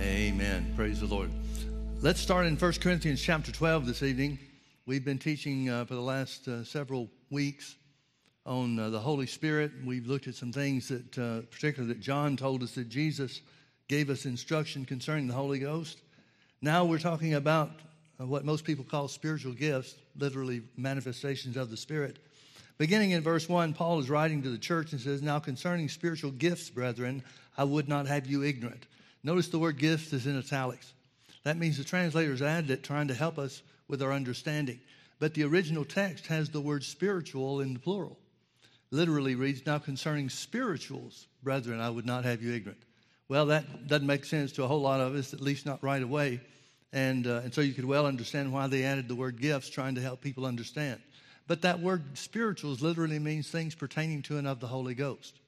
Amen. 0.00 0.72
Praise 0.76 1.00
the 1.00 1.06
Lord. 1.06 1.28
Let's 2.00 2.20
start 2.20 2.46
in 2.46 2.56
1 2.56 2.72
Corinthians 2.74 3.20
chapter 3.20 3.50
12 3.50 3.84
this 3.84 4.04
evening. 4.04 4.38
We've 4.86 5.04
been 5.04 5.18
teaching 5.18 5.68
uh, 5.68 5.86
for 5.86 5.94
the 5.94 6.00
last 6.00 6.46
uh, 6.46 6.62
several 6.62 7.08
weeks 7.30 7.74
on 8.46 8.78
uh, 8.78 8.90
the 8.90 9.00
Holy 9.00 9.26
Spirit. 9.26 9.72
We've 9.84 10.06
looked 10.06 10.28
at 10.28 10.36
some 10.36 10.52
things 10.52 10.86
that, 10.86 11.18
uh, 11.18 11.40
particularly 11.50 11.92
that 11.94 12.00
John 12.00 12.36
told 12.36 12.62
us 12.62 12.76
that 12.76 12.88
Jesus 12.88 13.40
gave 13.88 14.08
us 14.08 14.24
instruction 14.24 14.84
concerning 14.84 15.26
the 15.26 15.34
Holy 15.34 15.58
Ghost. 15.58 15.98
Now 16.62 16.84
we're 16.84 16.98
talking 16.98 17.34
about 17.34 17.72
uh, 18.20 18.26
what 18.26 18.44
most 18.44 18.64
people 18.64 18.84
call 18.84 19.08
spiritual 19.08 19.52
gifts, 19.52 19.96
literally 20.16 20.62
manifestations 20.76 21.56
of 21.56 21.70
the 21.70 21.76
Spirit. 21.76 22.20
Beginning 22.78 23.10
in 23.10 23.22
verse 23.24 23.48
1, 23.48 23.72
Paul 23.72 23.98
is 23.98 24.08
writing 24.08 24.42
to 24.44 24.50
the 24.50 24.58
church 24.58 24.92
and 24.92 25.00
says, 25.00 25.22
Now 25.22 25.40
concerning 25.40 25.88
spiritual 25.88 26.30
gifts, 26.30 26.70
brethren, 26.70 27.24
I 27.56 27.64
would 27.64 27.88
not 27.88 28.06
have 28.06 28.28
you 28.28 28.44
ignorant. 28.44 28.86
Notice 29.22 29.48
the 29.48 29.58
word 29.58 29.78
gifts 29.78 30.12
is 30.12 30.26
in 30.26 30.38
italics. 30.38 30.92
That 31.44 31.56
means 31.56 31.78
the 31.78 31.84
translators 31.84 32.42
added 32.42 32.70
it 32.70 32.82
trying 32.82 33.08
to 33.08 33.14
help 33.14 33.38
us 33.38 33.62
with 33.88 34.02
our 34.02 34.12
understanding. 34.12 34.80
But 35.18 35.34
the 35.34 35.44
original 35.44 35.84
text 35.84 36.26
has 36.26 36.48
the 36.48 36.60
word 36.60 36.84
spiritual 36.84 37.60
in 37.60 37.74
the 37.74 37.80
plural. 37.80 38.18
Literally 38.90 39.34
reads, 39.34 39.66
Now 39.66 39.78
concerning 39.78 40.28
spirituals, 40.28 41.26
brethren, 41.42 41.80
I 41.80 41.90
would 41.90 42.06
not 42.06 42.24
have 42.24 42.42
you 42.42 42.54
ignorant. 42.54 42.82
Well, 43.28 43.46
that 43.46 43.88
doesn't 43.88 44.06
make 44.06 44.24
sense 44.24 44.52
to 44.52 44.64
a 44.64 44.66
whole 44.66 44.80
lot 44.80 45.00
of 45.00 45.14
us, 45.14 45.34
at 45.34 45.40
least 45.40 45.66
not 45.66 45.82
right 45.82 46.02
away. 46.02 46.40
And, 46.92 47.26
uh, 47.26 47.42
and 47.44 47.52
so 47.52 47.60
you 47.60 47.74
could 47.74 47.84
well 47.84 48.06
understand 48.06 48.52
why 48.52 48.66
they 48.66 48.84
added 48.84 49.08
the 49.08 49.14
word 49.14 49.40
gifts, 49.40 49.68
trying 49.68 49.94
to 49.96 50.00
help 50.00 50.22
people 50.22 50.46
understand. 50.46 51.00
But 51.46 51.62
that 51.62 51.80
word 51.80 52.16
spirituals 52.16 52.80
literally 52.80 53.18
means 53.18 53.50
things 53.50 53.74
pertaining 53.74 54.22
to 54.22 54.38
and 54.38 54.46
of 54.46 54.60
the 54.60 54.66
Holy 54.66 54.94
Ghost. 54.94 55.40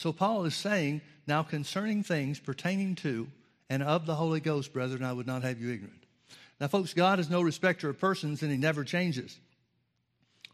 So 0.00 0.14
Paul 0.14 0.46
is 0.46 0.54
saying, 0.54 1.02
now 1.26 1.42
concerning 1.42 2.02
things 2.02 2.40
pertaining 2.40 2.94
to 2.94 3.28
and 3.68 3.82
of 3.82 4.06
the 4.06 4.14
Holy 4.14 4.40
Ghost, 4.40 4.72
brethren, 4.72 5.04
I 5.04 5.12
would 5.12 5.26
not 5.26 5.42
have 5.42 5.60
you 5.60 5.70
ignorant. 5.70 6.04
Now, 6.58 6.68
folks, 6.68 6.94
God 6.94 7.20
is 7.20 7.28
no 7.28 7.42
respecter 7.42 7.90
of 7.90 7.98
persons 7.98 8.40
and 8.40 8.50
he 8.50 8.56
never 8.56 8.82
changes. 8.82 9.38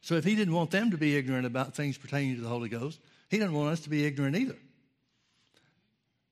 So 0.01 0.17
if 0.17 0.25
he 0.25 0.35
didn't 0.35 0.53
want 0.53 0.73
them 0.73 0.91
to 0.91 0.97
be 0.97 1.17
ignorant 1.17 1.47
about 1.47 1.77
things 1.77 1.97
pertaining 1.97 2.35
to 2.35 2.43
the 2.43 2.49
Holy 2.49 2.69
Ghost, 2.69 2.99
he 3.31 3.39
doesn't 3.39 3.55
want 3.55 3.71
us 3.71 3.79
to 3.83 3.89
be 3.89 4.05
ignorant 4.05 4.35
either. 4.35 4.57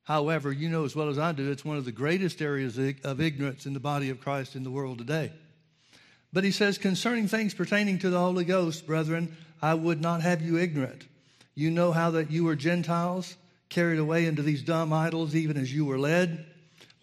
However, 0.03 0.51
you 0.51 0.69
know 0.69 0.85
as 0.85 0.97
well 0.97 1.09
as 1.09 1.17
I 1.17 1.31
do, 1.31 1.53
it's 1.53 1.65
one 1.65 1.77
of 1.77 1.85
the 1.85 1.93
greatest 1.93 2.43
areas 2.43 2.79
of 3.05 3.21
ignorance 3.21 3.65
in 3.65 3.75
the 3.75 3.79
body 3.79 4.11
of 4.11 4.19
Christ 4.19 4.57
in 4.57 4.65
the 4.65 4.73
world 4.73 4.99
today. 4.99 5.31
But 6.33 6.43
he 6.43 6.51
says, 6.51 6.79
concerning 6.79 7.29
things 7.29 7.55
pertaining 7.55 8.01
to 8.01 8.11
the 8.11 8.19
Holy 8.19 8.45
Ghost, 8.45 8.89
brethren, 8.89 9.37
I 9.63 9.75
would 9.75 10.01
not 10.01 10.23
have 10.23 10.43
you 10.43 10.59
ignorant. 10.59 11.07
You 11.55 11.71
know 11.71 11.93
how 11.93 12.11
that 12.13 12.31
you 12.31 12.45
were 12.45 12.57
Gentiles, 12.57 13.37
carried 13.69 13.99
away 13.99 14.27
into 14.27 14.43
these 14.43 14.63
dumb 14.63 14.93
idols, 14.93 15.35
even 15.35 15.57
as 15.57 15.73
you 15.73 15.85
were 15.85 15.99
led. 15.99 16.47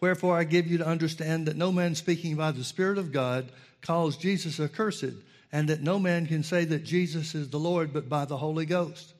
Wherefore 0.01 0.37
I 0.37 0.43
give 0.43 0.67
you 0.67 0.79
to 0.79 0.87
understand 0.87 1.45
that 1.47 1.55
no 1.55 1.71
man 1.71 1.95
speaking 1.95 2.35
by 2.35 2.51
the 2.51 2.63
Spirit 2.63 2.97
of 2.97 3.11
God 3.11 3.51
calls 3.81 4.17
Jesus 4.17 4.59
accursed, 4.59 5.13
and 5.51 5.69
that 5.69 5.81
no 5.81 5.99
man 5.99 6.25
can 6.25 6.43
say 6.43 6.65
that 6.65 6.83
Jesus 6.83 7.35
is 7.35 7.49
the 7.49 7.59
Lord 7.59 7.93
but 7.93 8.09
by 8.09 8.25
the 8.25 8.37
Holy 8.37 8.65
Ghost. 8.65 9.13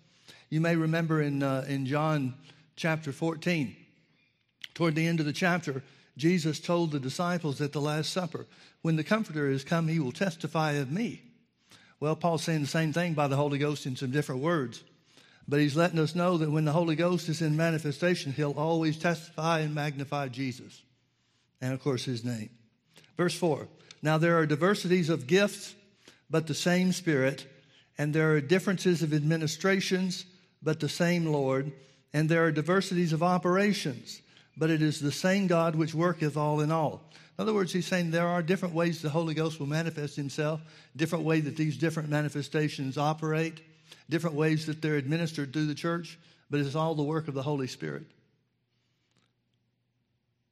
You 0.49 0.59
may 0.59 0.75
remember 0.75 1.21
in, 1.21 1.43
uh, 1.43 1.66
in 1.67 1.85
John 1.85 2.33
chapter 2.75 3.11
14, 3.11 3.75
toward 4.73 4.95
the 4.95 5.07
end 5.07 5.19
of 5.19 5.25
the 5.25 5.33
chapter, 5.33 5.83
Jesus 6.17 6.59
told 6.59 6.91
the 6.91 6.99
disciples 6.99 7.61
at 7.61 7.71
the 7.71 7.81
Last 7.81 8.11
Supper, 8.11 8.45
When 8.81 8.95
the 8.95 9.03
Comforter 9.03 9.49
is 9.49 9.63
come, 9.63 9.88
he 9.88 9.99
will 9.99 10.11
testify 10.11 10.73
of 10.73 10.91
me. 10.91 11.21
Well, 11.99 12.16
Paul's 12.16 12.43
saying 12.43 12.61
the 12.61 12.67
same 12.67 12.91
thing 12.91 13.13
by 13.13 13.27
the 13.27 13.35
Holy 13.35 13.59
Ghost 13.59 13.85
in 13.85 13.95
some 13.95 14.11
different 14.11 14.41
words. 14.41 14.83
But 15.52 15.59
he's 15.59 15.75
letting 15.75 15.99
us 15.99 16.16
know 16.16 16.38
that 16.38 16.49
when 16.49 16.63
the 16.63 16.71
Holy 16.71 16.95
Ghost 16.95 17.27
is 17.27 17.41
in 17.41 17.57
manifestation, 17.57 18.31
he'll 18.31 18.53
always 18.53 18.97
testify 18.97 19.59
and 19.59 19.75
magnify 19.75 20.30
Jesus. 20.30 20.81
And 21.59 21.73
of 21.73 21.83
course, 21.83 22.05
his 22.05 22.23
name. 22.23 22.52
Verse 23.17 23.35
4 23.35 23.67
Now 24.02 24.17
there 24.17 24.38
are 24.38 24.45
diversities 24.45 25.09
of 25.09 25.27
gifts, 25.27 25.75
but 26.29 26.47
the 26.47 26.53
same 26.53 26.94
Spirit. 26.94 27.45
And 27.97 28.13
there 28.16 28.31
are 28.34 28.41
differences 28.41 29.03
of 29.03 29.13
administrations, 29.13 30.25
but 30.63 30.79
the 30.79 30.88
same 30.88 31.25
Lord. 31.25 31.73
And 32.13 32.29
there 32.29 32.45
are 32.45 32.51
diversities 32.51 33.12
of 33.12 33.22
operations 33.22 34.22
but 34.57 34.69
it 34.69 34.81
is 34.81 35.00
the 35.00 35.12
same 35.12 35.47
God 35.47 35.75
which 35.75 35.94
worketh 35.94 36.38
all 36.38 36.62
in 36.62 36.72
all. 36.72 37.01
In 37.38 37.44
other 37.44 37.53
words, 37.53 37.73
he's 37.73 37.88
saying 37.88 38.12
there 38.12 38.28
are 38.28 38.44
different 38.44 38.75
ways 38.75 39.01
the 39.01 39.09
Holy 39.09 39.33
Ghost 39.33 39.59
will 39.59 39.68
manifest 39.68 40.16
himself, 40.16 40.62
different 40.95 41.25
way 41.25 41.39
that 41.41 41.56
these 41.56 41.78
different 41.78 42.09
manifestations 42.09 42.97
operate, 42.97 43.62
different 44.09 44.35
ways 44.35 44.66
that 44.66 44.81
they're 44.81 44.97
administered 44.97 45.53
through 45.53 45.68
the 45.68 45.75
church, 45.75 46.19
but 46.50 46.59
it's 46.59 46.75
all 46.75 46.96
the 46.96 47.03
work 47.03 47.28
of 47.28 47.34
the 47.34 47.44
Holy 47.44 47.68
Spirit. 47.68 48.03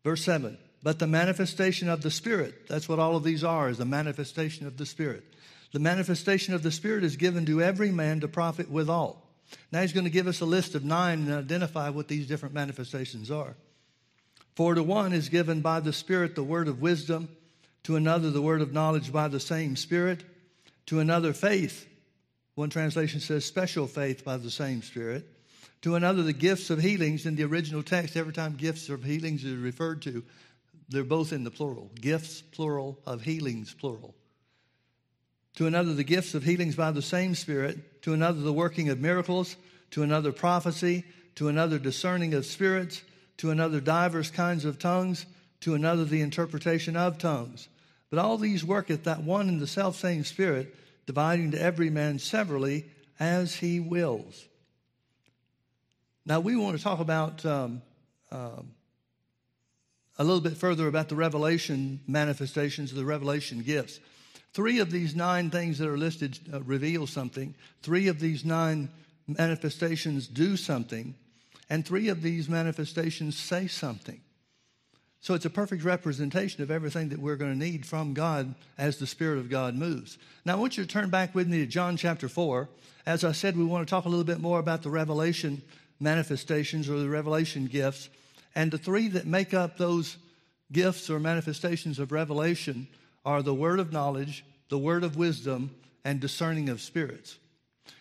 Verse 0.04 0.24
7 0.24 0.58
But 0.82 1.00
the 1.00 1.08
manifestation 1.08 1.90
of 1.90 2.02
the 2.02 2.12
Spirit, 2.12 2.68
that's 2.68 2.88
what 2.88 3.00
all 3.00 3.16
of 3.16 3.24
these 3.24 3.44
are, 3.44 3.70
is 3.70 3.78
the 3.78 3.86
manifestation 3.86 4.66
of 4.66 4.78
the 4.78 4.86
Spirit. 4.86 5.24
The 5.72 5.80
manifestation 5.80 6.54
of 6.54 6.64
the 6.64 6.72
Spirit 6.72 7.04
is 7.04 7.16
given 7.16 7.46
to 7.46 7.62
every 7.62 7.92
man 7.92 8.22
to 8.22 8.28
profit 8.28 8.72
withal. 8.72 9.22
Now 9.72 9.82
he's 9.82 9.94
going 9.94 10.06
to 10.06 10.10
give 10.10 10.28
us 10.28 10.42
a 10.42 10.46
list 10.46 10.76
of 10.76 10.84
nine 10.84 11.20
and 11.20 11.34
identify 11.34 11.90
what 11.90 12.08
these 12.08 12.28
different 12.28 12.56
manifestations 12.56 13.30
are. 13.30 13.56
For 14.56 14.76
to 14.76 14.84
one 14.84 15.14
is 15.14 15.30
given 15.30 15.62
by 15.62 15.80
the 15.80 15.94
Spirit 15.94 16.36
the 16.36 16.44
word 16.44 16.68
of 16.68 16.82
wisdom, 16.82 17.30
to 17.84 17.96
another 17.96 18.30
the 18.30 18.42
word 18.42 18.62
of 18.62 18.74
knowledge 18.74 19.12
by 19.12 19.28
the 19.28 19.40
same 19.40 19.76
Spirit, 19.76 20.24
to 20.88 21.00
another 21.00 21.34
faith. 21.34 21.88
One 22.60 22.70
translation 22.70 23.22
says 23.22 23.46
special 23.46 23.88
faith 23.88 24.26
by 24.26 24.36
the 24.36 24.52
same 24.52 24.82
Spirit. 24.82 25.26
To 25.84 25.96
another 25.96 26.24
the 26.24 26.34
gifts 26.34 26.70
of 26.70 26.82
healings. 26.82 27.26
In 27.26 27.38
the 27.38 27.46
original 27.46 27.82
text, 27.82 28.18
every 28.18 28.34
time 28.34 28.58
gifts 28.58 28.90
of 28.90 29.02
healings 29.02 29.46
is 29.46 29.56
referred 29.56 30.02
to, 30.02 30.26
they're 30.90 31.06
both 31.06 31.32
in 31.32 31.46
the 31.46 31.52
plural. 31.52 31.90
Gifts, 31.96 32.42
plural, 32.42 33.00
of 33.06 33.22
healings, 33.22 33.74
plural. 33.74 34.14
To 35.56 35.68
another 35.68 35.94
the 35.94 36.04
gifts 36.04 36.34
of 36.34 36.44
healings 36.44 36.76
by 36.76 36.92
the 36.92 37.02
same 37.02 37.34
Spirit. 37.34 38.02
To 38.02 38.12
another 38.12 38.42
the 38.42 38.52
working 38.52 38.90
of 38.90 39.00
miracles. 39.00 39.56
To 39.92 40.04
another 40.04 40.34
prophecy. 40.34 41.06
To 41.36 41.48
another 41.48 41.80
discerning 41.80 42.34
of 42.34 42.46
spirits 42.46 43.04
to 43.38 43.52
another 43.52 43.80
divers 43.80 44.32
kinds 44.32 44.66
of 44.66 44.78
tongues, 44.78 45.26
to 45.62 45.74
another 45.74 46.04
the 46.04 46.20
interpretation 46.20 46.98
of 46.98 47.18
tongues. 47.18 47.70
But 48.10 48.20
all 48.20 48.38
these 48.38 48.66
worketh 48.66 49.06
that 49.06 49.24
one 49.24 49.48
and 49.48 49.62
the 49.62 49.68
selfsame 49.68 50.26
Spirit, 50.26 50.76
dividing 51.10 51.50
to 51.50 51.60
every 51.60 51.90
man 51.90 52.20
severally 52.20 52.86
as 53.20 53.56
he 53.56 53.80
wills. 53.80 54.48
Now, 56.24 56.40
we 56.40 56.56
want 56.56 56.78
to 56.78 56.84
talk 56.84 57.00
about 57.00 57.44
um, 57.48 57.82
um, 58.32 58.68
a 60.20 60.24
little 60.24 60.40
bit 60.40 60.56
further 60.56 60.88
about 60.88 61.10
the 61.10 61.16
revelation 61.16 62.00
manifestations, 62.06 62.92
of 62.92 62.98
the 62.98 63.06
revelation 63.06 63.64
gifts. 63.64 64.00
Three 64.54 64.78
of 64.78 64.92
these 64.92 65.16
nine 65.16 65.50
things 65.50 65.80
that 65.80 65.88
are 65.88 65.98
listed 65.98 66.38
uh, 66.54 66.62
reveal 66.62 67.08
something, 67.08 67.56
three 67.82 68.08
of 68.08 68.20
these 68.20 68.46
nine 68.46 68.90
manifestations 69.28 70.28
do 70.28 70.56
something. 70.56 71.16
And 71.72 71.88
three 71.88 72.10
of 72.10 72.22
these 72.22 72.48
manifestations 72.48 73.36
say 73.36 73.66
something. 73.66 74.22
So 75.22 75.34
it's 75.34 75.46
a 75.46 75.50
perfect 75.50 75.84
representation 75.84 76.64
of 76.64 76.72
everything 76.72 77.10
that 77.10 77.20
we're 77.20 77.36
going 77.36 77.52
to 77.52 77.58
need 77.58 77.86
from 77.86 78.14
God 78.14 78.56
as 78.78 78.98
the 78.98 79.08
Spirit 79.08 79.40
of 79.40 79.50
God 79.50 79.76
moves. 79.76 80.18
Now, 80.46 80.54
I 80.54 80.60
want 80.60 80.78
you 80.78 80.84
to 80.86 80.90
turn 80.90 81.10
back 81.10 81.36
with 81.36 81.48
me 81.48 81.58
to 81.58 81.66
John 81.66 81.98
chapter 81.98 82.30
4. 82.30 82.70
As 83.06 83.26
I 83.26 83.34
said, 83.34 83.58
we 83.58 83.66
want 83.66 83.86
to 83.86 83.90
talk 83.90 84.06
a 84.06 84.10
little 84.10 84.24
bit 84.24 84.40
more 84.40 84.60
about 84.60 84.82
the 84.82 84.90
revelation 84.90 85.62
manifestations 86.00 86.90
or 86.90 87.00
the 87.00 87.10
revelation 87.10 87.66
gifts. 87.66 88.10
And 88.56 88.72
the 88.72 88.78
three 88.78 89.10
that 89.10 89.26
make 89.26 89.54
up 89.54 89.78
those 89.78 90.18
gifts 90.72 91.10
or 91.10 91.20
manifestations 91.20 92.00
of 92.00 92.12
revelation 92.12 92.88
are 93.26 93.42
the 93.42 93.54
word 93.54 93.80
of 93.80 93.92
knowledge, 93.92 94.46
the 94.70 94.78
word 94.78 95.04
of 95.04 95.18
wisdom, 95.18 95.72
and 96.06 96.22
discerning 96.22 96.70
of 96.70 96.82
spirits. 96.82 97.38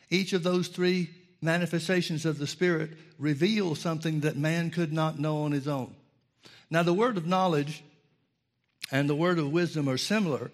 Each 0.09 0.33
of 0.33 0.45
those 0.45 0.69
three 0.69 1.11
manifestations 1.43 2.25
of 2.25 2.39
the 2.39 2.47
Spirit 2.47 2.91
reveal 3.19 3.75
something 3.75 4.21
that 4.21 4.37
man 4.37 4.71
could 4.71 4.93
not 4.93 5.19
know 5.19 5.43
on 5.43 5.53
his 5.53 5.67
own. 5.67 5.95
Now, 6.71 6.83
the 6.83 6.95
word 6.95 7.17
of 7.17 7.27
knowledge 7.27 7.83
and 8.91 9.09
the 9.09 9.15
word 9.15 9.39
of 9.39 9.51
wisdom 9.51 9.89
are 9.89 9.99
similar. 9.99 10.51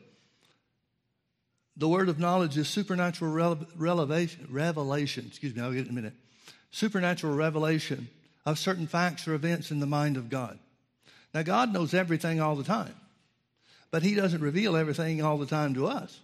The 1.77 1.89
word 1.89 2.09
of 2.09 2.19
knowledge 2.19 2.57
is 2.57 2.69
supernatural 2.69 3.33
revelation. 3.33 5.25
Excuse 5.27 5.55
me, 5.55 5.61
I'll 5.61 5.73
get 5.73 5.81
it 5.81 5.87
in 5.87 5.91
a 5.91 5.95
minute. 5.95 6.15
Supernatural 6.71 7.35
revelation 7.35 8.09
of 8.47 8.59
certain 8.59 8.87
facts 8.87 9.27
or 9.27 9.35
events 9.35 9.71
in 9.71 9.81
the 9.81 9.87
mind 9.87 10.17
of 10.17 10.31
God. 10.31 10.59
Now, 11.33 11.43
God 11.43 11.73
knows 11.73 11.95
everything 11.95 12.41
all 12.41 12.55
the 12.55 12.63
time, 12.63 12.95
but 13.91 14.03
He 14.03 14.15
doesn't 14.15 14.41
reveal 14.41 14.77
everything 14.77 15.21
all 15.23 15.39
the 15.39 15.47
time 15.47 15.75
to 15.75 15.87
us. 15.87 16.21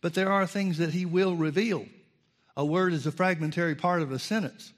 But 0.00 0.14
there 0.14 0.30
are 0.30 0.46
things 0.46 0.78
that 0.78 0.94
He 0.94 1.04
will 1.04 1.34
reveal 1.34 1.86
a 2.56 2.64
word 2.64 2.92
is 2.92 3.06
a 3.06 3.12
fragmentary 3.12 3.74
part 3.74 4.00
of 4.00 4.12
a 4.12 4.18
sentence. 4.18 4.72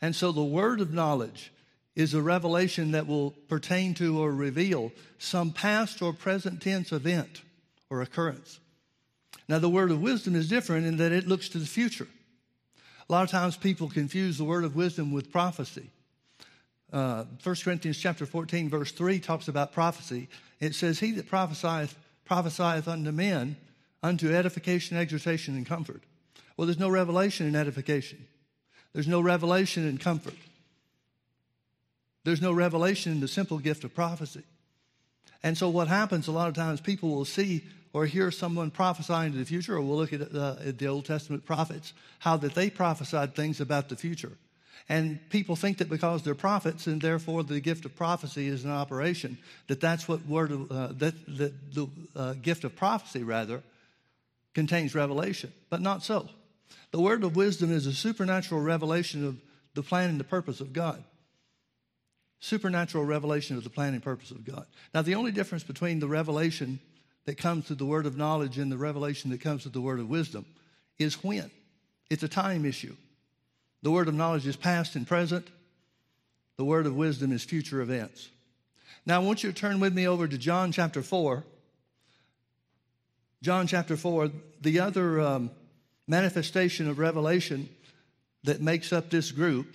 And 0.00 0.14
so 0.14 0.30
the 0.30 0.44
word 0.44 0.80
of 0.80 0.92
knowledge 0.92 1.52
is 1.96 2.14
a 2.14 2.22
revelation 2.22 2.90
that 2.92 3.06
will 3.06 3.30
pertain 3.48 3.94
to 3.94 4.20
or 4.20 4.32
reveal 4.32 4.92
some 5.18 5.52
past 5.52 6.02
or 6.02 6.12
present 6.12 6.60
tense 6.60 6.92
event 6.92 7.42
or 7.88 8.02
occurrence. 8.02 8.58
Now, 9.48 9.58
the 9.58 9.68
word 9.68 9.90
of 9.90 10.00
wisdom 10.00 10.34
is 10.34 10.48
different 10.48 10.86
in 10.86 10.96
that 10.96 11.12
it 11.12 11.28
looks 11.28 11.48
to 11.50 11.58
the 11.58 11.66
future. 11.66 12.08
A 13.08 13.12
lot 13.12 13.24
of 13.24 13.30
times 13.30 13.56
people 13.56 13.88
confuse 13.88 14.38
the 14.38 14.44
word 14.44 14.64
of 14.64 14.74
wisdom 14.74 15.12
with 15.12 15.30
prophecy. 15.30 15.90
uh, 16.92 17.24
1 17.42 17.56
Corinthians 17.62 17.98
chapter 17.98 18.24
14, 18.24 18.70
verse 18.70 18.92
3 18.92 19.18
talks 19.20 19.48
about 19.48 19.72
prophecy. 19.72 20.28
It 20.60 20.74
says, 20.74 21.00
He 21.00 21.10
that 21.12 21.28
prophesieth, 21.28 21.94
prophesieth 22.24 22.88
unto 22.88 23.12
men, 23.12 23.56
unto 24.02 24.34
edification, 24.34 24.96
exhortation, 24.96 25.56
and 25.56 25.66
comfort. 25.66 26.02
Well, 26.56 26.66
there's 26.66 26.78
no 26.78 26.88
revelation 26.88 27.46
in 27.46 27.56
edification. 27.56 28.26
There's 28.92 29.08
no 29.08 29.20
revelation 29.20 29.86
in 29.86 29.98
comfort. 29.98 30.34
There's 32.24 32.40
no 32.40 32.52
revelation 32.52 33.12
in 33.12 33.20
the 33.20 33.28
simple 33.28 33.58
gift 33.58 33.84
of 33.84 33.94
prophecy. 33.94 34.42
And 35.42 35.56
so, 35.58 35.68
what 35.68 35.88
happens 35.88 36.26
a 36.26 36.32
lot 36.32 36.48
of 36.48 36.54
times, 36.54 36.80
people 36.80 37.10
will 37.10 37.26
see 37.26 37.64
or 37.92 38.06
hear 38.06 38.30
someone 38.30 38.70
prophesying 38.70 39.32
to 39.32 39.38
the 39.38 39.44
future, 39.44 39.76
or 39.76 39.80
we'll 39.82 39.98
look 39.98 40.12
at, 40.12 40.34
uh, 40.34 40.56
at 40.66 40.78
the 40.78 40.86
Old 40.86 41.04
Testament 41.04 41.44
prophets, 41.44 41.92
how 42.18 42.36
that 42.38 42.54
they 42.54 42.68
prophesied 42.70 43.36
things 43.36 43.60
about 43.60 43.88
the 43.88 43.94
future. 43.94 44.32
And 44.88 45.20
people 45.30 45.54
think 45.54 45.78
that 45.78 45.88
because 45.88 46.22
they're 46.22 46.34
prophets 46.34 46.86
and 46.86 47.00
therefore 47.00 47.42
the 47.44 47.60
gift 47.60 47.84
of 47.84 47.94
prophecy 47.94 48.48
is 48.48 48.64
an 48.64 48.70
operation, 48.70 49.38
that 49.68 49.80
that's 49.80 50.08
what 50.08 50.26
word 50.26 50.50
of, 50.50 50.72
uh, 50.72 50.88
that, 50.94 51.14
that 51.38 51.74
the 51.74 51.88
uh, 52.16 52.34
gift 52.34 52.64
of 52.64 52.74
prophecy 52.74 53.22
rather 53.22 53.62
contains 54.54 54.94
revelation, 54.94 55.52
but 55.70 55.80
not 55.80 56.02
so. 56.02 56.28
The 56.90 57.00
word 57.00 57.22
of 57.22 57.36
wisdom 57.36 57.70
is 57.72 57.86
a 57.86 57.92
supernatural 57.92 58.60
revelation 58.60 59.26
of 59.26 59.36
the 59.74 59.82
plan 59.82 60.10
and 60.10 60.20
the 60.20 60.24
purpose 60.24 60.60
of 60.60 60.72
God 60.72 61.02
supernatural 62.44 63.04
revelation 63.04 63.56
of 63.56 63.64
the 63.64 63.70
plan 63.70 63.94
and 63.94 64.02
purpose 64.02 64.30
of 64.30 64.44
God. 64.44 64.66
Now, 64.92 65.00
the 65.00 65.14
only 65.14 65.32
difference 65.32 65.64
between 65.64 65.98
the 65.98 66.06
revelation 66.06 66.78
that 67.24 67.38
comes 67.38 67.66
through 67.66 67.76
the 67.76 67.86
word 67.86 68.04
of 68.04 68.18
knowledge 68.18 68.58
and 68.58 68.70
the 68.70 68.76
revelation 68.76 69.30
that 69.30 69.40
comes 69.40 69.62
through 69.62 69.72
the 69.72 69.80
word 69.80 69.98
of 69.98 70.10
wisdom 70.10 70.44
is 70.98 71.24
when. 71.24 71.50
It's 72.10 72.22
a 72.22 72.28
time 72.28 72.66
issue. 72.66 72.94
The 73.80 73.90
word 73.90 74.08
of 74.08 74.14
knowledge 74.14 74.46
is 74.46 74.56
past 74.56 74.94
and 74.94 75.06
present, 75.06 75.46
the 76.58 76.66
word 76.66 76.84
of 76.84 76.94
wisdom 76.94 77.32
is 77.32 77.42
future 77.42 77.80
events. 77.80 78.28
Now, 79.06 79.16
I 79.16 79.24
want 79.24 79.42
you 79.42 79.50
to 79.50 79.58
turn 79.58 79.80
with 79.80 79.94
me 79.94 80.06
over 80.06 80.28
to 80.28 80.36
John 80.36 80.70
chapter 80.70 81.02
4. 81.02 81.44
John 83.42 83.66
chapter 83.66 83.96
4, 83.96 84.30
the 84.60 84.80
other 84.80 85.20
um, 85.20 85.50
manifestation 86.06 86.90
of 86.90 86.98
revelation 86.98 87.70
that 88.44 88.60
makes 88.60 88.92
up 88.92 89.08
this 89.08 89.32
group 89.32 89.74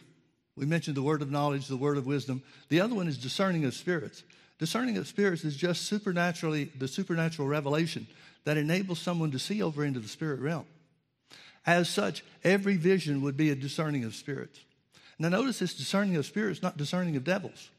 we 0.60 0.66
mentioned 0.66 0.98
the 0.98 1.02
word 1.02 1.22
of 1.22 1.32
knowledge, 1.32 1.68
the 1.68 1.78
word 1.78 1.98
of 1.98 2.06
wisdom. 2.06 2.44
The 2.68 2.82
other 2.82 2.94
one 2.94 3.08
is 3.08 3.18
discerning 3.18 3.64
of 3.64 3.74
spirits. 3.74 4.24
Discerning 4.58 4.98
of 4.98 5.08
spirits 5.08 5.46
is 5.46 5.56
just 5.56 5.84
supernaturally 5.84 6.66
the 6.78 6.88
supernatural 6.90 7.48
revelation 7.48 8.08
that 8.44 8.58
enables 8.58 9.00
someone 9.00 9.32
to 9.32 9.40
see 9.40 9.64
over 9.64 9.86
into 9.86 10.02
the 10.02 10.10
spirit 10.10 10.42
realm. 10.42 10.66
As 11.66 11.88
such, 11.88 12.26
every 12.44 12.76
vision 12.76 13.22
would 13.22 13.38
be 13.38 13.52
a 13.52 13.56
discerning 13.56 14.04
of 14.04 14.16
spirits. 14.16 14.60
Now, 15.18 15.30
notice 15.30 15.60
this 15.60 15.74
discerning 15.74 16.18
of 16.18 16.26
spirits, 16.26 16.62
not 16.62 16.76
discerning 16.76 17.16
of 17.16 17.24
devils. 17.24 17.70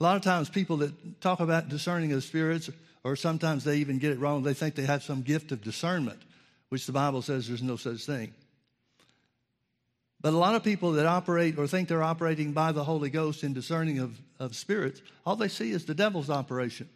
A 0.00 0.02
lot 0.02 0.16
of 0.16 0.22
times, 0.22 0.48
people 0.48 0.78
that 0.78 1.20
talk 1.20 1.38
about 1.38 1.68
discerning 1.68 2.12
of 2.12 2.24
spirits, 2.24 2.68
or 3.04 3.14
sometimes 3.14 3.62
they 3.62 3.76
even 3.76 3.98
get 3.98 4.10
it 4.10 4.18
wrong, 4.18 4.42
they 4.42 4.54
think 4.54 4.74
they 4.74 4.82
have 4.82 5.04
some 5.04 5.22
gift 5.22 5.52
of 5.52 5.62
discernment, 5.62 6.20
which 6.68 6.86
the 6.86 6.92
Bible 6.92 7.22
says 7.22 7.46
there's 7.46 7.62
no 7.62 7.76
such 7.76 8.04
thing. 8.06 8.34
But 10.26 10.34
a 10.34 10.38
lot 10.38 10.56
of 10.56 10.64
people 10.64 10.90
that 10.94 11.06
operate 11.06 11.56
or 11.56 11.68
think 11.68 11.86
they're 11.88 12.02
operating 12.02 12.50
by 12.50 12.72
the 12.72 12.82
Holy 12.82 13.10
Ghost 13.10 13.44
in 13.44 13.52
discerning 13.52 14.00
of, 14.00 14.18
of 14.40 14.56
spirits, 14.56 15.00
all 15.24 15.36
they 15.36 15.46
see 15.46 15.70
is 15.70 15.84
the 15.84 15.94
devil's 15.94 16.30
operation. 16.30 16.88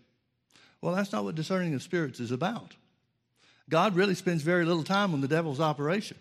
Well, 0.81 0.97
that's 0.97 1.12
not 1.12 1.23
what 1.23 1.37
discerning 1.37 1.73
of 1.75 1.82
spirits 1.85 2.19
is 2.19 2.32
about. 2.32 2.75
God 3.69 3.94
really 3.94 4.17
spends 4.17 4.43
very 4.43 4.65
little 4.65 4.82
time 4.82 5.15
on 5.15 5.21
the 5.21 5.29
devil's 5.29 5.61
operation, 5.61 6.17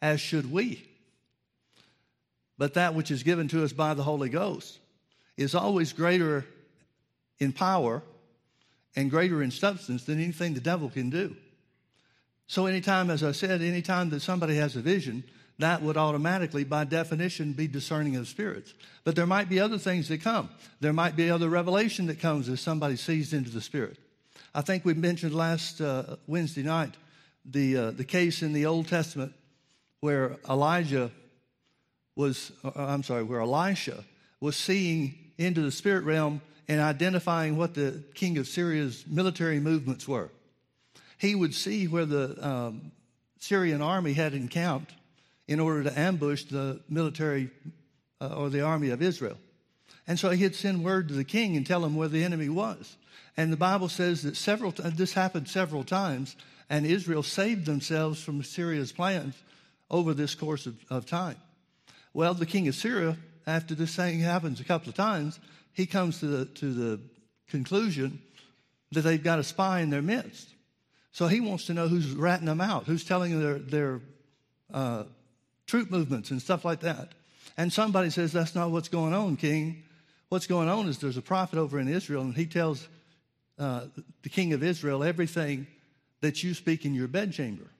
as 0.00 0.20
should 0.20 0.52
we. 0.52 0.88
But 2.56 2.74
that 2.74 2.94
which 2.94 3.10
is 3.10 3.24
given 3.24 3.48
to 3.48 3.64
us 3.64 3.72
by 3.72 3.92
the 3.94 4.04
Holy 4.04 4.28
Ghost 4.28 4.78
is 5.36 5.56
always 5.56 5.92
greater 5.92 6.46
in 7.40 7.52
power 7.52 8.00
and 8.94 9.10
greater 9.10 9.42
in 9.42 9.50
substance 9.50 10.04
than 10.04 10.22
anything 10.22 10.54
the 10.54 10.60
devil 10.60 10.88
can 10.88 11.10
do. 11.10 11.34
So, 12.46 12.66
anytime, 12.66 13.10
as 13.10 13.24
I 13.24 13.32
said, 13.32 13.60
anytime 13.60 14.10
that 14.10 14.20
somebody 14.22 14.54
has 14.54 14.76
a 14.76 14.80
vision, 14.80 15.24
that 15.62 15.82
would 15.82 15.96
automatically, 15.96 16.64
by 16.64 16.84
definition, 16.84 17.52
be 17.52 17.66
discerning 17.66 18.16
of 18.16 18.28
spirits. 18.28 18.74
But 19.04 19.16
there 19.16 19.26
might 19.26 19.48
be 19.48 19.60
other 19.60 19.78
things 19.78 20.08
that 20.08 20.22
come. 20.22 20.50
There 20.80 20.92
might 20.92 21.16
be 21.16 21.30
other 21.30 21.48
revelation 21.48 22.06
that 22.06 22.20
comes 22.20 22.48
as 22.48 22.60
somebody 22.60 22.96
sees 22.96 23.32
into 23.32 23.50
the 23.50 23.60
spirit. 23.60 23.98
I 24.54 24.60
think 24.60 24.84
we 24.84 24.94
mentioned 24.94 25.34
last 25.34 25.80
uh, 25.80 26.16
Wednesday 26.26 26.62
night 26.62 26.94
the, 27.44 27.76
uh, 27.76 27.90
the 27.92 28.04
case 28.04 28.42
in 28.42 28.52
the 28.52 28.66
Old 28.66 28.88
Testament 28.88 29.32
where 30.00 30.36
Elijah 30.48 31.10
was, 32.16 32.52
uh, 32.64 32.70
I'm 32.74 33.02
sorry, 33.02 33.22
where 33.22 33.40
Elisha 33.40 34.04
was 34.40 34.56
seeing 34.56 35.14
into 35.38 35.62
the 35.62 35.70
spirit 35.70 36.04
realm 36.04 36.40
and 36.68 36.80
identifying 36.80 37.56
what 37.56 37.74
the 37.74 38.02
king 38.14 38.38
of 38.38 38.46
Syria's 38.46 39.04
military 39.06 39.60
movements 39.60 40.06
were. 40.06 40.30
He 41.18 41.34
would 41.34 41.54
see 41.54 41.86
where 41.86 42.04
the 42.04 42.46
um, 42.46 42.92
Syrian 43.38 43.80
army 43.80 44.12
had 44.12 44.34
encamped 44.34 44.92
in 45.48 45.60
order 45.60 45.82
to 45.84 45.98
ambush 45.98 46.44
the 46.44 46.80
military 46.88 47.50
uh, 48.20 48.34
or 48.36 48.48
the 48.48 48.62
army 48.62 48.90
of 48.90 49.02
Israel. 49.02 49.36
And 50.06 50.18
so 50.18 50.30
he'd 50.30 50.54
send 50.54 50.84
word 50.84 51.08
to 51.08 51.14
the 51.14 51.24
king 51.24 51.56
and 51.56 51.66
tell 51.66 51.84
him 51.84 51.94
where 51.94 52.08
the 52.08 52.24
enemy 52.24 52.48
was. 52.48 52.96
And 53.36 53.52
the 53.52 53.56
Bible 53.56 53.88
says 53.88 54.22
that 54.22 54.36
several 54.36 54.72
this 54.72 55.12
happened 55.12 55.48
several 55.48 55.84
times, 55.84 56.36
and 56.68 56.84
Israel 56.84 57.22
saved 57.22 57.66
themselves 57.66 58.22
from 58.22 58.42
Syria's 58.42 58.92
plans 58.92 59.34
over 59.90 60.14
this 60.14 60.34
course 60.34 60.66
of, 60.66 60.76
of 60.90 61.06
time. 61.06 61.36
Well, 62.14 62.34
the 62.34 62.46
king 62.46 62.68
of 62.68 62.74
Syria, 62.74 63.16
after 63.46 63.74
this 63.74 63.96
thing 63.96 64.20
happens 64.20 64.60
a 64.60 64.64
couple 64.64 64.88
of 64.88 64.94
times, 64.94 65.38
he 65.72 65.86
comes 65.86 66.20
to 66.20 66.26
the, 66.26 66.44
to 66.46 66.72
the 66.72 67.00
conclusion 67.48 68.20
that 68.92 69.02
they've 69.02 69.22
got 69.22 69.38
a 69.38 69.44
spy 69.44 69.80
in 69.80 69.90
their 69.90 70.02
midst. 70.02 70.48
So 71.12 71.26
he 71.26 71.40
wants 71.40 71.66
to 71.66 71.74
know 71.74 71.88
who's 71.88 72.10
ratting 72.10 72.46
them 72.46 72.60
out, 72.60 72.84
who's 72.84 73.04
telling 73.04 73.38
their, 73.40 73.58
their 73.58 74.00
uh, 74.72 75.04
troop 75.72 75.90
movements 75.90 76.30
and 76.30 76.42
stuff 76.42 76.66
like 76.66 76.80
that. 76.80 77.12
And 77.56 77.72
somebody 77.72 78.10
says, 78.10 78.30
That's 78.30 78.54
not 78.54 78.70
what's 78.70 78.90
going 78.90 79.14
on, 79.14 79.38
King. 79.38 79.82
What's 80.28 80.46
going 80.46 80.68
on 80.68 80.86
is 80.86 80.98
there's 80.98 81.16
a 81.16 81.22
prophet 81.22 81.58
over 81.58 81.78
in 81.78 81.88
Israel, 81.88 82.20
and 82.20 82.34
he 82.34 82.44
tells 82.44 82.86
uh, 83.58 83.86
the 84.22 84.28
king 84.28 84.52
of 84.52 84.62
Israel 84.62 85.02
everything 85.02 85.66
that 86.20 86.42
you 86.42 86.52
speak 86.52 86.84
in 86.84 86.94
your 86.94 87.08
bedchamber. 87.08 87.70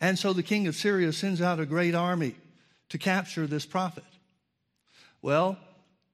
And 0.00 0.20
so 0.20 0.32
the 0.32 0.44
king 0.44 0.68
of 0.68 0.76
Syria 0.76 1.12
sends 1.12 1.42
out 1.42 1.58
a 1.58 1.66
great 1.66 1.96
army 1.96 2.36
to 2.90 2.98
capture 2.98 3.48
this 3.48 3.66
prophet. 3.66 4.04
Well, 5.20 5.58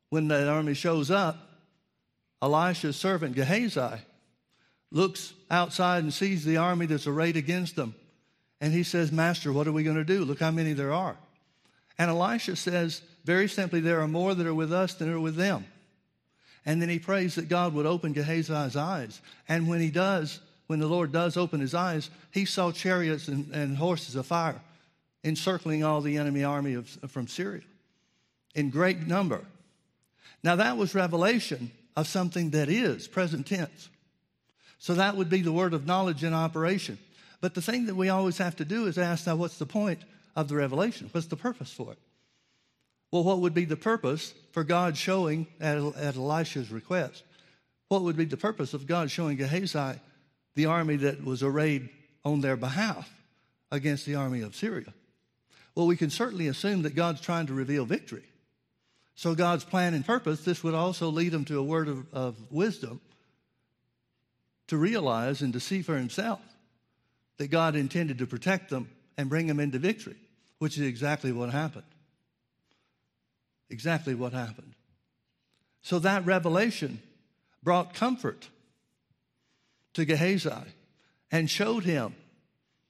when 0.08 0.28
that 0.28 0.48
army 0.48 0.72
shows 0.72 1.10
up, 1.10 1.36
Elisha's 2.40 2.96
servant 2.96 3.34
Gehazi 3.34 4.00
looks 4.90 5.34
outside 5.50 6.04
and 6.04 6.14
sees 6.14 6.46
the 6.46 6.56
army 6.56 6.86
that's 6.86 7.06
arrayed 7.06 7.36
against 7.36 7.76
them 7.76 7.94
and 8.60 8.72
he 8.72 8.82
says, 8.82 9.12
Master, 9.12 9.52
what 9.52 9.66
are 9.66 9.72
we 9.72 9.84
going 9.84 9.96
to 9.96 10.04
do? 10.04 10.24
Look 10.24 10.40
how 10.40 10.50
many 10.50 10.72
there 10.72 10.92
are. 10.92 11.16
And 11.98 12.10
Elisha 12.10 12.56
says, 12.56 13.02
very 13.24 13.48
simply, 13.48 13.80
there 13.80 14.00
are 14.00 14.08
more 14.08 14.34
that 14.34 14.46
are 14.46 14.54
with 14.54 14.72
us 14.72 14.94
than 14.94 15.12
are 15.12 15.20
with 15.20 15.36
them. 15.36 15.66
And 16.64 16.80
then 16.82 16.88
he 16.88 16.98
prays 16.98 17.36
that 17.36 17.48
God 17.48 17.74
would 17.74 17.86
open 17.86 18.14
Gehazi's 18.14 18.76
eyes. 18.76 19.20
And 19.48 19.68
when 19.68 19.80
he 19.80 19.90
does, 19.90 20.40
when 20.66 20.80
the 20.80 20.88
Lord 20.88 21.12
does 21.12 21.36
open 21.36 21.60
his 21.60 21.74
eyes, 21.74 22.10
he 22.32 22.44
saw 22.44 22.72
chariots 22.72 23.28
and, 23.28 23.52
and 23.54 23.76
horses 23.76 24.16
of 24.16 24.26
fire 24.26 24.60
encircling 25.24 25.82
all 25.82 26.00
the 26.00 26.18
enemy 26.18 26.44
army 26.44 26.74
of, 26.74 26.88
from 27.08 27.26
Syria 27.26 27.62
in 28.54 28.70
great 28.70 29.06
number. 29.06 29.44
Now, 30.42 30.56
that 30.56 30.76
was 30.76 30.94
revelation 30.94 31.72
of 31.96 32.06
something 32.06 32.50
that 32.50 32.68
is 32.68 33.08
present 33.08 33.46
tense. 33.46 33.88
So 34.78 34.94
that 34.94 35.16
would 35.16 35.28
be 35.28 35.42
the 35.42 35.52
word 35.52 35.74
of 35.74 35.86
knowledge 35.86 36.22
in 36.22 36.32
operation. 36.32 36.98
But 37.40 37.54
the 37.54 37.62
thing 37.62 37.86
that 37.86 37.94
we 37.94 38.08
always 38.08 38.38
have 38.38 38.56
to 38.56 38.64
do 38.64 38.86
is 38.86 38.98
ask 38.98 39.26
now, 39.26 39.36
what's 39.36 39.58
the 39.58 39.66
point 39.66 40.00
of 40.34 40.48
the 40.48 40.56
revelation? 40.56 41.08
What's 41.12 41.26
the 41.26 41.36
purpose 41.36 41.72
for 41.72 41.92
it? 41.92 41.98
Well, 43.10 43.24
what 43.24 43.40
would 43.40 43.54
be 43.54 43.64
the 43.64 43.76
purpose 43.76 44.34
for 44.52 44.64
God 44.64 44.96
showing 44.96 45.46
at, 45.60 45.78
at 45.78 46.16
Elisha's 46.16 46.70
request? 46.70 47.22
What 47.88 48.02
would 48.02 48.16
be 48.16 48.24
the 48.24 48.36
purpose 48.36 48.74
of 48.74 48.86
God 48.86 49.10
showing 49.10 49.36
Gehazi 49.36 50.00
the 50.54 50.66
army 50.66 50.96
that 50.96 51.24
was 51.24 51.42
arrayed 51.42 51.88
on 52.24 52.40
their 52.40 52.56
behalf 52.56 53.08
against 53.70 54.06
the 54.06 54.16
army 54.16 54.42
of 54.42 54.56
Syria? 54.56 54.92
Well, 55.74 55.86
we 55.86 55.96
can 55.96 56.10
certainly 56.10 56.48
assume 56.48 56.82
that 56.82 56.94
God's 56.94 57.20
trying 57.20 57.46
to 57.46 57.54
reveal 57.54 57.84
victory. 57.84 58.24
So, 59.14 59.34
God's 59.34 59.64
plan 59.64 59.94
and 59.94 60.04
purpose, 60.04 60.44
this 60.44 60.62
would 60.62 60.74
also 60.74 61.08
lead 61.08 61.32
him 61.32 61.44
to 61.46 61.58
a 61.58 61.62
word 61.62 61.88
of, 61.88 62.06
of 62.12 62.36
wisdom 62.50 63.00
to 64.66 64.76
realize 64.76 65.42
and 65.42 65.52
to 65.52 65.60
see 65.60 65.80
for 65.80 65.96
himself 65.96 66.40
that 67.38 67.48
God 67.48 67.76
intended 67.76 68.18
to 68.18 68.26
protect 68.26 68.70
them 68.70 68.88
and 69.16 69.28
bring 69.28 69.46
them 69.46 69.60
into 69.60 69.78
victory, 69.78 70.16
which 70.58 70.76
is 70.76 70.86
exactly 70.86 71.32
what 71.32 71.50
happened. 71.50 71.84
Exactly 73.68 74.14
what 74.14 74.32
happened. 74.32 74.74
So 75.82 75.98
that 76.00 76.24
revelation 76.24 77.00
brought 77.62 77.94
comfort 77.94 78.48
to 79.94 80.04
Gehazi 80.04 80.50
and 81.30 81.50
showed 81.50 81.84
him 81.84 82.14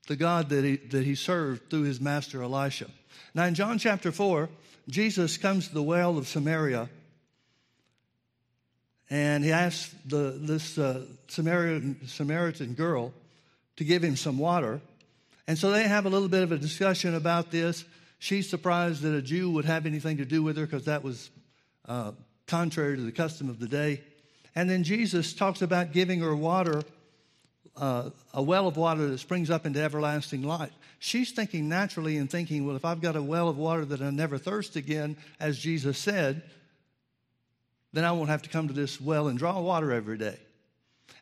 the 0.07 0.17
God 0.17 0.51
that 0.51 0.65
he, 0.65 0.77
that 0.77 1.05
he 1.05 1.15
served 1.15 1.71
through 1.71 1.83
his 1.83 2.01
master 2.01 2.43
Elisha. 2.43 2.87
Now, 3.35 3.45
in 3.45 3.55
John 3.55 3.79
chapter 3.79 4.13
4, 4.13 4.49
Jesus 4.89 5.37
comes 5.37 5.69
to 5.69 5.75
the 5.75 5.83
well 5.83 6.17
of 6.17 6.29
Samaria 6.29 6.89
and 9.09 9.45
he 9.45 9.53
asks 9.53 9.95
the, 10.05 10.37
this 10.37 10.79
uh, 10.79 11.05
Samaritan, 11.29 12.07
Samaritan 12.07 12.75
girl 12.75 13.13
to 13.77 13.85
give 13.85 14.03
him 14.03 14.17
some 14.17 14.39
water. 14.39 14.81
And 15.47 15.57
so 15.57 15.71
they 15.71 15.85
have 15.85 16.07
a 16.07 16.09
little 16.09 16.29
bit 16.29 16.43
of 16.43 16.53
a 16.53 16.59
discussion 16.59 17.15
about 17.15 17.51
this. 17.51 17.85
She's 18.19 18.49
surprised 18.49 19.03
that 19.03 19.15
a 19.15 19.23
Jew 19.23 19.51
would 19.51 19.65
have 19.65 19.87
anything 19.87 20.17
to 20.17 20.25
do 20.25 20.43
with 20.43 20.57
her 20.57 20.65
because 20.65 20.87
that 20.87 21.05
was 21.05 21.31
uh, 21.87 22.13
contrary 22.47 22.97
to 22.97 23.03
the 23.03 23.13
custom 23.13 23.49
of 23.49 23.59
the 23.59 23.69
day. 23.69 24.03
And 24.55 24.69
then 24.69 24.85
Jesus 24.85 25.35
talks 25.35 25.63
about 25.63 25.93
giving 25.93 26.21
her 26.21 26.35
water, 26.35 26.83
uh, 27.77 28.11
a 28.33 28.43
well 28.43 28.67
of 28.67 28.77
water 28.77 29.07
that 29.09 29.19
springs 29.19 29.51
up 29.51 29.67
into 29.67 29.83
everlasting 29.83 30.43
life. 30.43 30.73
She's 30.99 31.33
thinking 31.33 31.69
naturally 31.69 32.17
and 32.17 32.31
thinking, 32.31 32.67
well, 32.67 32.75
if 32.75 32.85
I've 32.85 33.03
got 33.03 33.17
a 33.17 33.23
well 33.23 33.49
of 33.49 33.59
water 33.59 33.85
that 33.85 34.01
I 34.01 34.11
never 34.11 34.39
thirst 34.39 34.77
again, 34.77 35.17
as 35.39 35.59
Jesus 35.59 35.99
said, 35.99 36.43
then 37.93 38.05
I 38.05 38.13
won't 38.13 38.31
have 38.31 38.43
to 38.43 38.49
come 38.49 38.69
to 38.69 38.75
this 38.75 39.01
well 39.01 39.29
and 39.29 39.39
draw 39.39 39.61
water 39.61 39.93
every 39.93 40.17
day. 40.19 40.39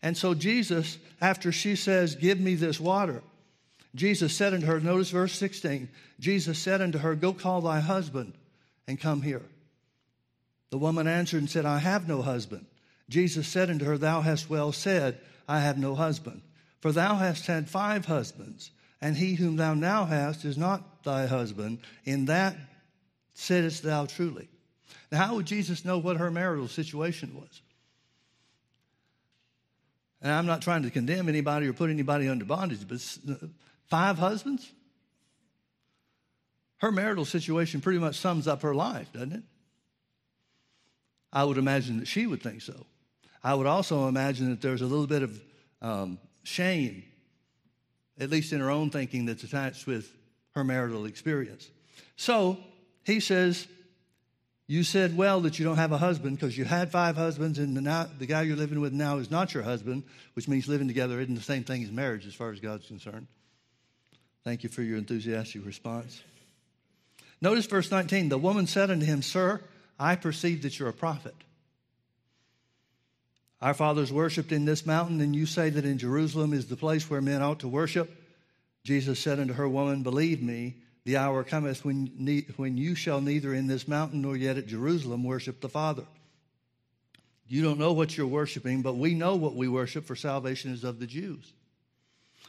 And 0.04 0.14
so 0.18 0.34
Jesus, 0.34 0.99
after 1.18 1.50
she 1.50 1.75
says, 1.76 2.14
Give 2.14 2.38
me 2.38 2.56
this 2.56 2.78
water, 2.78 3.23
Jesus 3.94 4.37
said 4.37 4.52
unto 4.52 4.66
her, 4.66 4.78
notice 4.78 5.08
verse 5.08 5.32
16, 5.32 5.88
Jesus 6.20 6.58
said 6.58 6.82
unto 6.82 6.99
her, 6.99 7.14
Go 7.14 7.32
call 7.32 7.62
thy 7.62 7.80
husband 7.80 8.34
and 8.87 9.00
come 9.00 9.23
here. 9.23 9.42
The 10.68 10.76
woman 10.76 11.06
answered 11.06 11.38
and 11.38 11.49
said, 11.49 11.64
I 11.64 11.78
have 11.78 12.06
no 12.06 12.20
husband. 12.20 12.66
Jesus 13.08 13.49
said 13.49 13.70
unto 13.70 13.87
her, 13.87 13.96
Thou 13.96 14.20
hast 14.20 14.50
well 14.50 14.73
said, 14.73 15.18
I 15.49 15.61
have 15.61 15.78
no 15.78 15.94
husband. 15.94 16.42
For 16.80 16.92
thou 16.92 17.14
hast 17.14 17.46
had 17.46 17.70
five 17.70 18.04
husbands, 18.04 18.73
and 19.00 19.16
he 19.16 19.34
whom 19.37 19.56
thou 19.56 19.73
now 19.73 20.04
hast 20.04 20.44
is 20.44 20.58
not 20.58 21.02
thy 21.02 21.26
husband. 21.26 21.78
In 22.04 22.26
that 22.26 22.56
saidst 23.32 23.82
thou 23.82 24.04
truly. 24.04 24.49
Now, 25.11 25.26
how 25.26 25.37
would 25.37 25.46
Jesus 25.46 25.82
know 25.82 25.96
what 25.96 26.18
her 26.18 26.30
marital 26.30 26.68
situation 26.68 27.34
was? 27.34 27.62
And 30.25 30.33
I'm 30.33 30.47
not 30.47 30.62
trying 30.62 30.85
to 30.85 30.90
condemn 30.90 31.28
anybody 31.28 31.69
or 31.69 31.75
put 31.75 31.90
anybody 31.90 32.28
under 32.28 32.47
bondage, 32.47 32.88
but 32.88 32.99
five 33.88 34.19
husbands? 34.19 34.73
Her 36.78 36.90
marital 36.90 37.26
situation 37.26 37.83
pretty 37.83 37.99
much 37.99 38.16
sums 38.16 38.49
up 38.49 38.62
her 38.62 38.75
life, 38.75 39.12
doesn't 39.12 39.33
it? 39.33 39.43
I 41.31 41.45
would 41.45 41.59
imagine 41.59 41.99
that 41.99 42.09
she 42.09 42.26
would 42.26 42.43
think 42.43 42.62
so. 42.62 42.87
I 43.43 43.54
would 43.54 43.66
also 43.66 44.09
imagine 44.09 44.49
that 44.49 44.62
there's 44.62 44.81
a 44.81 44.87
little 44.87 45.07
bit 45.07 45.23
of 45.23 45.43
um, 45.83 46.19
shame, 46.43 47.04
at 48.19 48.31
least 48.31 48.54
in 48.54 48.61
her 48.61 48.71
own 48.71 48.88
thinking, 48.88 49.26
that's 49.26 49.45
attached 49.45 49.87
with 49.87 50.11
her 50.54 50.64
marital 50.64 51.04
experience. 51.04 51.69
So 52.16 52.57
he 53.02 53.21
says, 53.21 53.69
you 54.66 54.83
said 54.83 55.16
well 55.16 55.40
that 55.42 55.59
you 55.59 55.64
don't 55.64 55.76
have 55.76 55.92
a 55.92 55.99
husband 55.99 56.37
because 56.37 56.56
you 56.56 56.64
had 56.64 56.90
five 56.90 57.16
husbands, 57.16 57.59
and 57.59 57.76
the, 57.76 57.83
now, 57.83 58.06
the 58.18 58.26
guy 58.26 58.42
you're 58.42 58.56
living 58.56 58.80
with 58.80 58.92
now 58.92 59.18
is 59.18 59.30
not 59.30 59.52
your 59.52 59.62
husband, 59.62 60.04
which 60.35 60.49
means 60.49 60.66
living 60.68 60.88
together 60.88 61.21
isn't 61.21 61.35
the 61.35 61.42
same 61.42 61.64
thing 61.64 61.83
as 61.83 61.90
marriage 61.90 62.26
as 62.26 62.35
far 62.35 62.50
as 62.50 62.61
God's 62.61 62.87
concerned. 62.87 63.26
Thank 64.42 64.62
you 64.62 64.71
for 64.71 64.83
your 64.83 64.97
enthusiastic 64.97 65.64
response. 65.66 66.23
Notice 67.40 67.66
verse 67.66 67.90
19. 67.90 68.30
The 68.30 68.38
woman 68.38 68.66
said 68.66 68.90
unto 68.90 69.04
him, 69.04 69.21
Sir, 69.21 69.61
I 69.99 70.16
perceive 70.16 70.62
that 70.62 70.78
you're 70.78 70.88
a 70.88 70.94
prophet. 70.94 71.35
Our 73.61 73.75
fathers 73.75 74.12
worshiped 74.12 74.52
in 74.52 74.64
this 74.64 74.85
mountain, 74.85 75.21
and 75.21 75.35
you 75.37 75.47
say 75.47 75.71
that 75.71 75.85
in 75.85 75.99
Jerusalem 75.99 76.52
is 76.52 76.66
the 76.66 76.76
place 76.76 77.09
where 77.09 77.21
men 77.21 77.42
ought 77.42 77.61
to 77.61 77.68
worship. 77.68 78.11
Jesus 78.83 79.18
said 79.18 79.40
unto 79.40 79.54
her, 79.54 79.68
Woman, 79.68 80.02
believe 80.02 80.42
me, 80.42 80.76
the 81.04 81.18
hour 81.18 81.44
cometh 81.44 81.84
when, 81.84 82.11
ne- 82.16 82.46
when 82.56 82.76
you 82.76 82.94
shall 82.94 83.20
neither 83.20 83.52
in 83.52 83.66
this 83.66 83.87
mountain 83.87 84.23
nor 84.23 84.37
yet 84.37 84.56
at 84.56 84.66
Jerusalem 84.66 85.23
worship 85.23 85.61
the 85.61 85.68
Father. 85.68 86.04
You 87.46 87.62
don't 87.62 87.78
know 87.78 87.92
what 87.92 88.16
you're 88.16 88.26
worshiping, 88.26 88.80
but 88.80 88.96
we 88.96 89.14
know 89.14 89.37
what 89.37 89.54
we 89.54 89.68
worship, 89.68 90.06
for 90.06 90.16
salvation 90.16 90.73
is 90.73 90.82
of 90.82 90.99
the 90.99 91.06
Jews. 91.06 91.52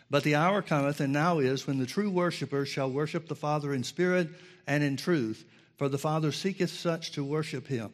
But 0.09 0.23
the 0.23 0.35
hour 0.35 0.61
cometh, 0.61 1.01
and 1.01 1.11
now 1.11 1.39
is, 1.39 1.67
when 1.67 1.79
the 1.79 1.85
true 1.85 2.09
worshippers 2.09 2.69
shall 2.69 2.89
worship 2.89 3.27
the 3.27 3.35
Father 3.35 3.73
in 3.73 3.83
spirit 3.83 4.29
and 4.65 4.83
in 4.83 4.95
truth, 4.95 5.43
for 5.77 5.89
the 5.89 5.97
Father 5.97 6.31
seeketh 6.31 6.69
such 6.69 7.11
to 7.11 7.25
worship 7.25 7.67
him. 7.67 7.91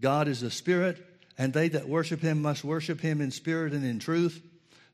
God 0.00 0.26
is 0.26 0.42
a 0.42 0.50
spirit, 0.50 1.04
and 1.36 1.52
they 1.52 1.68
that 1.68 1.86
worship 1.86 2.20
him 2.20 2.40
must 2.40 2.64
worship 2.64 3.00
him 3.00 3.20
in 3.20 3.30
spirit 3.30 3.74
and 3.74 3.84
in 3.84 3.98
truth. 3.98 4.42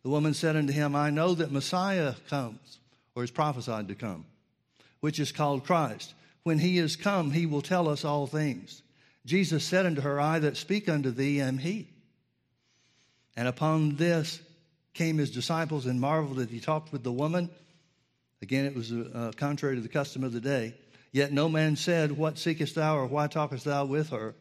The 0.03 0.11
woman 0.11 0.35
said 0.35 0.57
unto 0.57 0.73
him, 0.73 0.97
I 0.97 1.11
know 1.11 1.35
that 1.35 1.53
Messiah 1.53 2.15
comes, 2.29 2.79
or 3.15 3.23
is 3.23 3.31
prophesied 3.31 3.87
to 3.89 3.95
come 3.95 4.25
which 5.01 5.19
is 5.19 5.33
called 5.33 5.65
Christ. 5.65 6.15
When 6.43 6.59
he 6.59 6.79
is 6.79 6.97
come, 6.97 7.31
he 7.31 7.47
will 7.47 7.63
tell 7.63 7.89
us 7.89 8.05
all 8.05 8.27
things. 8.27 8.83
Jesus 9.27 9.65
said 9.65 9.87
unto 9.87 10.01
her, 10.01 10.21
I 10.21 10.39
that 10.39 10.57
speak 10.57 10.89
unto 10.89 11.11
thee 11.11 11.41
am 11.41 11.59
he. 11.59 11.89
And 13.37 13.47
upon 13.47 13.97
this 13.97 14.41
came 14.95 15.19
his 15.19 15.31
disciples 15.31 15.87
and 15.87 16.01
marveled 16.01 16.39
that 16.39 16.51
he 16.51 16.61
talked 16.61 16.93
with 16.93 17.05
the 17.05 17.13
woman. 17.13 17.51
Again, 18.43 18.65
it 18.65 18.75
was 18.75 18.91
uh, 18.91 19.33
contrary 19.37 19.77
to 19.77 19.83
the 19.83 19.89
custom 19.89 20.25
of 20.25 20.33
the 20.33 20.41
day. 20.41 20.75
Yet 21.13 21.33
no 21.33 21.49
man 21.49 21.77
said, 21.77 22.13
What 22.13 22.39
seekest 22.39 22.75
thou, 22.75 22.97
or 22.97 23.07
why 23.07 23.27
talkest 23.27 23.65
thou 23.65 23.85
with 23.85 24.11
her? 24.11 24.35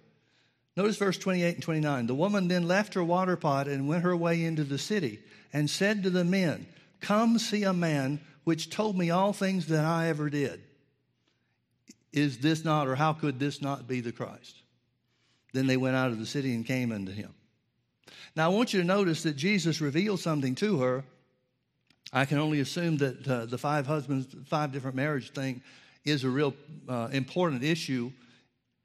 Notice 0.76 0.98
verse 0.98 1.18
28 1.18 1.56
and 1.56 1.64
29. 1.64 2.08
The 2.08 2.16
woman 2.16 2.48
then 2.48 2.68
left 2.68 2.94
her 2.94 3.04
water 3.04 3.36
pot 3.36 3.68
and 3.68 3.88
went 3.88 4.04
her 4.04 4.16
way 4.16 4.44
into 4.44 4.64
the 4.64 4.78
city 4.78 5.20
and 5.52 5.70
said 5.70 6.04
to 6.04 6.10
the 6.10 6.24
men, 6.24 6.68
Come 7.02 7.40
see 7.40 7.64
a 7.64 7.74
man 7.74 8.20
which 8.48 8.70
told 8.70 8.98
me 8.98 9.10
all 9.10 9.34
things 9.34 9.68
that 9.68 9.84
I 9.84 10.08
ever 10.08 10.30
did. 10.30 10.62
Is 12.14 12.38
this 12.38 12.64
not, 12.64 12.88
or 12.88 12.96
how 12.96 13.12
could 13.12 13.40
this 13.42 13.62
not 13.62 13.90
be 13.90 14.00
the 14.00 14.14
Christ? 14.14 14.62
Then 15.52 15.68
they 15.68 15.76
went 15.76 15.98
out 15.98 16.12
of 16.12 16.20
the 16.20 16.26
city 16.26 16.56
and 16.56 16.66
came 16.66 16.94
unto 16.94 17.12
him. 17.12 17.34
Now, 18.38 18.46
I 18.50 18.54
want 18.54 18.74
you 18.74 18.80
to 18.80 18.88
notice 18.88 19.24
that 19.24 19.36
Jesus 19.36 19.82
revealed 19.82 20.22
something 20.22 20.56
to 20.56 20.80
her. 20.80 21.04
I 22.14 22.24
can 22.24 22.38
only 22.38 22.62
assume 22.62 22.96
that 23.00 23.28
uh, 23.28 23.46
the 23.48 23.58
five 23.58 23.86
husbands, 23.86 24.34
five 24.46 24.72
different 24.72 24.96
marriage 24.96 25.32
thing 25.32 25.62
is 26.06 26.24
a 26.24 26.30
real 26.30 26.54
uh, 26.88 27.10
important 27.12 27.66
issue 27.66 28.14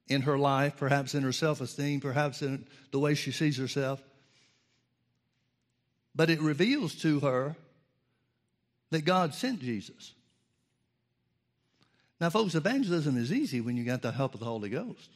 in 0.09 0.23
her 0.23 0.37
life, 0.37 0.75
perhaps 0.75 1.15
in 1.15 1.23
her 1.23 1.31
self 1.31 1.61
esteem, 1.61 2.01
perhaps 2.01 2.41
in 2.41 2.67
the 2.91 2.99
way 2.99 3.15
she 3.15 3.31
sees 3.31 3.57
herself. 3.57 4.03
But 6.13 6.29
it 6.29 6.41
reveals 6.41 6.95
to 6.95 7.21
her 7.21 7.55
that 8.93 9.05
God 9.05 9.33
sent 9.33 9.59
Jesus. 9.59 10.13
Now, 12.21 12.29
folks, 12.29 12.55
evangelism 12.55 13.17
is 13.17 13.33
easy 13.33 13.59
when 13.59 13.75
you 13.75 13.83
got 13.83 14.01
the 14.01 14.11
help 14.11 14.33
of 14.33 14.39
the 14.39 14.45
Holy 14.45 14.69
Ghost. 14.69 15.09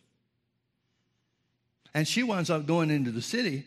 And 1.93 2.07
she 2.07 2.24
winds 2.24 2.50
up 2.50 2.65
going 2.65 2.89
into 2.89 3.12
the 3.12 3.22
city 3.22 3.65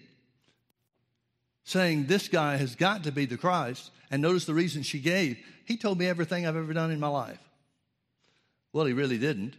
saying, 1.65 2.07
This 2.07 2.29
guy 2.29 2.57
has 2.57 2.75
got 2.75 3.05
to 3.05 3.13
be 3.13 3.25
the 3.25 3.37
Christ. 3.37 3.91
And 4.11 4.21
notice 4.21 4.45
the 4.45 4.55
reason 4.55 4.83
she 4.83 4.99
gave. 4.99 5.39
He 5.65 5.77
told 5.77 5.99
me 5.99 6.07
everything 6.07 6.45
I've 6.45 6.57
ever 6.57 6.73
done 6.73 6.91
in 6.91 6.99
my 6.99 7.09
life. 7.09 7.39
Well, 8.73 8.87
he 8.87 8.93
really 8.93 9.19
didn't. 9.19 9.55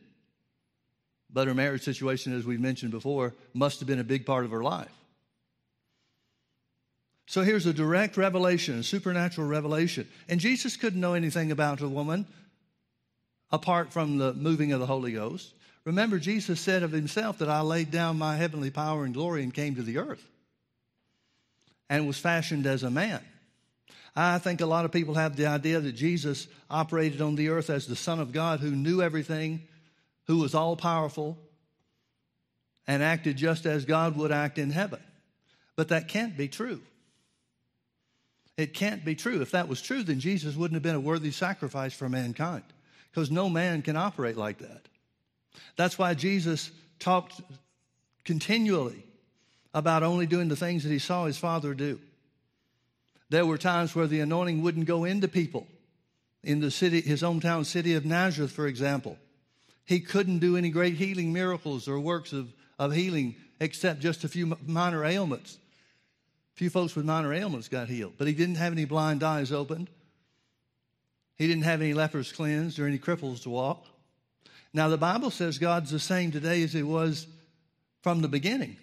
But 1.31 1.47
her 1.47 1.53
marriage 1.53 1.83
situation, 1.83 2.35
as 2.35 2.45
we've 2.45 2.59
mentioned 2.59 2.91
before, 2.91 3.33
must 3.53 3.79
have 3.79 3.87
been 3.87 3.99
a 3.99 4.03
big 4.03 4.25
part 4.25 4.43
of 4.43 4.51
her 4.51 4.61
life. 4.61 4.91
So 7.31 7.43
here's 7.43 7.65
a 7.65 7.71
direct 7.71 8.17
revelation, 8.17 8.79
a 8.79 8.83
supernatural 8.83 9.47
revelation. 9.47 10.05
And 10.27 10.37
Jesus 10.37 10.75
couldn't 10.75 10.99
know 10.99 11.13
anything 11.13 11.49
about 11.49 11.79
a 11.79 11.87
woman 11.87 12.25
apart 13.53 13.93
from 13.93 14.17
the 14.17 14.33
moving 14.33 14.73
of 14.73 14.81
the 14.81 14.85
Holy 14.85 15.13
Ghost. 15.13 15.53
Remember, 15.85 16.19
Jesus 16.19 16.59
said 16.59 16.83
of 16.83 16.91
himself 16.91 17.37
that 17.37 17.47
I 17.47 17.61
laid 17.61 17.89
down 17.89 18.17
my 18.17 18.35
heavenly 18.35 18.69
power 18.69 19.05
and 19.05 19.13
glory 19.13 19.43
and 19.43 19.53
came 19.53 19.75
to 19.75 19.81
the 19.81 19.99
earth 19.99 20.27
and 21.89 22.05
was 22.05 22.17
fashioned 22.17 22.65
as 22.65 22.83
a 22.83 22.91
man. 22.91 23.21
I 24.13 24.37
think 24.37 24.59
a 24.59 24.65
lot 24.65 24.83
of 24.83 24.91
people 24.91 25.13
have 25.13 25.37
the 25.37 25.45
idea 25.45 25.79
that 25.79 25.93
Jesus 25.93 26.49
operated 26.69 27.21
on 27.21 27.35
the 27.35 27.47
earth 27.47 27.69
as 27.69 27.87
the 27.87 27.95
Son 27.95 28.19
of 28.19 28.33
God 28.33 28.59
who 28.59 28.71
knew 28.71 29.01
everything, 29.01 29.61
who 30.27 30.39
was 30.39 30.53
all 30.53 30.75
powerful, 30.75 31.37
and 32.87 33.01
acted 33.01 33.37
just 33.37 33.65
as 33.65 33.85
God 33.85 34.17
would 34.17 34.33
act 34.33 34.57
in 34.57 34.69
heaven. 34.69 34.99
But 35.77 35.87
that 35.87 36.09
can't 36.09 36.35
be 36.35 36.49
true. 36.49 36.81
It 38.61 38.75
can't 38.75 39.03
be 39.03 39.15
true. 39.15 39.41
If 39.41 39.51
that 39.51 39.67
was 39.67 39.81
true, 39.81 40.03
then 40.03 40.19
Jesus 40.19 40.55
wouldn't 40.55 40.75
have 40.75 40.83
been 40.83 40.95
a 40.95 40.99
worthy 40.99 41.31
sacrifice 41.31 41.93
for 41.93 42.07
mankind 42.07 42.63
because 43.09 43.31
no 43.31 43.49
man 43.49 43.81
can 43.81 43.97
operate 43.97 44.37
like 44.37 44.59
that. 44.59 44.87
That's 45.77 45.97
why 45.97 46.13
Jesus 46.13 46.69
talked 46.99 47.41
continually 48.23 49.03
about 49.73 50.03
only 50.03 50.27
doing 50.27 50.47
the 50.47 50.55
things 50.55 50.83
that 50.83 50.91
he 50.91 50.99
saw 50.99 51.25
his 51.25 51.37
Father 51.39 51.73
do. 51.73 51.99
There 53.29 53.47
were 53.47 53.57
times 53.57 53.95
where 53.95 54.07
the 54.07 54.19
anointing 54.19 54.61
wouldn't 54.61 54.85
go 54.85 55.05
into 55.05 55.27
people. 55.27 55.65
In 56.43 56.59
the 56.59 56.69
city, 56.69 57.01
his 57.01 57.23
hometown 57.23 57.65
city 57.65 57.95
of 57.95 58.05
Nazareth, 58.05 58.51
for 58.51 58.67
example, 58.67 59.17
he 59.85 59.99
couldn't 59.99 60.39
do 60.39 60.55
any 60.55 60.69
great 60.69 60.95
healing 60.95 61.33
miracles 61.33 61.87
or 61.87 61.99
works 61.99 62.31
of, 62.31 62.53
of 62.77 62.93
healing 62.93 63.35
except 63.59 64.01
just 64.01 64.23
a 64.23 64.27
few 64.27 64.55
minor 64.67 65.03
ailments 65.03 65.57
few 66.61 66.69
folks 66.69 66.95
with 66.95 67.03
minor 67.03 67.33
ailments 67.33 67.67
got 67.67 67.89
healed, 67.89 68.13
but 68.19 68.27
he 68.27 68.35
didn't 68.35 68.53
have 68.53 68.71
any 68.71 68.85
blind 68.85 69.23
eyes 69.23 69.51
opened. 69.51 69.89
He 71.35 71.47
didn't 71.47 71.63
have 71.63 71.81
any 71.81 71.95
lepers 71.95 72.31
cleansed 72.31 72.77
or 72.77 72.85
any 72.85 72.99
cripples 72.99 73.41
to 73.41 73.49
walk. 73.49 73.83
Now, 74.71 74.87
the 74.87 74.95
Bible 74.95 75.31
says 75.31 75.57
God's 75.57 75.89
the 75.89 75.97
same 75.97 76.31
today 76.31 76.61
as 76.61 76.71
He 76.71 76.83
was 76.83 77.25
from 78.03 78.21
the 78.21 78.27
beginning. 78.27 78.77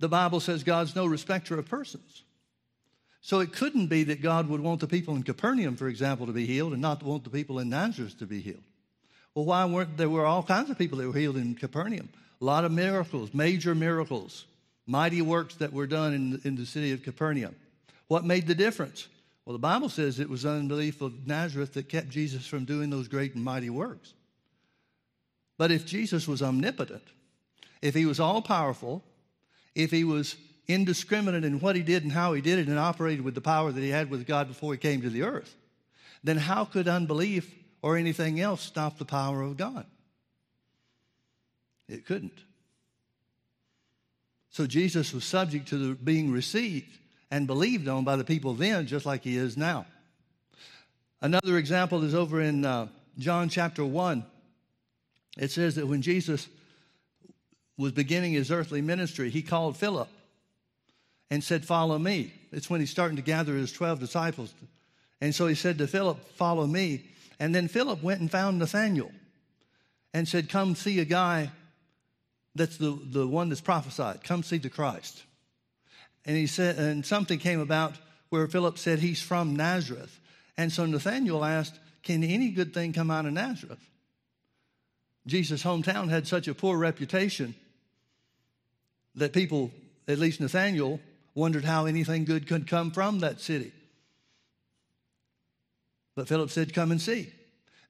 The 0.00 0.08
Bible 0.10 0.40
says 0.40 0.64
God's 0.64 0.94
no 0.94 1.06
respecter 1.06 1.58
of 1.58 1.64
persons. 1.64 2.24
So 3.22 3.40
it 3.40 3.54
couldn't 3.54 3.86
be 3.86 4.04
that 4.04 4.20
God 4.20 4.50
would 4.50 4.60
want 4.60 4.80
the 4.80 4.88
people 4.88 5.16
in 5.16 5.22
Capernaum, 5.22 5.76
for 5.76 5.88
example, 5.88 6.26
to 6.26 6.32
be 6.34 6.44
healed 6.44 6.74
and 6.74 6.82
not 6.82 7.02
want 7.02 7.24
the 7.24 7.30
people 7.30 7.58
in 7.58 7.70
Nazareth 7.70 8.18
to 8.18 8.26
be 8.26 8.42
healed. 8.42 8.64
Well, 9.34 9.46
why 9.46 9.64
weren't 9.64 9.96
there 9.96 10.10
were 10.10 10.26
all 10.26 10.42
kinds 10.42 10.68
of 10.68 10.76
people 10.76 10.98
that 10.98 11.06
were 11.06 11.18
healed 11.18 11.38
in 11.38 11.54
Capernaum? 11.54 12.10
A 12.38 12.44
lot 12.44 12.66
of 12.66 12.72
miracles, 12.72 13.32
major 13.32 13.74
miracles, 13.74 14.44
mighty 14.86 15.22
works 15.22 15.54
that 15.56 15.72
were 15.72 15.86
done 15.86 16.14
in, 16.14 16.40
in 16.44 16.56
the 16.56 16.66
city 16.66 16.92
of 16.92 17.02
Capernaum. 17.02 17.54
What 18.08 18.24
made 18.24 18.46
the 18.46 18.54
difference? 18.54 19.08
Well, 19.44 19.54
the 19.54 19.58
Bible 19.58 19.88
says 19.88 20.20
it 20.20 20.28
was 20.28 20.46
unbelief 20.46 21.00
of 21.00 21.26
Nazareth 21.26 21.74
that 21.74 21.88
kept 21.88 22.08
Jesus 22.08 22.46
from 22.46 22.64
doing 22.64 22.90
those 22.90 23.08
great 23.08 23.34
and 23.34 23.44
mighty 23.44 23.70
works. 23.70 24.14
But 25.58 25.70
if 25.70 25.86
Jesus 25.86 26.28
was 26.28 26.42
omnipotent, 26.42 27.02
if 27.80 27.94
he 27.94 28.06
was 28.06 28.20
all 28.20 28.42
powerful, 28.42 29.02
if 29.74 29.90
he 29.90 30.04
was 30.04 30.36
indiscriminate 30.68 31.44
in 31.44 31.60
what 31.60 31.76
he 31.76 31.82
did 31.82 32.04
and 32.04 32.12
how 32.12 32.32
he 32.32 32.40
did 32.40 32.58
it 32.58 32.68
and 32.68 32.78
operated 32.78 33.24
with 33.24 33.34
the 33.34 33.40
power 33.40 33.72
that 33.72 33.80
he 33.80 33.88
had 33.88 34.10
with 34.10 34.26
God 34.26 34.48
before 34.48 34.72
he 34.72 34.78
came 34.78 35.02
to 35.02 35.10
the 35.10 35.22
earth, 35.22 35.56
then 36.22 36.36
how 36.36 36.64
could 36.64 36.86
unbelief 36.86 37.52
or 37.82 37.96
anything 37.96 38.40
else 38.40 38.60
stop 38.60 38.98
the 38.98 39.04
power 39.04 39.42
of 39.42 39.56
God? 39.56 39.86
It 41.88 42.06
couldn't. 42.06 42.38
So 44.52 44.66
Jesus 44.66 45.12
was 45.14 45.24
subject 45.24 45.68
to 45.68 45.78
the, 45.78 45.94
being 45.94 46.30
received 46.30 46.98
and 47.30 47.46
believed 47.46 47.88
on 47.88 48.04
by 48.04 48.16
the 48.16 48.24
people 48.24 48.52
then, 48.52 48.86
just 48.86 49.06
like 49.06 49.24
he 49.24 49.36
is 49.36 49.56
now. 49.56 49.86
Another 51.22 51.56
example 51.56 52.04
is 52.04 52.14
over 52.14 52.40
in 52.40 52.64
uh, 52.64 52.88
John 53.18 53.48
chapter 53.48 53.84
1. 53.84 54.24
It 55.38 55.50
says 55.50 55.76
that 55.76 55.86
when 55.86 56.02
Jesus 56.02 56.48
was 57.78 57.92
beginning 57.92 58.34
his 58.34 58.50
earthly 58.50 58.82
ministry, 58.82 59.30
he 59.30 59.40
called 59.40 59.78
Philip 59.78 60.08
and 61.30 61.42
said, 61.42 61.64
Follow 61.64 61.98
me. 61.98 62.34
It's 62.52 62.68
when 62.68 62.80
he's 62.80 62.90
starting 62.90 63.16
to 63.16 63.22
gather 63.22 63.54
his 63.54 63.72
12 63.72 64.00
disciples. 64.00 64.52
And 65.22 65.34
so 65.34 65.46
he 65.46 65.54
said 65.54 65.78
to 65.78 65.86
Philip, 65.86 66.22
Follow 66.34 66.66
me. 66.66 67.06
And 67.40 67.54
then 67.54 67.68
Philip 67.68 68.02
went 68.02 68.20
and 68.20 68.30
found 68.30 68.58
Nathanael 68.58 69.12
and 70.12 70.28
said, 70.28 70.50
Come 70.50 70.74
see 70.74 71.00
a 71.00 71.06
guy 71.06 71.50
that's 72.54 72.76
the, 72.76 72.98
the 73.04 73.26
one 73.26 73.48
that's 73.48 73.60
prophesied. 73.60 74.22
Come 74.24 74.42
see 74.42 74.58
the 74.58 74.70
Christ. 74.70 75.22
And 76.24 76.36
he 76.36 76.46
said, 76.46 76.76
and 76.76 77.04
something 77.04 77.38
came 77.38 77.60
about 77.60 77.94
where 78.28 78.46
Philip 78.46 78.78
said 78.78 78.98
he's 78.98 79.22
from 79.22 79.56
Nazareth. 79.56 80.18
And 80.56 80.70
so 80.72 80.86
Nathanael 80.86 81.44
asked, 81.44 81.78
Can 82.02 82.22
any 82.22 82.50
good 82.50 82.74
thing 82.74 82.92
come 82.92 83.10
out 83.10 83.26
of 83.26 83.32
Nazareth? 83.32 83.80
Jesus' 85.26 85.62
hometown 85.62 86.08
had 86.08 86.26
such 86.26 86.48
a 86.48 86.54
poor 86.54 86.76
reputation 86.76 87.54
that 89.14 89.32
people, 89.32 89.70
at 90.08 90.18
least 90.18 90.40
Nathanael, 90.40 91.00
wondered 91.34 91.64
how 91.64 91.86
anything 91.86 92.24
good 92.24 92.46
could 92.46 92.66
come 92.66 92.90
from 92.90 93.20
that 93.20 93.40
city. 93.40 93.72
But 96.14 96.28
Philip 96.28 96.50
said, 96.50 96.74
Come 96.74 96.90
and 96.90 97.00
see. 97.00 97.32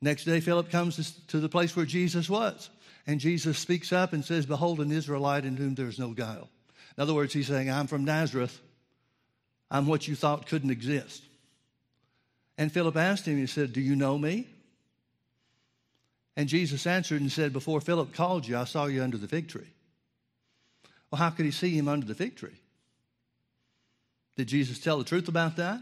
Next 0.00 0.24
day, 0.24 0.40
Philip 0.40 0.70
comes 0.70 1.16
to 1.28 1.38
the 1.38 1.48
place 1.48 1.76
where 1.76 1.86
Jesus 1.86 2.28
was. 2.28 2.70
And 3.06 3.20
Jesus 3.20 3.58
speaks 3.58 3.92
up 3.92 4.12
and 4.12 4.24
says, 4.24 4.46
Behold, 4.46 4.80
an 4.80 4.92
Israelite 4.92 5.44
in 5.44 5.56
whom 5.56 5.74
there 5.74 5.88
is 5.88 5.98
no 5.98 6.10
guile. 6.10 6.48
In 6.96 7.02
other 7.02 7.14
words, 7.14 7.32
he's 7.32 7.48
saying, 7.48 7.70
I'm 7.70 7.86
from 7.86 8.04
Nazareth. 8.04 8.60
I'm 9.70 9.86
what 9.86 10.06
you 10.06 10.14
thought 10.14 10.46
couldn't 10.46 10.70
exist. 10.70 11.22
And 12.58 12.70
Philip 12.70 12.96
asked 12.96 13.26
him, 13.26 13.38
he 13.38 13.46
said, 13.46 13.72
Do 13.72 13.80
you 13.80 13.96
know 13.96 14.18
me? 14.18 14.46
And 16.36 16.48
Jesus 16.48 16.86
answered 16.86 17.20
and 17.20 17.32
said, 17.32 17.52
Before 17.52 17.80
Philip 17.80 18.14
called 18.14 18.46
you, 18.46 18.56
I 18.56 18.64
saw 18.64 18.86
you 18.86 19.02
under 19.02 19.16
the 19.18 19.28
fig 19.28 19.48
tree. 19.48 19.66
Well, 21.10 21.18
how 21.18 21.30
could 21.30 21.44
he 21.44 21.50
see 21.50 21.76
him 21.76 21.88
under 21.88 22.06
the 22.06 22.14
fig 22.14 22.36
tree? 22.36 22.58
Did 24.36 24.48
Jesus 24.48 24.78
tell 24.78 24.98
the 24.98 25.04
truth 25.04 25.28
about 25.28 25.56
that? 25.56 25.80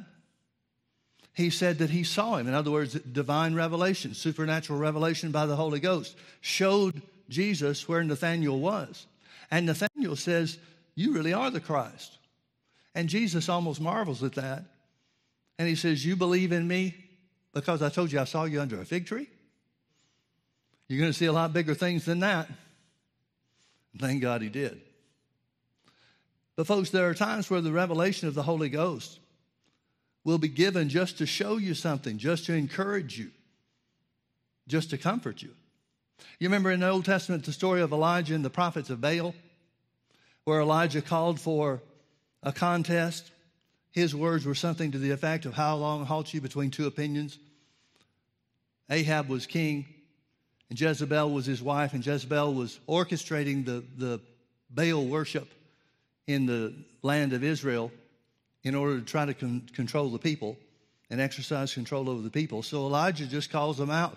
He 1.35 1.51
said 1.51 1.79
that 1.79 1.91
he 1.91 2.05
saw 2.05 2.37
him. 2.37 2.49
In 2.49 2.55
other 2.55 2.71
words, 2.71 2.95
divine 2.95 3.55
revelation, 3.55 4.15
supernatural 4.15 4.79
revelation 4.79 5.31
by 5.31 5.47
the 5.47 5.57
Holy 5.57 5.81
Ghost 5.81 6.17
showed 6.41 7.03
Jesus 7.29 7.89
where 7.89 8.03
Nathanael 8.03 8.59
was. 8.59 9.07
And 9.51 9.67
Nathanael 9.67 10.17
says, 10.17 10.59
You 10.95 11.13
really 11.13 11.33
are 11.33 11.51
the 11.51 11.61
Christ. 11.61 12.19
And 12.95 13.09
Jesus 13.09 13.49
almost 13.49 13.81
marvels 13.81 14.23
at 14.23 14.35
that. 14.35 14.65
And 15.59 15.69
he 15.69 15.77
says, 15.77 16.05
You 16.05 16.17
believe 16.17 16.53
in 16.53 16.67
me 16.67 16.95
because 17.53 17.83
I 17.83 17.89
told 17.89 18.13
you 18.13 18.21
I 18.21 18.25
saw 18.25 18.45
you 18.45 18.61
under 18.61 18.81
a 18.81 18.85
fig 18.85 19.07
tree? 19.07 19.29
You're 20.89 21.01
going 21.01 21.13
to 21.13 21.19
see 21.19 21.27
a 21.27 21.33
lot 21.33 21.53
bigger 21.53 21.75
things 21.75 22.05
than 22.05 22.21
that. 22.21 22.49
Thank 23.99 24.23
God 24.23 24.43
he 24.43 24.49
did. 24.49 24.81
But, 26.57 26.67
folks, 26.67 26.91
there 26.91 27.09
are 27.09 27.15
times 27.15 27.49
where 27.49 27.61
the 27.61 27.73
revelation 27.73 28.29
of 28.29 28.35
the 28.35 28.43
Holy 28.43 28.69
Ghost 28.69 29.21
will 30.25 30.39
be 30.39 30.49
given 30.49 30.89
just 30.89 31.19
to 31.19 31.27
show 31.27 31.57
you 31.57 31.75
something, 31.75 32.19
just 32.19 32.47
to 32.47 32.55
encourage 32.55 33.19
you, 33.19 33.31
just 34.69 34.91
to 34.91 34.99
comfort 34.99 35.43
you. 35.43 35.51
You 36.39 36.49
remember 36.49 36.71
in 36.71 36.81
the 36.81 36.89
Old 36.89 37.05
Testament 37.05 37.45
the 37.45 37.53
story 37.53 37.81
of 37.81 37.93
Elijah 37.93 38.35
and 38.35 38.45
the 38.45 38.51
prophets 38.51 38.91
of 38.91 39.01
Baal, 39.01 39.35
where 40.45 40.61
Elijah 40.61 41.03
called 41.03 41.41
for 41.41 41.83
a 42.43 42.53
contest. 42.53 43.31
His 43.93 44.15
words 44.15 44.47
were 44.47 44.55
something 44.55 44.93
to 44.93 44.99
the 44.99 45.11
effect 45.11 45.47
of, 45.47 45.55
How 45.55 45.77
long 45.77 46.05
halt 46.05 46.33
you 46.33 46.41
between 46.41 46.71
two 46.71 46.87
opinions? 46.87 47.39
Ahab 48.89 49.29
was 49.29 49.47
king, 49.47 49.87
and 50.69 50.81
Jezebel 50.81 51.31
was 51.31 51.47
his 51.47 51.63
wife, 51.63 51.93
and 51.93 52.05
Jezebel 52.05 52.55
was 52.55 52.79
orchestrating 52.89 53.65
the, 53.65 53.85
the 53.97 54.21
Baal 54.71 55.07
worship 55.07 55.49
in 56.27 56.47
the 56.47 56.75
land 57.03 57.33
of 57.33 57.43
Israel 57.43 57.91
in 58.63 58.75
order 58.75 58.99
to 58.99 59.05
try 59.05 59.25
to 59.25 59.35
con- 59.35 59.69
control 59.75 60.11
the 60.11 60.19
people 60.19 60.57
and 61.11 61.21
exercise 61.21 61.75
control 61.75 62.09
over 62.09 62.23
the 62.23 62.31
people. 62.31 62.63
So 62.63 62.87
Elijah 62.87 63.27
just 63.27 63.51
calls 63.51 63.79
them 63.79 63.91
out. 63.91 64.17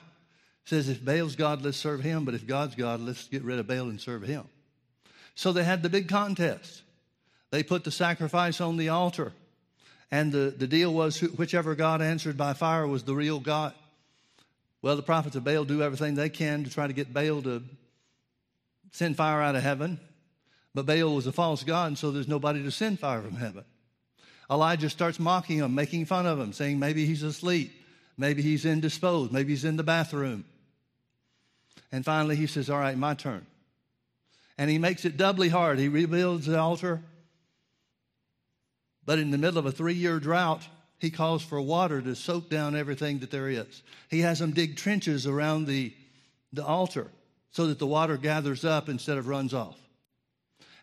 Says, 0.65 0.87
if 0.87 1.03
Baal's 1.03 1.35
God, 1.35 1.61
let's 1.61 1.77
serve 1.77 2.01
him, 2.01 2.23
but 2.23 2.33
if 2.33 2.47
God's 2.47 2.75
God, 2.75 3.01
let's 3.01 3.27
get 3.27 3.43
rid 3.43 3.59
of 3.59 3.67
Baal 3.67 3.89
and 3.89 3.99
serve 3.99 4.23
him. 4.23 4.45
So 5.35 5.51
they 5.51 5.63
had 5.63 5.83
the 5.83 5.89
big 5.89 6.07
contest. 6.07 6.83
They 7.51 7.63
put 7.63 7.83
the 7.83 7.91
sacrifice 7.91 8.61
on 8.61 8.77
the 8.77 8.89
altar. 8.89 9.33
And 10.09 10.31
the, 10.31 10.53
the 10.55 10.67
deal 10.67 10.93
was 10.93 11.19
whichever 11.19 11.75
God 11.75 12.01
answered 12.01 12.37
by 12.37 12.53
fire 12.53 12.87
was 12.87 13.03
the 13.03 13.15
real 13.15 13.39
God. 13.39 13.73
Well, 14.81 14.95
the 14.95 15.01
prophets 15.01 15.35
of 15.35 15.43
Baal 15.43 15.65
do 15.65 15.81
everything 15.81 16.15
they 16.15 16.29
can 16.29 16.63
to 16.63 16.69
try 16.69 16.87
to 16.87 16.93
get 16.93 17.13
Baal 17.13 17.41
to 17.41 17.63
send 18.91 19.17
fire 19.17 19.41
out 19.41 19.55
of 19.55 19.63
heaven. 19.63 19.99
But 20.75 20.85
Baal 20.85 21.15
was 21.15 21.27
a 21.27 21.31
false 21.31 21.63
God, 21.63 21.87
and 21.87 21.97
so 21.97 22.11
there's 22.11 22.27
nobody 22.27 22.63
to 22.63 22.71
send 22.71 22.99
fire 22.99 23.21
from 23.21 23.35
heaven. 23.35 23.65
Elijah 24.53 24.89
starts 24.89 25.19
mocking 25.19 25.57
him, 25.57 25.73
making 25.73 26.05
fun 26.05 26.27
of 26.27 26.39
him, 26.39 26.53
saying 26.53 26.77
maybe 26.77 27.07
he's 27.07 27.23
asleep, 27.23 27.71
maybe 28.17 28.43
he's 28.43 28.65
indisposed, 28.65 29.31
maybe 29.31 29.51
he's 29.51 29.65
in 29.65 29.77
the 29.77 29.83
bathroom. 29.83 30.45
And 31.91 32.05
finally, 32.05 32.35
he 32.35 32.45
says, 32.45 32.69
All 32.69 32.79
right, 32.79 32.97
my 32.97 33.15
turn. 33.15 33.45
And 34.59 34.69
he 34.69 34.77
makes 34.77 35.05
it 35.05 35.17
doubly 35.17 35.49
hard. 35.49 35.79
He 35.79 35.87
rebuilds 35.87 36.45
the 36.45 36.59
altar. 36.59 37.01
But 39.05 39.17
in 39.17 39.31
the 39.31 39.39
middle 39.39 39.57
of 39.57 39.65
a 39.65 39.71
three 39.71 39.95
year 39.95 40.19
drought, 40.19 40.61
he 40.99 41.09
calls 41.09 41.43
for 41.43 41.59
water 41.59 42.01
to 42.01 42.15
soak 42.15 42.49
down 42.49 42.75
everything 42.75 43.19
that 43.19 43.31
there 43.31 43.49
is. 43.49 43.81
He 44.09 44.19
has 44.19 44.37
them 44.37 44.51
dig 44.51 44.77
trenches 44.77 45.25
around 45.25 45.65
the, 45.65 45.93
the 46.53 46.63
altar 46.63 47.07
so 47.49 47.65
that 47.67 47.79
the 47.79 47.87
water 47.87 48.17
gathers 48.17 48.63
up 48.63 48.87
instead 48.87 49.17
of 49.17 49.27
runs 49.27 49.53
off. 49.53 49.77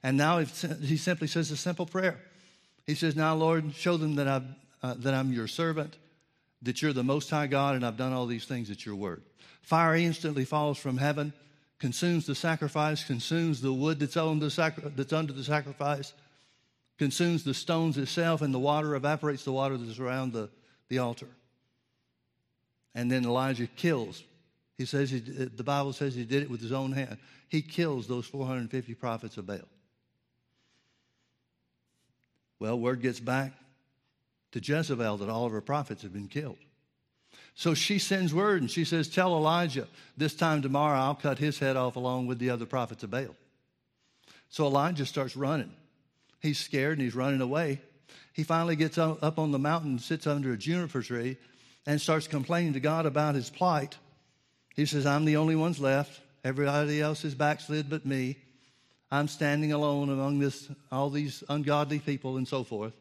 And 0.03 0.17
now 0.17 0.39
he 0.39 0.97
simply 0.97 1.29
says 1.29 1.51
a 1.53 1.57
simple 1.57 1.87
prayer. 1.87 2.21
He 2.87 2.95
says, 2.95 3.17
Now, 3.17 3.35
Lord, 3.35 3.75
show 3.75 3.97
them 3.97 4.17
that, 4.17 4.29
i 4.29 4.43
uh, 4.83 4.95
that 4.99 5.15
I'm 5.15 5.33
your 5.33 5.47
servant, 5.47 5.97
that 6.63 6.81
you're 6.83 6.93
the 6.93 7.05
Most 7.05 7.31
High 7.31 7.47
God, 7.47 7.77
and 7.77 7.85
I've 7.85 7.97
done 7.97 8.13
all 8.13 8.27
these 8.27 8.47
things 8.47 8.71
at 8.71 8.85
your 8.85 8.97
word. 8.97 9.23
Fire 9.63 9.95
instantly 9.95 10.45
falls 10.45 10.79
from 10.79 10.97
heaven, 10.97 11.33
consumes 11.79 12.27
the 12.27 12.35
sacrifice, 12.35 13.05
consumes 13.05 13.61
the 13.61 13.73
wood 13.73 14.01
that's, 14.01 14.17
on 14.17 14.39
the 14.39 14.51
sacri- 14.51 14.91
that's 14.97 15.13
under 15.13 15.33
the 15.33 15.45
sacrifice, 15.45 16.13
consumes 16.99 17.45
the 17.45 17.55
stones 17.55 17.97
itself, 17.99 18.43
and 18.43 18.53
the 18.53 18.59
water 18.59 18.95
evaporates 18.95 19.45
the 19.45 19.53
water 19.53 19.77
that's 19.77 19.99
around 19.99 20.33
the, 20.33 20.49
the 20.89 20.99
altar. 20.99 21.29
And 22.95 23.11
then 23.11 23.25
Elijah 23.25 23.67
kills. 23.67 24.25
He 24.77 24.85
says 24.87 25.11
he, 25.11 25.21
the 25.21 25.63
Bible 25.63 25.93
says 25.93 26.15
he 26.15 26.25
did 26.25 26.43
it 26.43 26.51
with 26.51 26.61
his 26.61 26.73
own 26.73 26.93
hand. 26.93 27.19
He 27.49 27.63
kills 27.63 28.07
those 28.07 28.27
450 28.27 28.95
prophets 28.95 29.37
of 29.37 29.47
Baal. 29.47 29.59
Well, 32.61 32.79
word 32.79 33.01
gets 33.01 33.19
back 33.19 33.53
to 34.53 34.61
Jezebel 34.61 35.17
that 35.17 35.29
all 35.29 35.47
of 35.47 35.53
her 35.53 35.61
prophets 35.61 36.03
have 36.03 36.13
been 36.13 36.29
killed. 36.29 36.59
So 37.55 37.75
she 37.75 37.99
sends 37.99 38.33
word 38.33 38.61
and 38.61 38.71
she 38.71 38.85
says, 38.85 39.09
Tell 39.09 39.35
Elijah, 39.35 39.89
this 40.17 40.35
time 40.35 40.63
tomorrow 40.63 40.99
I'll 40.99 41.15
cut 41.15 41.39
his 41.39 41.59
head 41.59 41.77
off 41.77 41.97
along 41.97 42.27
with 42.27 42.39
the 42.39 42.51
other 42.51 42.67
prophets 42.67 43.03
of 43.03 43.11
Baal. 43.11 43.35
So 44.51 44.67
Elijah 44.67 45.07
starts 45.07 45.37
running. 45.37 45.73
He's 46.41 46.59
scared 46.59 46.99
and 46.99 47.03
he's 47.03 47.15
running 47.15 47.41
away. 47.41 47.81
He 48.33 48.45
finally 48.45 48.77
gets 48.77 48.99
up 48.99 49.39
on 49.39 49.51
the 49.51 49.59
mountain, 49.59 49.99
sits 49.99 50.27
under 50.27 50.53
a 50.53 50.57
juniper 50.57 51.03
tree, 51.03 51.37
and 51.87 52.01
starts 52.01 52.27
complaining 52.27 52.75
to 52.75 52.81
God 52.81 53.07
about 53.07 53.35
his 53.35 53.51
plight. 53.51 53.97
He 54.75 54.87
says, 54.87 55.07
I'm 55.07 55.25
the 55.25 55.37
only 55.37 55.57
one's 55.57 55.81
left. 55.81 56.21
Everybody 56.45 57.01
else 57.01 57.25
is 57.25 57.35
backslid 57.35 57.91
but 57.91 58.07
me. 58.07 58.37
I'm 59.11 59.29
standing 59.29 59.73
alone 59.73 60.09
among 60.09 60.39
this, 60.39 60.69
all 60.93 61.11
these 61.11 61.43
ungodly 61.49 61.99
people 61.99 62.37
and 62.37 62.47
so 62.47 62.63
forth. 62.63 62.93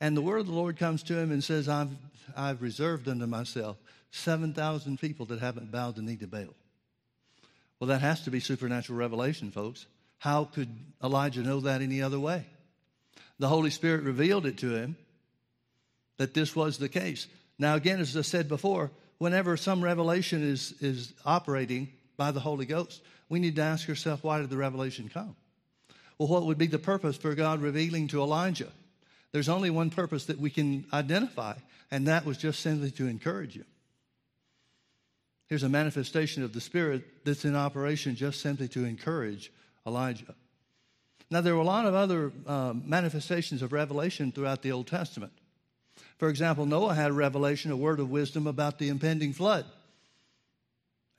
And 0.00 0.16
the 0.16 0.22
word 0.22 0.40
of 0.40 0.46
the 0.46 0.52
Lord 0.52 0.76
comes 0.78 1.02
to 1.04 1.18
him 1.18 1.30
and 1.30 1.42
says, 1.42 1.68
I've, 1.68 1.90
I've 2.36 2.62
reserved 2.62 3.08
unto 3.08 3.26
myself 3.26 3.76
7,000 4.10 5.00
people 5.00 5.26
that 5.26 5.40
haven't 5.40 5.70
bowed 5.70 5.96
the 5.96 6.02
knee 6.02 6.16
to 6.16 6.26
Baal. 6.26 6.54
Well, 7.78 7.88
that 7.88 8.02
has 8.02 8.22
to 8.22 8.30
be 8.30 8.40
supernatural 8.40 8.98
revelation, 8.98 9.50
folks. 9.50 9.86
How 10.18 10.44
could 10.44 10.68
Elijah 11.02 11.42
know 11.42 11.60
that 11.60 11.80
any 11.80 12.02
other 12.02 12.20
way? 12.20 12.44
The 13.38 13.48
Holy 13.48 13.70
Spirit 13.70 14.02
revealed 14.02 14.44
it 14.44 14.58
to 14.58 14.74
him 14.74 14.96
that 16.18 16.34
this 16.34 16.54
was 16.54 16.76
the 16.76 16.90
case. 16.90 17.26
Now, 17.58 17.74
again, 17.74 18.00
as 18.00 18.14
I 18.14 18.20
said 18.20 18.48
before, 18.48 18.90
whenever 19.16 19.56
some 19.56 19.82
revelation 19.82 20.42
is, 20.42 20.74
is 20.80 21.14
operating 21.24 21.88
by 22.18 22.30
the 22.32 22.40
Holy 22.40 22.66
Ghost, 22.66 23.00
we 23.30 23.38
need 23.38 23.56
to 23.56 23.62
ask 23.62 23.88
ourselves, 23.88 24.22
why 24.22 24.40
did 24.40 24.50
the 24.50 24.58
revelation 24.58 25.08
come? 25.08 25.34
Well, 26.18 26.28
what 26.28 26.44
would 26.44 26.58
be 26.58 26.66
the 26.66 26.78
purpose 26.78 27.16
for 27.16 27.34
God 27.34 27.62
revealing 27.62 28.08
to 28.08 28.20
Elijah? 28.20 28.70
There's 29.32 29.48
only 29.48 29.70
one 29.70 29.88
purpose 29.88 30.26
that 30.26 30.38
we 30.38 30.50
can 30.50 30.84
identify, 30.92 31.54
and 31.90 32.08
that 32.08 32.26
was 32.26 32.36
just 32.36 32.60
simply 32.60 32.90
to 32.90 33.06
encourage 33.06 33.56
you. 33.56 33.64
Here's 35.48 35.62
a 35.62 35.68
manifestation 35.68 36.42
of 36.42 36.52
the 36.52 36.60
Spirit 36.60 37.24
that's 37.24 37.44
in 37.44 37.56
operation 37.56 38.16
just 38.16 38.40
simply 38.40 38.68
to 38.68 38.84
encourage 38.84 39.50
Elijah. 39.86 40.34
Now, 41.30 41.40
there 41.40 41.54
were 41.54 41.62
a 41.62 41.64
lot 41.64 41.86
of 41.86 41.94
other 41.94 42.32
uh, 42.46 42.74
manifestations 42.74 43.62
of 43.62 43.72
revelation 43.72 44.32
throughout 44.32 44.62
the 44.62 44.72
Old 44.72 44.88
Testament. 44.88 45.32
For 46.18 46.28
example, 46.28 46.66
Noah 46.66 46.94
had 46.94 47.10
a 47.10 47.14
revelation, 47.14 47.70
a 47.70 47.76
word 47.76 48.00
of 48.00 48.10
wisdom 48.10 48.48
about 48.48 48.78
the 48.78 48.88
impending 48.88 49.32
flood. 49.32 49.64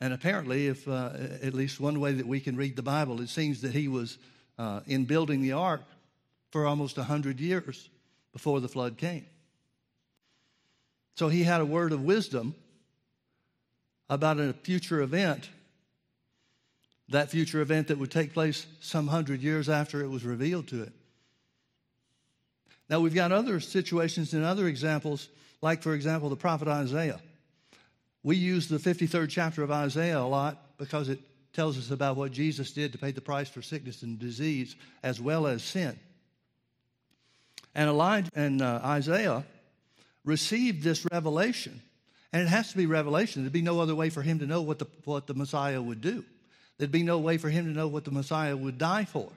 And 0.01 0.13
apparently, 0.13 0.65
if 0.65 0.87
uh, 0.87 1.11
at 1.43 1.53
least 1.53 1.79
one 1.79 1.99
way 1.99 2.11
that 2.13 2.25
we 2.25 2.39
can 2.39 2.55
read 2.57 2.75
the 2.75 2.81
Bible, 2.81 3.21
it 3.21 3.29
seems 3.29 3.61
that 3.61 3.71
he 3.71 3.87
was 3.87 4.17
uh, 4.57 4.81
in 4.87 5.05
building 5.05 5.43
the 5.43 5.51
ark 5.51 5.83
for 6.49 6.65
almost 6.65 6.97
100 6.97 7.39
years 7.39 7.87
before 8.33 8.59
the 8.59 8.67
flood 8.67 8.97
came. 8.97 9.27
So 11.15 11.27
he 11.27 11.43
had 11.43 11.61
a 11.61 11.65
word 11.65 11.91
of 11.91 12.03
wisdom 12.03 12.55
about 14.09 14.39
a 14.39 14.53
future 14.53 15.01
event, 15.01 15.47
that 17.09 17.29
future 17.29 17.61
event 17.61 17.89
that 17.89 17.99
would 17.99 18.11
take 18.11 18.33
place 18.33 18.65
some 18.79 19.05
hundred 19.05 19.41
years 19.41 19.69
after 19.69 20.01
it 20.01 20.09
was 20.09 20.25
revealed 20.25 20.67
to 20.69 20.81
it. 20.81 20.93
Now, 22.89 23.01
we've 23.01 23.13
got 23.13 23.31
other 23.31 23.59
situations 23.59 24.33
and 24.33 24.43
other 24.43 24.67
examples, 24.67 25.29
like, 25.61 25.83
for 25.83 25.93
example, 25.93 26.29
the 26.29 26.35
prophet 26.35 26.67
Isaiah. 26.67 27.21
We 28.23 28.35
use 28.35 28.67
the 28.67 28.77
53rd 28.77 29.29
chapter 29.29 29.63
of 29.63 29.71
Isaiah 29.71 30.19
a 30.19 30.27
lot 30.27 30.77
because 30.77 31.09
it 31.09 31.19
tells 31.53 31.77
us 31.77 31.91
about 31.91 32.15
what 32.15 32.31
Jesus 32.31 32.71
did 32.71 32.91
to 32.91 32.97
pay 32.97 33.11
the 33.11 33.21
price 33.21 33.49
for 33.49 33.61
sickness 33.61 34.03
and 34.03 34.19
disease 34.19 34.75
as 35.03 35.19
well 35.19 35.47
as 35.47 35.63
sin. 35.63 35.99
And 37.73 37.89
Elijah 37.89 38.29
and 38.35 38.61
uh, 38.61 38.81
Isaiah 38.83 39.43
received 40.23 40.83
this 40.83 41.05
revelation. 41.11 41.81
And 42.33 42.41
it 42.41 42.47
has 42.47 42.71
to 42.71 42.77
be 42.77 42.85
revelation. 42.85 43.43
There'd 43.43 43.51
be 43.51 43.61
no 43.61 43.81
other 43.81 43.95
way 43.95 44.09
for 44.09 44.21
him 44.21 44.39
to 44.39 44.45
know 44.45 44.61
what 44.61 44.79
the, 44.79 44.87
what 45.03 45.27
the 45.27 45.33
Messiah 45.33 45.81
would 45.81 46.01
do. 46.01 46.23
There'd 46.77 46.91
be 46.91 47.03
no 47.03 47.19
way 47.19 47.37
for 47.37 47.49
him 47.49 47.65
to 47.65 47.71
know 47.71 47.87
what 47.87 48.05
the 48.05 48.11
Messiah 48.11 48.55
would 48.55 48.77
die 48.77 49.05
for. 49.05 49.29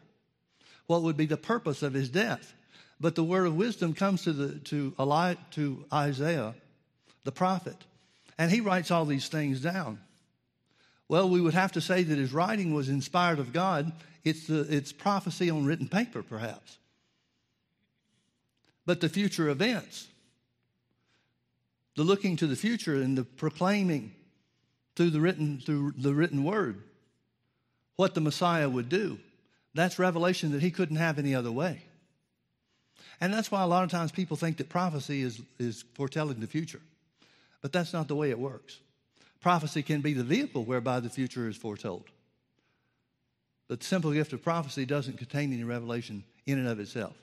What 0.87 1.03
would 1.03 1.17
be 1.17 1.27
the 1.27 1.37
purpose 1.37 1.83
of 1.83 1.93
his 1.93 2.09
death? 2.09 2.55
But 3.01 3.17
the 3.17 3.25
word 3.25 3.47
of 3.47 3.57
wisdom 3.57 3.95
comes 3.95 4.23
to, 4.25 4.33
the, 4.33 4.59
to, 4.61 4.95
Eli, 5.01 5.35
to 5.53 5.85
Isaiah, 5.93 6.55
the 7.25 7.33
prophet, 7.33 7.77
and 8.39 8.51
he 8.51 8.61
writes 8.61 8.91
all 8.91 9.05
these 9.05 9.29
things 9.29 9.61
down. 9.61 9.99
Well, 11.09 11.29
we 11.29 11.41
would 11.41 11.55
have 11.55 11.73
to 11.73 11.81
say 11.81 12.03
that 12.03 12.19
his 12.19 12.33
writing 12.33 12.75
was 12.75 12.89
inspired 12.89 13.39
of 13.39 13.53
God. 13.53 13.93
It's, 14.25 14.47
the, 14.47 14.61
it's 14.75 14.93
prophecy 14.93 15.51
on 15.51 15.65
written 15.65 15.89
paper, 15.89 16.23
perhaps 16.23 16.79
but 18.87 19.01
the 19.01 19.09
future 19.09 19.49
events. 19.49 20.09
The 21.97 22.03
looking 22.03 22.37
to 22.37 22.47
the 22.47 22.57
future 22.57 22.97
and 22.97 23.17
the 23.17 23.25
proclaiming 23.25 24.13
through 24.97 25.11
the 25.11 25.21
written, 25.21 25.61
through 25.65 25.95
the 25.97 26.15
written 26.15 26.45
word 26.45 26.83
what 27.97 28.15
the 28.15 28.21
Messiah 28.21 28.69
would 28.69 28.89
do. 28.89 29.19
That's 29.75 29.99
revelation 29.99 30.53
that 30.53 30.63
he 30.63 30.71
couldn't 30.71 30.97
have 30.97 31.19
any 31.19 31.35
other 31.35 31.53
way. 31.53 31.83
And 33.21 33.33
that's 33.33 33.51
why 33.51 33.63
a 33.63 33.67
lot 33.67 33.85
of 33.85 33.91
times 33.91 34.11
people 34.11 34.37
think 34.37 34.57
that 34.57 34.69
prophecy 34.69 35.23
is, 35.23 35.41
is 35.59 35.85
foretelling 35.95 36.41
the 36.41 36.49
future. 36.49 36.81
But 37.65 37.73
that's 37.73 37.95
not 37.95 38.09
the 38.09 38.15
way 38.15 38.29
it 38.29 38.39
works. 38.39 38.79
Prophecy 39.41 39.83
can 39.83 40.03
be 40.03 40.13
the 40.13 40.23
vehicle 40.23 40.67
whereby 40.67 41.01
the 41.01 41.09
future 41.09 41.49
is 41.49 41.57
foretold. 41.57 42.05
But 43.69 43.81
the 43.81 43.87
simple 43.87 44.13
gift 44.13 44.35
of 44.35 44.43
prophecy 44.43 44.85
doesn't 44.85 45.17
contain 45.17 45.51
any 45.51 45.65
revelation 45.65 46.25
in 46.45 46.59
and 46.59 46.69
of 46.69 46.79
itself. 46.79 47.17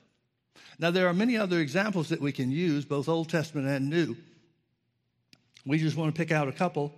Now, 0.79 0.89
there 0.89 1.07
are 1.07 1.13
many 1.13 1.37
other 1.37 1.59
examples 1.59 2.09
that 2.09 2.19
we 2.19 2.31
can 2.31 2.49
use, 2.49 2.85
both 2.85 3.07
Old 3.07 3.29
Testament 3.29 3.67
and 3.67 3.87
New. 3.87 4.17
We 5.63 5.77
just 5.77 5.95
want 5.95 6.15
to 6.15 6.19
pick 6.19 6.31
out 6.31 6.47
a 6.47 6.51
couple 6.51 6.91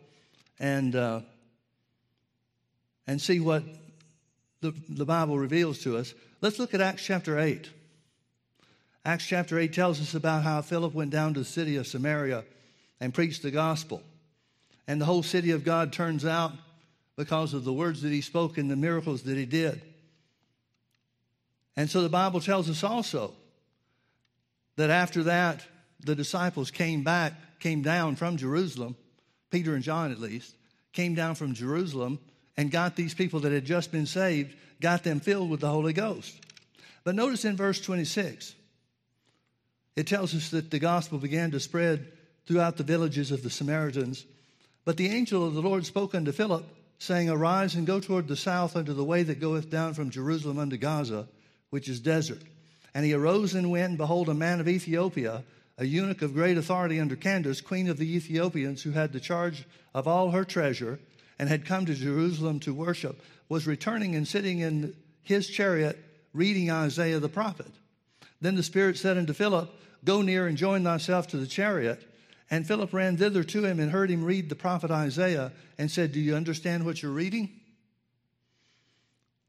and, 0.58 0.96
uh, 0.96 1.20
and 3.08 3.22
see 3.22 3.42
what 3.42 3.66
the, 4.62 4.74
the 4.88 5.04
Bible 5.04 5.38
reveals 5.38 5.80
to 5.80 5.98
us. 5.98 6.14
Let's 6.40 6.60
look 6.60 6.74
at 6.74 6.80
Acts 6.80 7.04
chapter 7.04 7.38
8. 7.38 7.70
Acts 9.04 9.28
chapter 9.28 9.60
8 9.60 9.74
tells 9.74 10.00
us 10.00 10.14
about 10.14 10.44
how 10.44 10.62
Philip 10.62 10.94
went 10.94 11.12
down 11.12 11.34
to 11.34 11.42
the 11.42 11.46
city 11.46 11.76
of 11.76 11.86
Samaria 11.88 12.46
and 13.04 13.14
preached 13.14 13.42
the 13.44 13.52
gospel. 13.52 14.02
And 14.88 15.00
the 15.00 15.04
whole 15.06 15.24
city 15.24 15.52
of 15.52 15.66
God 15.66 15.92
turns 15.92 16.24
out 16.24 16.54
because 17.18 17.54
of 17.54 17.66
the 17.66 17.74
words 17.74 18.02
that 18.02 18.14
he 18.14 18.22
spoke 18.22 18.58
and 18.58 18.72
the 18.72 18.78
miracles 18.78 19.24
that 19.24 19.36
he 19.36 19.46
did. 19.46 19.82
And 21.76 21.90
so 21.90 22.02
the 22.02 22.08
Bible 22.08 22.40
tells 22.40 22.70
us 22.70 22.82
also 22.82 23.34
that 24.78 24.90
after 24.90 25.24
that, 25.24 25.66
the 26.00 26.16
disciples 26.16 26.72
came 26.72 27.04
back, 27.04 27.34
came 27.60 27.82
down 27.82 28.16
from 28.16 28.38
Jerusalem, 28.38 28.96
Peter 29.52 29.76
and 29.76 29.84
John 29.84 30.14
at 30.14 30.22
least, 30.22 30.56
came 30.94 31.14
down 31.14 31.36
from 31.36 31.54
Jerusalem 31.54 32.20
and 32.56 32.72
got 32.72 32.96
these 32.96 33.14
people 33.14 33.42
that 33.42 33.52
had 33.52 33.66
just 33.66 33.92
been 33.92 34.06
saved, 34.06 34.56
got 34.80 35.04
them 35.04 35.20
filled 35.20 35.50
with 35.50 35.60
the 35.60 35.70
Holy 35.70 35.92
Ghost. 35.92 36.40
But 37.04 37.16
notice 37.16 37.44
in 37.44 37.58
verse 37.58 37.82
26, 37.82 38.56
it 39.98 40.08
tells 40.08 40.34
us 40.34 40.52
that 40.52 40.72
the 40.72 40.80
gospel 40.80 41.18
began 41.18 41.52
to 41.52 41.60
spread 41.60 42.08
throughout 42.46 42.78
the 42.78 42.84
villages 42.84 43.32
of 43.32 43.44
the 43.44 43.50
Samaritans. 43.50 44.26
But 44.86 44.98
the 44.98 45.08
angel 45.08 45.48
of 45.48 45.54
the 45.54 45.62
Lord 45.62 45.86
spoke 45.86 46.14
unto 46.14 46.32
Philip, 46.32 46.66
saying, 47.00 47.30
Arise 47.30 47.76
and 47.76 47.88
go 47.88 48.00
toward 48.00 48.28
the 48.28 48.36
south 48.36 48.76
unto 48.76 48.94
the 48.94 49.04
way 49.04 49.24
that 49.24 49.40
goeth 49.40 49.70
down 49.70 49.94
from 49.94 50.10
Jerusalem 50.10 50.60
unto 50.60 50.78
Gaza, 50.78 51.28
which 51.70 51.90
is 51.90 52.00
desert. 52.00 52.42
And 52.94 53.06
he 53.06 53.14
arose 53.14 53.56
and 53.56 53.72
went, 53.72 53.90
and 53.90 53.98
behold, 53.98 54.30
a 54.30 54.34
man 54.34 54.60
of 54.60 54.68
Ethiopia, 54.68 55.44
a 55.78 55.86
eunuch 55.86 56.22
of 56.22 56.34
great 56.34 56.58
authority 56.58 57.00
under 57.00 57.16
Candace, 57.16 57.62
queen 57.62 57.90
of 57.90 57.98
the 57.98 58.16
Ethiopians, 58.16 58.84
who 58.84 58.92
had 58.92 59.12
the 59.12 59.20
charge 59.20 59.66
of 59.94 60.08
all 60.08 60.32
her 60.32 60.44
treasure, 60.44 61.00
and 61.40 61.50
had 61.50 61.66
come 61.66 61.86
to 61.86 61.96
Jerusalem 61.96 62.60
to 62.62 62.74
worship, 62.74 63.22
was 63.50 63.66
returning 63.66 64.16
and 64.16 64.28
sitting 64.28 64.60
in 64.60 64.96
his 65.24 65.48
chariot, 65.48 65.98
reading 66.34 66.70
Isaiah 66.70 67.20
the 67.20 67.30
prophet. 67.30 67.72
Then 68.40 68.56
the 68.56 68.64
Spirit 68.64 68.98
said 68.98 69.18
unto 69.18 69.34
Philip, 69.34 69.70
Go 70.06 70.22
near 70.22 70.48
and 70.48 70.58
join 70.58 70.84
thyself 70.84 71.28
to 71.30 71.38
the 71.38 71.48
chariot. 71.48 72.04
And 72.52 72.68
Philip 72.68 72.94
ran 72.94 73.18
thither 73.18 73.44
to 73.44 73.66
him 73.66 73.80
and 73.80 73.92
heard 73.92 74.10
him 74.10 74.24
read 74.24 74.50
the 74.50 74.56
prophet 74.56 74.92
Isaiah, 74.92 75.52
and 75.78 75.90
said, 75.90 76.12
Do 76.12 76.20
you 76.20 76.36
understand 76.36 76.86
what 76.86 77.02
you're 77.02 77.12
reading? 77.12 77.50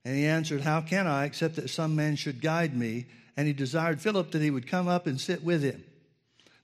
And 0.05 0.17
he 0.17 0.27
answered, 0.27 0.63
How 0.63 0.81
can 0.81 1.07
I, 1.07 1.25
except 1.25 1.57
that 1.57 1.71
some 1.71 1.97
man 1.97 2.17
should 2.17 2.41
guide 2.41 2.77
me? 2.77 3.07
and 3.37 3.47
he 3.47 3.53
desired 3.53 4.01
Philip 4.01 4.31
that 4.33 4.43
he 4.43 4.51
would 4.51 4.67
come 4.67 4.89
up 4.89 5.07
and 5.07 5.21
sit 5.21 5.43
with 5.43 5.63
him. 5.63 5.83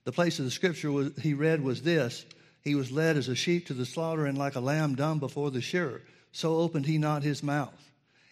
The 0.03 0.11
place 0.11 0.39
of 0.39 0.45
the 0.45 0.51
scripture 0.51 0.91
was, 0.91 1.15
he 1.21 1.33
read 1.33 1.63
was 1.63 1.81
this 1.81 2.25
He 2.63 2.75
was 2.75 2.91
led 2.91 3.17
as 3.17 3.27
a 3.27 3.35
sheep 3.35 3.67
to 3.67 3.73
the 3.73 3.85
slaughter, 3.85 4.25
and 4.25 4.37
like 4.37 4.55
a 4.55 4.61
lamb 4.61 4.95
dumb 4.95 5.19
before 5.19 5.51
the 5.51 5.61
shearer, 5.61 6.01
so 6.31 6.55
opened 6.57 6.85
he 6.85 6.97
not 6.97 7.23
his 7.23 7.43
mouth. 7.43 7.73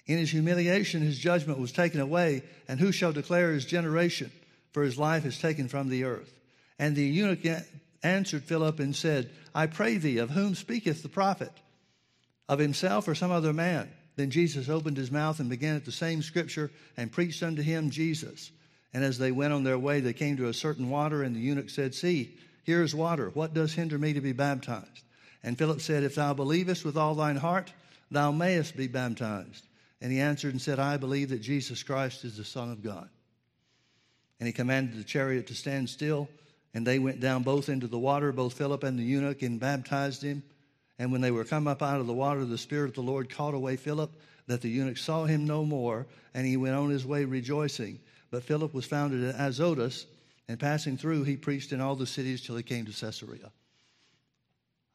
In 0.06 0.18
his 0.18 0.32
humiliation, 0.32 1.02
his 1.02 1.20
judgment 1.20 1.60
was 1.60 1.72
taken 1.72 2.00
away, 2.00 2.44
and 2.68 2.80
who 2.80 2.92
shall 2.92 3.12
declare 3.12 3.52
his 3.52 3.66
generation? 3.66 4.32
For 4.72 4.84
his 4.84 4.98
life 4.98 5.26
is 5.26 5.40
taken 5.40 5.68
from 5.68 5.90
the 5.90 6.04
earth. 6.04 6.32
And 6.78 6.96
the 6.96 7.06
eunuch 7.06 7.44
answered 8.04 8.44
Philip 8.44 8.80
and 8.80 8.96
said, 8.96 9.32
I 9.54 9.68
pray 9.68 9.98
thee, 9.98 10.18
of 10.18 10.32
whom 10.32 10.56
speaketh 10.56 11.04
the 11.04 11.10
prophet? 11.10 11.52
Of 12.48 12.60
himself 12.60 13.08
or 13.08 13.16
some 13.16 13.32
other 13.32 13.54
man? 13.54 13.90
Then 14.16 14.32
Jesus 14.32 14.70
opened 14.70 14.98
his 14.98 15.12
mouth 15.12 15.40
and 15.40 15.50
began 15.50 15.76
at 15.76 15.86
the 15.86 15.92
same 15.92 16.22
scripture 16.22 16.72
and 16.98 17.12
preached 17.12 17.42
unto 17.42 17.62
him 17.62 17.90
Jesus. 17.90 18.52
And 18.94 19.04
as 19.04 19.18
they 19.18 19.32
went 19.32 19.54
on 19.54 19.64
their 19.64 19.80
way, 19.80 20.00
they 20.00 20.14
came 20.14 20.38
to 20.38 20.48
a 20.48 20.54
certain 20.54 20.90
water, 20.90 21.24
and 21.24 21.36
the 21.36 21.40
eunuch 21.40 21.70
said, 21.70 21.94
See, 21.94 22.38
here 22.64 22.82
is 22.82 22.94
water. 22.96 23.30
What 23.34 23.54
does 23.54 23.74
hinder 23.74 23.98
me 23.98 24.14
to 24.14 24.22
be 24.22 24.34
baptized? 24.34 25.04
And 25.44 25.58
Philip 25.58 25.82
said, 25.82 26.04
If 26.04 26.16
thou 26.16 26.34
believest 26.34 26.84
with 26.84 26.98
all 26.98 27.16
thine 27.16 27.38
heart, 27.38 27.72
thou 28.12 28.32
mayest 28.32 28.76
be 28.76 28.88
baptized. 28.88 29.66
And 30.02 30.12
he 30.12 30.20
answered 30.20 30.54
and 30.54 30.62
said, 30.62 30.80
I 30.80 30.98
believe 30.98 31.30
that 31.30 31.42
Jesus 31.42 31.84
Christ 31.84 32.26
is 32.26 32.38
the 32.38 32.44
Son 32.44 32.72
of 32.72 32.84
God. 32.84 33.10
And 34.40 34.48
he 34.48 34.54
commanded 34.54 34.98
the 34.98 35.04
chariot 35.04 35.48
to 35.48 35.56
stand 35.56 35.90
still, 35.90 36.30
And 36.74 36.86
they 36.86 37.00
went 37.00 37.20
down 37.20 37.44
both 37.44 37.70
into 37.70 37.88
the 37.88 37.98
water, 37.98 38.32
both 38.32 38.54
Philip 38.54 38.84
and 38.84 38.98
the 38.98 39.04
eunuch, 39.04 39.42
and 39.42 39.60
baptized 39.60 40.22
him. 40.22 40.44
And 41.00 41.12
when 41.12 41.22
they 41.22 41.32
were 41.32 41.46
come 41.46 41.68
up 41.68 41.82
out 41.82 42.00
of 42.00 42.08
the 42.08 42.14
water, 42.14 42.46
the 42.46 42.58
Spirit 42.58 42.90
of 42.90 42.96
the 42.96 43.02
Lord 43.02 43.30
caught 43.30 43.54
away 43.54 43.76
Philip, 43.76 44.12
that 44.48 44.62
the 44.62 44.70
eunuch 44.70 44.98
saw 44.98 45.26
him 45.26 45.46
no 45.46 45.64
more, 45.64 46.06
and 46.34 46.46
he 46.46 46.58
went 46.58 46.76
on 46.76 46.90
his 46.90 47.06
way 47.06 47.26
rejoicing. 47.26 48.00
But 48.32 48.44
Philip 48.44 48.74
was 48.74 48.86
found 48.86 49.24
at 49.24 49.36
Azotus, 49.36 50.06
and 50.48 50.60
passing 50.60 50.98
through, 50.98 51.24
he 51.24 51.38
preached 51.38 51.72
in 51.72 51.82
all 51.82 51.96
the 51.96 52.08
cities 52.08 52.42
till 52.42 52.56
he 52.56 52.64
came 52.64 52.86
to 52.86 52.92
Caesarea. 52.92 53.52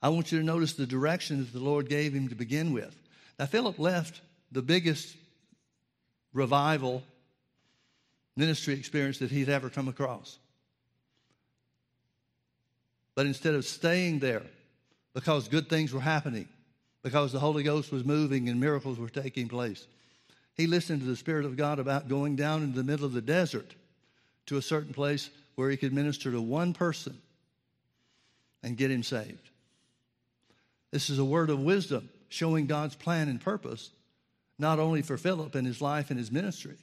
I 0.03 0.11
want 0.11 0.31
you 0.31 0.39
to 0.39 0.45
notice 0.45 0.75
the 0.75 0.87
direction 0.87 1.39
that 1.39 1.53
the 1.53 1.65
Lord 1.65 1.89
gave 1.89 2.13
him 2.13 2.29
to 2.29 2.35
begin 2.35 2.73
with. 2.73 2.95
Now, 3.39 3.47
Philip 3.47 3.79
left 3.79 4.21
the 4.53 4.63
biggest 4.63 5.17
revival 6.33 7.03
ministry 8.37 8.75
experience 8.75 9.19
that 9.19 9.31
he'd 9.31 9.49
ever 9.49 9.71
come 9.71 9.89
across. 9.89 10.39
But 13.15 13.27
instead 13.27 13.55
of 13.55 13.65
staying 13.65 14.19
there 14.19 14.43
because 15.13 15.49
good 15.49 15.69
things 15.69 15.93
were 15.93 16.01
happening, 16.01 16.49
because 17.03 17.33
the 17.33 17.39
Holy 17.39 17.63
Ghost 17.63 17.93
was 17.93 18.05
moving 18.05 18.49
and 18.49 18.59
miracles 18.59 18.99
were 18.99 19.09
taking 19.09 19.49
place, 19.49 19.87
he 20.55 20.67
listened 20.67 21.01
to 21.01 21.07
the 21.07 21.17
Spirit 21.17 21.45
of 21.45 21.57
God 21.57 21.79
about 21.79 22.09
going 22.09 22.37
down 22.37 22.63
into 22.63 22.77
the 22.77 22.85
middle 22.85 23.07
of 23.07 23.13
the 23.13 23.21
desert 23.21 23.75
to 24.47 24.57
a 24.57 24.63
certain 24.63 24.95
place 24.95 25.31
where 25.55 25.71
he 25.71 25.77
could 25.77 25.93
minister 25.93 26.31
to 26.31 26.41
one 26.41 26.73
person 26.73 27.17
and 28.63 28.77
get 28.77 28.91
him 28.91 29.03
saved. 29.03 29.51
This 30.91 31.11
is 31.11 31.19
a 31.19 31.25
word 31.25 31.51
of 31.51 31.61
wisdom 31.61 32.09
showing 32.29 32.67
God's 32.67 32.95
plan 32.95 33.29
and 33.29 33.41
purpose, 33.41 33.91
not 34.59 34.79
only 34.79 35.03
for 35.03 35.17
Philip 35.17 35.55
and 35.55 35.67
his 35.67 35.81
life 35.81 36.11
and 36.11 36.19
his 36.19 36.33
ministry, 36.33 36.77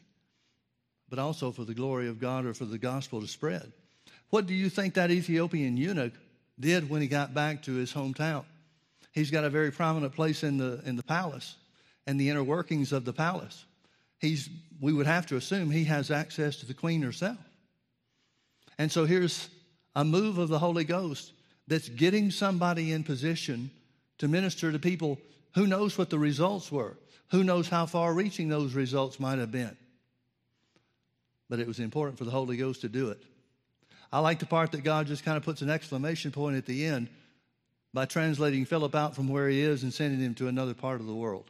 but 1.09 1.19
also 1.19 1.51
for 1.51 1.65
the 1.65 1.73
glory 1.73 2.07
of 2.07 2.19
God 2.19 2.45
or 2.45 2.53
for 2.53 2.65
the 2.65 2.77
gospel 2.77 3.21
to 3.21 3.27
spread. 3.27 3.71
What 4.31 4.47
do 4.47 4.53
you 4.53 4.69
think 4.69 4.95
that 4.95 5.11
Ethiopian 5.11 5.77
eunuch 5.77 6.13
did 6.59 6.89
when 6.89 7.01
he 7.01 7.07
got 7.07 7.33
back 7.33 7.63
to 7.63 7.73
his 7.73 7.93
hometown? 7.93 8.45
He's 9.11 9.29
got 9.29 9.43
a 9.43 9.49
very 9.49 9.71
prominent 9.71 10.15
place 10.15 10.43
in 10.43 10.57
the, 10.57 10.81
in 10.85 10.95
the 10.95 11.03
palace 11.03 11.55
and 12.07 12.19
the 12.19 12.29
inner 12.29 12.43
workings 12.43 12.93
of 12.93 13.03
the 13.03 13.13
palace. 13.13 13.65
He's, 14.19 14.49
we 14.79 14.93
would 14.93 15.05
have 15.05 15.27
to 15.27 15.35
assume 15.35 15.69
he 15.69 15.83
has 15.83 16.09
access 16.09 16.55
to 16.57 16.65
the 16.65 16.73
queen 16.73 17.01
herself. 17.01 17.37
And 18.77 18.89
so 18.89 19.05
here's 19.05 19.49
a 19.95 20.05
move 20.05 20.37
of 20.37 20.47
the 20.47 20.59
Holy 20.59 20.85
Ghost 20.85 21.33
that's 21.67 21.89
getting 21.89 22.31
somebody 22.31 22.93
in 22.93 23.03
position 23.03 23.69
to 24.19 24.29
minister 24.29 24.71
to 24.71 24.79
people 24.79 25.19
who 25.55 25.67
knows 25.67 25.97
what 25.97 26.09
the 26.09 26.19
results 26.19 26.71
were, 26.71 26.95
who 27.31 27.43
knows 27.43 27.67
how 27.67 27.85
far 27.85 28.13
reaching 28.13 28.47
those 28.47 28.75
results 28.75 29.19
might 29.19 29.39
have 29.39 29.51
been. 29.51 29.75
But 31.49 31.59
it 31.59 31.67
was 31.67 31.79
important 31.79 32.17
for 32.17 32.23
the 32.23 32.31
Holy 32.31 32.55
Ghost 32.55 32.81
to 32.81 32.89
do 32.89 33.09
it. 33.09 33.21
I 34.11 34.19
like 34.19 34.39
the 34.39 34.45
part 34.45 34.71
that 34.71 34.83
God 34.83 35.07
just 35.07 35.23
kind 35.23 35.37
of 35.37 35.43
puts 35.43 35.61
an 35.61 35.69
exclamation 35.69 36.31
point 36.31 36.57
at 36.57 36.65
the 36.65 36.85
end 36.85 37.09
by 37.93 38.05
translating 38.05 38.65
Philip 38.65 38.93
out 38.95 39.15
from 39.15 39.27
where 39.27 39.47
he 39.47 39.61
is 39.61 39.83
and 39.83 39.93
sending 39.93 40.19
him 40.19 40.35
to 40.35 40.47
another 40.47 40.73
part 40.73 40.99
of 40.99 41.07
the 41.07 41.15
world. 41.15 41.49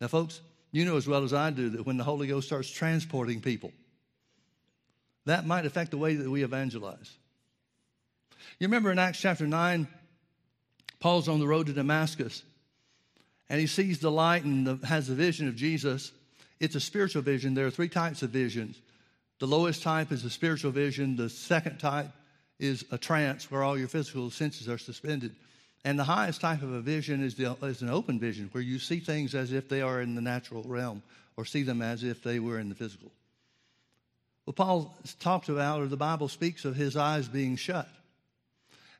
Now, 0.00 0.08
folks, 0.08 0.40
you 0.72 0.84
know 0.84 0.96
as 0.96 1.06
well 1.06 1.24
as 1.24 1.32
I 1.32 1.50
do 1.50 1.70
that 1.70 1.86
when 1.86 1.96
the 1.96 2.04
Holy 2.04 2.26
Ghost 2.26 2.46
starts 2.46 2.68
transporting 2.68 3.40
people, 3.40 3.72
that 5.26 5.46
might 5.46 5.66
affect 5.66 5.90
the 5.90 5.98
way 5.98 6.14
that 6.16 6.30
we 6.30 6.42
evangelize. 6.42 7.10
You 8.58 8.66
remember 8.66 8.90
in 8.92 8.98
Acts 8.98 9.20
chapter 9.20 9.46
9, 9.46 9.88
Paul's 11.00 11.28
on 11.28 11.40
the 11.40 11.46
road 11.46 11.66
to 11.66 11.72
Damascus 11.72 12.42
and 13.48 13.60
he 13.60 13.66
sees 13.66 13.98
the 13.98 14.10
light 14.10 14.44
and 14.44 14.66
the, 14.66 14.86
has 14.86 15.08
a 15.10 15.14
vision 15.14 15.48
of 15.48 15.56
Jesus. 15.56 16.12
It's 16.60 16.74
a 16.74 16.80
spiritual 16.80 17.22
vision. 17.22 17.54
There 17.54 17.66
are 17.66 17.70
three 17.70 17.88
types 17.88 18.22
of 18.22 18.30
visions 18.30 18.80
the 19.38 19.46
lowest 19.46 19.82
type 19.82 20.12
is 20.12 20.24
a 20.24 20.30
spiritual 20.30 20.70
vision. 20.70 21.16
The 21.16 21.28
second 21.28 21.78
type 21.78 22.08
is 22.58 22.84
a 22.90 22.98
trance 22.98 23.50
where 23.50 23.62
all 23.62 23.76
your 23.76 23.88
physical 23.88 24.30
senses 24.30 24.68
are 24.68 24.78
suspended. 24.78 25.34
And 25.84 25.98
the 25.98 26.04
highest 26.04 26.40
type 26.40 26.62
of 26.62 26.72
a 26.72 26.80
vision 26.80 27.22
is, 27.22 27.34
the, 27.34 27.56
is 27.62 27.82
an 27.82 27.90
open 27.90 28.18
vision 28.18 28.48
where 28.52 28.62
you 28.62 28.78
see 28.78 29.00
things 29.00 29.34
as 29.34 29.52
if 29.52 29.68
they 29.68 29.82
are 29.82 30.00
in 30.00 30.14
the 30.14 30.22
natural 30.22 30.62
realm 30.62 31.02
or 31.36 31.44
see 31.44 31.62
them 31.62 31.82
as 31.82 32.04
if 32.04 32.22
they 32.22 32.38
were 32.38 32.58
in 32.58 32.68
the 32.68 32.74
physical. 32.74 33.10
Well, 34.46 34.54
Paul 34.54 34.96
talks 35.20 35.48
about, 35.48 35.80
or 35.80 35.86
the 35.86 35.96
Bible 35.96 36.28
speaks 36.28 36.64
of 36.64 36.76
his 36.76 36.96
eyes 36.96 37.28
being 37.28 37.56
shut. 37.56 37.88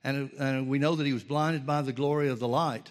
And, 0.02 0.30
and 0.38 0.68
we 0.68 0.78
know 0.78 0.96
that 0.96 1.06
he 1.06 1.12
was 1.12 1.24
blinded 1.24 1.66
by 1.66 1.82
the 1.82 1.92
glory 1.92 2.28
of 2.28 2.38
the 2.38 2.48
light. 2.48 2.90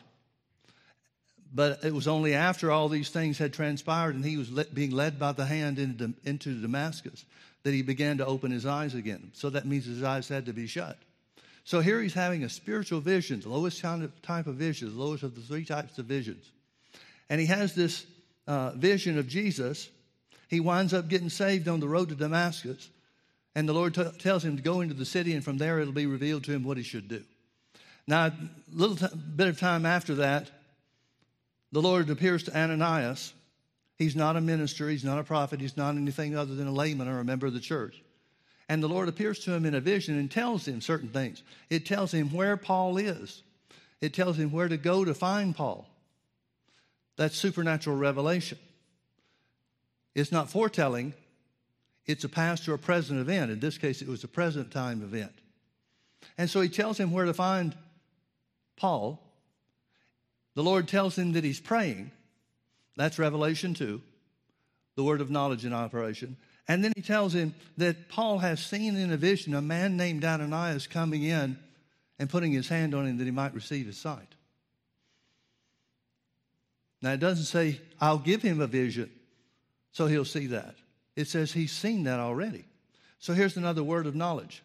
But 1.53 1.83
it 1.83 1.93
was 1.93 2.07
only 2.07 2.33
after 2.33 2.71
all 2.71 2.89
these 2.89 3.09
things 3.09 3.37
had 3.37 3.53
transpired 3.53 4.15
and 4.15 4.25
he 4.25 4.37
was 4.37 4.49
being 4.49 4.91
led 4.91 5.19
by 5.19 5.33
the 5.33 5.45
hand 5.45 5.77
into, 5.77 6.13
into 6.23 6.59
Damascus 6.59 7.25
that 7.63 7.73
he 7.73 7.81
began 7.81 8.17
to 8.17 8.25
open 8.25 8.51
his 8.51 8.65
eyes 8.65 8.95
again. 8.95 9.31
So 9.33 9.49
that 9.51 9.65
means 9.65 9.85
his 9.85 10.03
eyes 10.03 10.27
had 10.27 10.47
to 10.47 10.53
be 10.53 10.67
shut. 10.67 10.97
So 11.63 11.79
here 11.79 12.01
he's 12.01 12.13
having 12.13 12.43
a 12.43 12.49
spiritual 12.49 12.99
vision, 12.99 13.39
the 13.39 13.49
lowest 13.49 13.81
type 13.81 14.47
of 14.47 14.55
vision, 14.55 14.89
the 14.89 15.01
lowest 15.01 15.23
of 15.23 15.35
the 15.35 15.41
three 15.41 15.63
types 15.63 15.97
of 15.97 16.05
visions. 16.05 16.51
And 17.29 17.39
he 17.39 17.47
has 17.47 17.73
this 17.73 18.05
uh, 18.47 18.71
vision 18.71 19.17
of 19.17 19.27
Jesus. 19.27 19.89
He 20.49 20.59
winds 20.59 20.93
up 20.93 21.07
getting 21.07 21.29
saved 21.29 21.67
on 21.67 21.79
the 21.79 21.87
road 21.87 22.09
to 22.09 22.15
Damascus. 22.15 22.89
And 23.55 23.69
the 23.69 23.73
Lord 23.73 23.93
t- 23.93 24.03
tells 24.19 24.43
him 24.43 24.57
to 24.57 24.63
go 24.63 24.81
into 24.81 24.95
the 24.95 25.05
city, 25.05 25.33
and 25.33 25.43
from 25.43 25.57
there 25.57 25.79
it'll 25.79 25.93
be 25.93 26.07
revealed 26.07 26.43
to 26.45 26.51
him 26.51 26.63
what 26.63 26.75
he 26.75 26.83
should 26.83 27.07
do. 27.07 27.23
Now, 28.07 28.25
a 28.25 28.33
little 28.73 28.95
t- 28.97 29.15
bit 29.35 29.47
of 29.47 29.59
time 29.59 29.85
after 29.85 30.15
that, 30.15 30.49
the 31.73 31.81
Lord 31.81 32.09
appears 32.11 32.43
to 32.43 32.55
Ananias. 32.55 33.33
He's 33.97 34.15
not 34.15 34.37
a 34.37 34.41
minister, 34.41 34.89
he's 34.89 35.03
not 35.03 35.17
a 35.17 35.23
prophet, 35.23 35.59
he's 35.59 35.75
not 35.75 35.95
anything 35.95 36.37
other 36.37 36.53
than 36.53 36.67
a 36.67 36.71
layman 36.71 37.07
or 37.07 37.19
a 37.19 37.25
member 37.25 37.47
of 37.47 37.53
the 37.53 37.59
church. 37.59 38.01
And 38.69 38.81
the 38.81 38.87
Lord 38.87 39.09
appears 39.09 39.39
to 39.39 39.51
him 39.51 39.65
in 39.65 39.73
a 39.73 39.81
vision 39.81 40.17
and 40.17 40.29
tells 40.29 40.67
him 40.67 40.81
certain 40.81 41.09
things. 41.09 41.41
It 41.71 41.85
tells 41.85 42.13
him 42.13 42.31
where 42.31 42.57
Paul 42.57 42.97
is, 42.97 43.41
it 44.01 44.13
tells 44.13 44.37
him 44.37 44.51
where 44.51 44.67
to 44.67 44.77
go 44.77 45.03
to 45.03 45.15
find 45.15 45.55
Paul. 45.55 45.87
That's 47.15 47.35
supernatural 47.35 47.97
revelation. 47.97 48.59
It's 50.13 50.31
not 50.31 50.51
foretelling, 50.51 51.13
it's 52.05 52.23
a 52.23 52.29
past 52.29 52.67
or 52.67 52.75
a 52.75 52.79
present 52.79 53.19
event. 53.19 53.49
In 53.49 53.59
this 53.59 53.79
case, 53.79 54.01
it 54.03 54.07
was 54.07 54.23
a 54.23 54.27
present 54.27 54.71
time 54.71 55.01
event. 55.01 55.31
And 56.37 56.49
so 56.49 56.61
he 56.61 56.69
tells 56.69 56.99
him 56.99 57.11
where 57.11 57.25
to 57.25 57.33
find 57.33 57.75
Paul. 58.75 59.22
The 60.55 60.63
Lord 60.63 60.87
tells 60.87 61.17
him 61.17 61.33
that 61.33 61.43
he's 61.43 61.59
praying. 61.59 62.11
That's 62.95 63.17
Revelation 63.17 63.73
too, 63.73 64.01
the 64.95 65.03
word 65.03 65.21
of 65.21 65.31
knowledge 65.31 65.65
in 65.65 65.73
operation. 65.73 66.37
And 66.67 66.83
then 66.83 66.93
he 66.95 67.01
tells 67.01 67.33
him 67.33 67.55
that 67.77 68.07
Paul 68.07 68.37
has 68.37 68.63
seen 68.63 68.95
in 68.95 69.11
a 69.11 69.17
vision 69.17 69.53
a 69.53 69.61
man 69.61 69.97
named 69.97 70.23
Ananias 70.23 70.87
coming 70.87 71.23
in 71.23 71.57
and 72.19 72.29
putting 72.29 72.51
his 72.51 72.69
hand 72.69 72.93
on 72.93 73.05
him 73.05 73.17
that 73.17 73.25
he 73.25 73.31
might 73.31 73.53
receive 73.53 73.85
his 73.85 73.97
sight. 73.97 74.35
Now, 77.01 77.11
it 77.11 77.19
doesn't 77.19 77.45
say, 77.45 77.81
I'll 77.99 78.17
give 78.17 78.41
him 78.41 78.61
a 78.61 78.67
vision 78.67 79.09
so 79.91 80.07
he'll 80.07 80.23
see 80.23 80.47
that. 80.47 80.75
It 81.17 81.27
says 81.27 81.51
he's 81.51 81.73
seen 81.73 82.03
that 82.05 82.19
already. 82.19 82.63
So 83.19 83.33
here's 83.33 83.57
another 83.57 83.83
word 83.83 84.05
of 84.05 84.15
knowledge. 84.15 84.63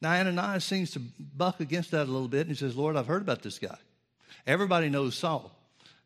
Now, 0.00 0.12
Ananias 0.12 0.64
seems 0.64 0.92
to 0.92 1.00
buck 1.00 1.60
against 1.60 1.90
that 1.90 2.04
a 2.04 2.10
little 2.10 2.28
bit 2.28 2.42
and 2.42 2.50
he 2.50 2.54
says, 2.54 2.76
Lord, 2.76 2.96
I've 2.96 3.06
heard 3.06 3.22
about 3.22 3.42
this 3.42 3.58
guy. 3.58 3.76
Everybody 4.46 4.88
knows 4.88 5.14
Saul, 5.14 5.50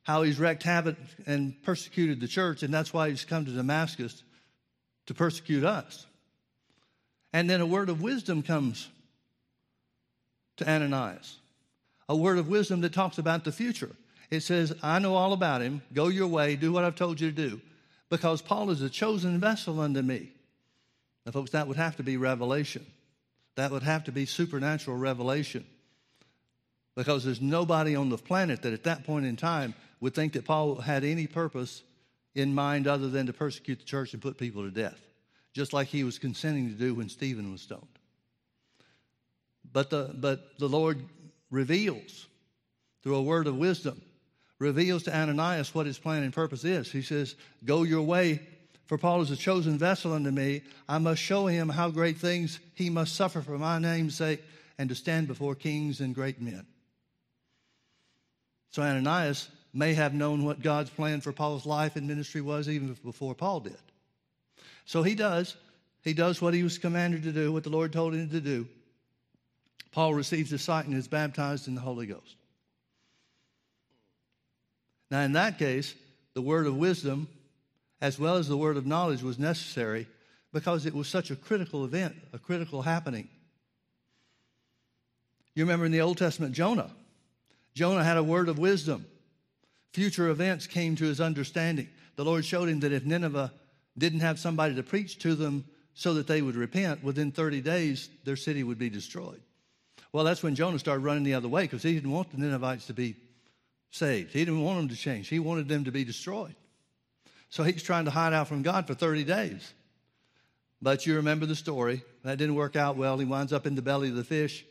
how 0.03 0.23
he's 0.23 0.39
wreaked 0.39 0.63
havoc 0.63 0.97
and 1.27 1.61
persecuted 1.63 2.21
the 2.21 2.29
church, 2.29 2.63
and 2.63 2.73
that's 2.73 2.93
why 2.93 3.11
he's 3.11 3.25
come 3.25 3.45
to 3.45 3.51
Damascus 3.51 4.23
to 5.07 5.15
persecute 5.15 5.65
us. 5.65 6.07
And 7.33 7.49
then 7.49 7.61
a 7.61 7.67
word 7.67 7.89
of 7.89 8.01
wisdom 8.01 8.43
comes 8.43 8.89
to 10.57 10.69
Ananias, 10.69 11.37
a 12.09 12.17
word 12.17 12.39
of 12.39 12.49
wisdom 12.49 12.81
that 12.83 12.93
talks 12.93 13.19
about 13.19 13.45
the 13.45 13.53
future. 13.53 13.91
It 14.31 14.41
says, 14.41 14.75
I 14.83 14.99
know 14.99 15.15
all 15.15 15.33
about 15.33 15.63
him. 15.63 15.83
Go 15.93 16.09
your 16.09 16.29
way, 16.29 16.57
do 16.57 16.73
what 16.73 16.85
I've 16.85 16.97
told 16.97 17.21
you 17.21 17.31
to 17.31 17.49
do, 17.49 17.61
because 18.09 18.41
Paul 18.41 18.71
is 18.71 18.83
a 18.83 18.91
chosen 18.91 19.41
vessel 19.41 19.81
unto 19.81 20.03
me. 20.03 20.31
Now, 21.27 21.33
folks, 21.33 21.51
that 21.53 21.67
would 21.67 21.77
have 21.77 21.97
to 21.97 22.03
be 22.03 22.17
revelation. 22.17 22.85
That 23.57 23.71
would 23.71 23.83
have 23.83 24.05
to 24.05 24.13
be 24.13 24.27
supernatural 24.27 24.97
revelation 24.97 25.65
because 26.95 27.25
there's 27.25 27.41
nobody 27.41 27.97
on 27.97 28.09
the 28.09 28.19
planet 28.19 28.63
that 28.63 28.73
at 28.73 28.85
that 28.85 29.05
point 29.05 29.27
in 29.27 29.37
time 29.37 29.75
would 30.01 30.15
think 30.15 30.35
that 30.35 30.45
Paul 30.45 30.77
had 30.77 31.05
any 31.05 31.27
purpose 31.27 31.83
in 32.35 32.55
mind 32.55 32.87
other 32.87 33.09
than 33.09 33.27
to 33.27 33.33
persecute 33.33 33.79
the 33.81 33.85
church 33.85 34.13
and 34.13 34.23
put 34.23 34.39
people 34.39 34.63
to 34.63 34.71
death, 34.71 35.01
just 35.53 35.73
like 35.73 35.89
he 35.89 36.05
was 36.05 36.19
consenting 36.19 36.69
to 36.69 36.75
do 36.75 36.95
when 36.95 37.09
Stephen 37.09 37.51
was 37.51 37.63
stoned. 37.63 37.87
But 39.73 39.91
the, 39.91 40.15
but 40.15 40.59
the 40.59 40.69
Lord 40.69 41.01
reveals 41.51 42.27
through 43.03 43.17
a 43.17 43.23
word 43.23 43.47
of 43.47 43.57
wisdom, 43.57 44.01
reveals 44.59 45.03
to 45.05 45.17
Ananias 45.17 45.75
what 45.75 45.87
his 45.87 45.99
plan 45.99 46.23
and 46.23 46.33
purpose 46.33 46.65
is. 46.65 46.91
He 46.91 47.03
says, 47.03 47.35
Go 47.65 47.83
your 47.83 48.03
way, 48.03 48.41
for 48.87 48.99
Paul 48.99 49.23
is 49.23 49.31
a 49.31 49.37
chosen 49.37 49.79
vessel 49.79 50.13
unto 50.13 50.31
me. 50.31 50.63
I 50.89 50.99
must 50.99 51.21
show 51.21 51.47
him 51.47 51.69
how 51.69 51.91
great 51.91 52.19
things 52.19 52.61
he 52.75 52.91
must 52.91 53.15
suffer 53.15 53.41
for 53.41 53.59
my 53.59 53.79
name's 53.79 54.17
sake 54.17 54.43
and 54.79 54.89
to 54.89 54.95
stand 54.95 55.29
before 55.29 55.55
kings 55.55 56.01
and 56.01 56.15
great 56.15 56.41
men. 56.41 56.67
So 58.75 58.83
Ananias 58.83 59.49
may 59.73 59.95
have 59.95 60.15
known 60.15 60.45
what 60.45 60.61
God's 60.61 60.91
plan 60.91 61.21
for 61.21 61.31
Paul's 61.31 61.65
life 61.65 61.95
and 61.95 62.09
ministry 62.09 62.41
was 62.41 62.69
even 62.69 62.97
before 63.05 63.33
Paul 63.33 63.61
did. 63.61 63.79
So 64.85 65.05
he 65.05 65.15
does. 65.15 65.55
he 66.03 66.13
does 66.13 66.43
what 66.43 66.55
he 66.55 66.65
was 66.65 66.77
commanded 66.77 67.23
to 67.23 67.31
do, 67.31 67.53
what 67.53 67.63
the 67.63 67.71
Lord 67.71 67.93
told 67.93 68.15
him 68.15 68.29
to 68.31 68.41
do. 68.41 68.67
Paul 69.93 70.13
receives 70.13 70.51
his 70.51 70.63
sight 70.63 70.87
and 70.87 70.97
is 70.97 71.07
baptized 71.07 71.69
in 71.69 71.77
the 71.77 71.81
Holy 71.81 72.07
Ghost. 72.07 72.35
Now, 75.09 75.21
in 75.21 75.35
that 75.35 75.57
case, 75.57 75.95
the 76.33 76.43
word 76.43 76.67
of 76.67 76.77
wisdom 76.77 77.29
as 78.01 78.19
well 78.19 78.35
as 78.35 78.49
the 78.49 78.57
word 78.57 78.77
of 78.77 78.87
knowledge 78.87 79.23
was 79.23 79.39
necessary 79.39 80.09
because 80.53 80.85
it 80.85 80.95
was 80.95 81.07
such 81.07 81.31
a 81.31 81.37
critical 81.37 81.85
event, 81.85 82.17
a 82.33 82.41
critical 82.41 82.83
happening. 82.83 83.29
You 85.55 85.63
remember 85.63 85.87
in 85.87 85.93
the 85.93 86.01
Old 86.01 86.19
Testament, 86.19 86.57
Jonah. 86.57 86.91
Jonah 87.75 88.05
had 88.05 88.17
a 88.17 88.23
word 88.23 88.49
of 88.49 88.59
wisdom. 88.59 89.07
Future 89.93 90.29
events 90.29 90.67
came 90.67 90.97
to 90.97 91.05
his 91.05 91.21
understanding. 91.21 91.89
The 92.17 92.25
Lord 92.25 92.45
showed 92.45 92.69
him 92.69 92.81
that 92.81 92.93
if 92.93 93.05
Nineveh 93.05 93.53
didn't 93.97 94.21
have 94.21 94.39
somebody 94.39 94.75
to 94.75 94.83
preach 94.83 95.19
to 95.21 95.35
them 95.35 95.65
so 95.95 96.15
that 96.15 96.27
they 96.27 96.43
would 96.43 96.57
repent, 96.57 97.03
within 97.03 97.31
30 97.31 97.61
days, 97.61 98.09
their 98.25 98.37
city 98.37 98.63
would 98.63 98.79
be 98.79 98.91
destroyed. 98.91 99.41
Well, 100.13 100.25
that's 100.25 100.43
when 100.43 100.55
Jonah 100.55 100.79
started 100.79 101.05
running 101.05 101.25
the 101.25 101.35
other 101.35 101.49
way 101.49 101.63
because 101.63 101.83
he 101.83 101.95
didn't 101.95 102.11
want 102.11 102.31
the 102.31 102.39
Ninevites 102.39 102.87
to 102.87 102.95
be 102.95 103.17
saved. 103.91 104.33
He 104.33 104.45
didn't 104.45 104.63
want 104.63 104.79
them 104.79 104.89
to 104.89 104.97
change, 104.97 105.29
he 105.29 105.39
wanted 105.39 105.69
them 105.69 105.85
to 105.85 105.93
be 105.93 106.05
destroyed. 106.05 106.55
So 107.51 107.63
he's 107.63 107.83
trying 107.83 108.07
to 108.07 108.11
hide 108.11 108.33
out 108.33 108.49
from 108.49 108.63
God 108.63 108.87
for 108.87 108.95
30 108.95 109.25
days. 109.25 109.73
But 110.83 111.07
you 111.07 111.17
remember 111.17 111.47
the 111.47 111.55
story. 111.55 112.03
That 112.25 112.39
didn't 112.39 112.57
work 112.57 112.75
out 112.75 112.97
well. 112.97 113.17
He 113.17 113.25
winds 113.25 113.53
up 113.53 113.67
in 113.67 113.75
the 113.75 113.83
belly 113.83 114.09
of 114.09 114.17
the 114.17 114.25
fish, 114.25 114.65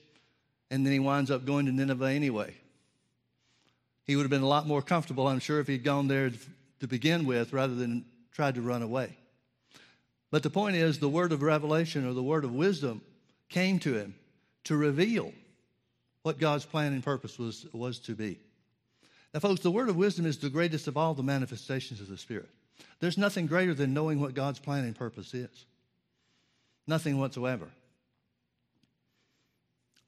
and 0.69 0.85
then 0.85 0.91
he 0.91 0.99
winds 0.99 1.31
up 1.31 1.45
going 1.45 1.65
to 1.65 1.71
Nineveh 1.71 2.11
anyway. 2.11 2.53
He 4.05 4.15
would 4.15 4.23
have 4.23 4.29
been 4.29 4.41
a 4.41 4.47
lot 4.47 4.67
more 4.67 4.81
comfortable, 4.81 5.27
I'm 5.27 5.39
sure, 5.39 5.59
if 5.59 5.67
he'd 5.67 5.83
gone 5.83 6.07
there 6.07 6.31
to 6.79 6.87
begin 6.87 7.25
with 7.25 7.53
rather 7.53 7.75
than 7.75 8.05
tried 8.31 8.55
to 8.55 8.61
run 8.61 8.81
away. 8.81 9.15
But 10.31 10.43
the 10.43 10.49
point 10.49 10.75
is, 10.75 10.99
the 10.99 11.09
word 11.09 11.31
of 11.31 11.41
revelation 11.41 12.07
or 12.07 12.13
the 12.13 12.23
word 12.23 12.43
of 12.43 12.53
wisdom 12.53 13.01
came 13.49 13.79
to 13.79 13.93
him 13.93 14.15
to 14.65 14.75
reveal 14.75 15.31
what 16.23 16.39
God's 16.39 16.65
plan 16.65 16.93
and 16.93 17.03
purpose 17.03 17.37
was, 17.37 17.67
was 17.71 17.99
to 17.99 18.15
be. 18.15 18.39
Now, 19.33 19.39
folks, 19.39 19.61
the 19.61 19.71
word 19.71 19.89
of 19.89 19.95
wisdom 19.95 20.25
is 20.25 20.37
the 20.37 20.49
greatest 20.49 20.87
of 20.87 20.97
all 20.97 21.13
the 21.13 21.23
manifestations 21.23 22.01
of 22.01 22.07
the 22.07 22.17
Spirit. 22.17 22.49
There's 22.99 23.17
nothing 23.17 23.47
greater 23.47 23.73
than 23.73 23.93
knowing 23.93 24.19
what 24.19 24.33
God's 24.33 24.59
plan 24.59 24.85
and 24.85 24.95
purpose 24.95 25.33
is. 25.33 25.65
Nothing 26.87 27.17
whatsoever. 27.17 27.67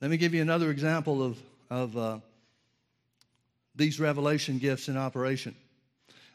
Let 0.02 0.12
me 0.12 0.18
give 0.18 0.34
you 0.34 0.42
another 0.42 0.72
example 0.72 1.24
of, 1.24 1.38
of 1.70 1.98
uh, 1.98 2.20
these 3.76 4.00
revelation 4.00 4.58
gifts 4.58 4.88
in 4.88 4.98
operation. 4.98 5.56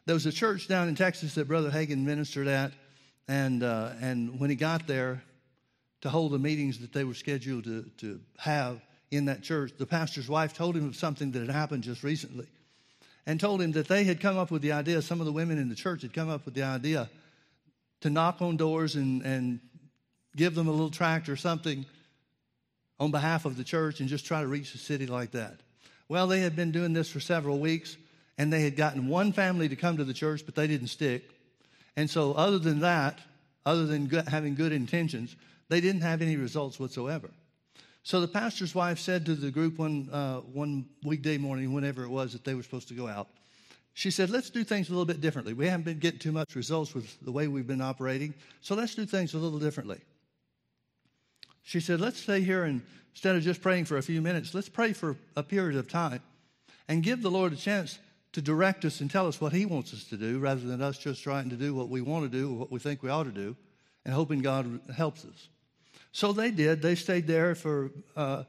There 0.06 0.14
was 0.14 0.26
a 0.26 0.32
church 0.32 0.68
down 0.68 0.88
in 0.88 0.94
Texas 0.94 1.34
that 1.34 1.48
Brother 1.48 1.70
Hagin 1.70 2.04
ministered 2.04 2.48
at, 2.48 2.72
and, 3.28 3.62
uh, 3.62 3.92
and 4.00 4.40
when 4.40 4.50
he 4.50 4.56
got 4.56 4.86
there 4.86 5.22
to 6.00 6.08
hold 6.08 6.32
the 6.32 6.38
meetings 6.38 6.78
that 6.80 6.92
they 6.92 7.04
were 7.04 7.14
scheduled 7.14 7.64
to, 7.64 7.84
to 7.98 8.20
have 8.38 8.80
in 9.10 9.26
that 9.26 9.42
church, 9.42 9.72
the 9.78 9.86
pastor's 9.86 10.28
wife 10.28 10.54
told 10.54 10.76
him 10.76 10.86
of 10.86 10.96
something 10.96 11.30
that 11.32 11.40
had 11.40 11.50
happened 11.50 11.82
just 11.82 12.02
recently 12.02 12.46
and 13.26 13.38
told 13.38 13.60
him 13.60 13.72
that 13.72 13.88
they 13.88 14.04
had 14.04 14.20
come 14.20 14.38
up 14.38 14.50
with 14.50 14.62
the 14.62 14.72
idea, 14.72 15.02
some 15.02 15.20
of 15.20 15.26
the 15.26 15.32
women 15.32 15.58
in 15.58 15.68
the 15.68 15.74
church 15.74 16.02
had 16.02 16.12
come 16.12 16.28
up 16.28 16.44
with 16.44 16.54
the 16.54 16.62
idea 16.62 17.08
to 18.00 18.10
knock 18.10 18.40
on 18.40 18.56
doors 18.56 18.96
and, 18.96 19.22
and 19.22 19.60
give 20.36 20.54
them 20.54 20.68
a 20.68 20.70
little 20.70 20.90
tract 20.90 21.28
or 21.28 21.36
something 21.36 21.84
on 22.98 23.10
behalf 23.10 23.44
of 23.44 23.56
the 23.56 23.64
church 23.64 24.00
and 24.00 24.08
just 24.08 24.24
try 24.24 24.40
to 24.40 24.46
reach 24.46 24.72
the 24.72 24.78
city 24.78 25.06
like 25.06 25.32
that. 25.32 25.60
Well, 26.10 26.26
they 26.26 26.40
had 26.40 26.56
been 26.56 26.72
doing 26.72 26.92
this 26.92 27.08
for 27.08 27.20
several 27.20 27.60
weeks 27.60 27.96
and 28.36 28.52
they 28.52 28.62
had 28.62 28.74
gotten 28.74 29.06
one 29.06 29.32
family 29.32 29.68
to 29.68 29.76
come 29.76 29.96
to 29.98 30.02
the 30.02 30.12
church, 30.12 30.44
but 30.44 30.56
they 30.56 30.66
didn't 30.66 30.88
stick. 30.88 31.22
And 31.96 32.10
so, 32.10 32.32
other 32.32 32.58
than 32.58 32.80
that, 32.80 33.20
other 33.64 33.86
than 33.86 34.10
having 34.26 34.56
good 34.56 34.72
intentions, 34.72 35.36
they 35.68 35.80
didn't 35.80 36.00
have 36.00 36.20
any 36.20 36.36
results 36.36 36.80
whatsoever. 36.80 37.30
So 38.02 38.20
the 38.20 38.26
pastor's 38.26 38.74
wife 38.74 38.98
said 38.98 39.24
to 39.26 39.36
the 39.36 39.52
group 39.52 39.78
one, 39.78 40.08
uh, 40.10 40.38
one 40.38 40.86
weekday 41.04 41.38
morning, 41.38 41.72
whenever 41.72 42.02
it 42.02 42.08
was 42.08 42.32
that 42.32 42.42
they 42.42 42.54
were 42.54 42.64
supposed 42.64 42.88
to 42.88 42.94
go 42.94 43.06
out, 43.06 43.28
she 43.94 44.10
said, 44.10 44.30
Let's 44.30 44.50
do 44.50 44.64
things 44.64 44.88
a 44.88 44.92
little 44.92 45.06
bit 45.06 45.20
differently. 45.20 45.52
We 45.52 45.68
haven't 45.68 45.84
been 45.84 46.00
getting 46.00 46.18
too 46.18 46.32
much 46.32 46.56
results 46.56 46.92
with 46.92 47.20
the 47.20 47.30
way 47.30 47.46
we've 47.46 47.68
been 47.68 47.80
operating, 47.80 48.34
so 48.62 48.74
let's 48.74 48.96
do 48.96 49.06
things 49.06 49.34
a 49.34 49.38
little 49.38 49.60
differently. 49.60 50.00
She 51.62 51.80
said, 51.80 52.00
Let's 52.00 52.20
stay 52.20 52.40
here 52.40 52.64
and 52.64 52.82
instead 53.12 53.36
of 53.36 53.42
just 53.42 53.60
praying 53.60 53.84
for 53.84 53.96
a 53.96 54.02
few 54.02 54.22
minutes, 54.22 54.54
let's 54.54 54.68
pray 54.68 54.92
for 54.92 55.16
a 55.36 55.42
period 55.42 55.78
of 55.78 55.88
time 55.88 56.22
and 56.88 57.02
give 57.02 57.22
the 57.22 57.30
Lord 57.30 57.52
a 57.52 57.56
chance 57.56 57.98
to 58.32 58.40
direct 58.40 58.84
us 58.84 59.00
and 59.00 59.10
tell 59.10 59.26
us 59.26 59.40
what 59.40 59.52
He 59.52 59.66
wants 59.66 59.92
us 59.92 60.04
to 60.04 60.16
do 60.16 60.38
rather 60.38 60.60
than 60.60 60.80
us 60.80 60.98
just 60.98 61.22
trying 61.22 61.50
to 61.50 61.56
do 61.56 61.74
what 61.74 61.88
we 61.88 62.00
want 62.00 62.30
to 62.30 62.38
do 62.38 62.52
or 62.52 62.58
what 62.58 62.70
we 62.70 62.78
think 62.78 63.02
we 63.02 63.10
ought 63.10 63.24
to 63.24 63.30
do 63.30 63.56
and 64.04 64.14
hoping 64.14 64.40
God 64.40 64.80
helps 64.96 65.24
us. 65.24 65.48
So 66.12 66.32
they 66.32 66.50
did. 66.50 66.82
They 66.82 66.94
stayed 66.94 67.26
there 67.26 67.54
for 67.54 67.90
uh, 68.16 68.44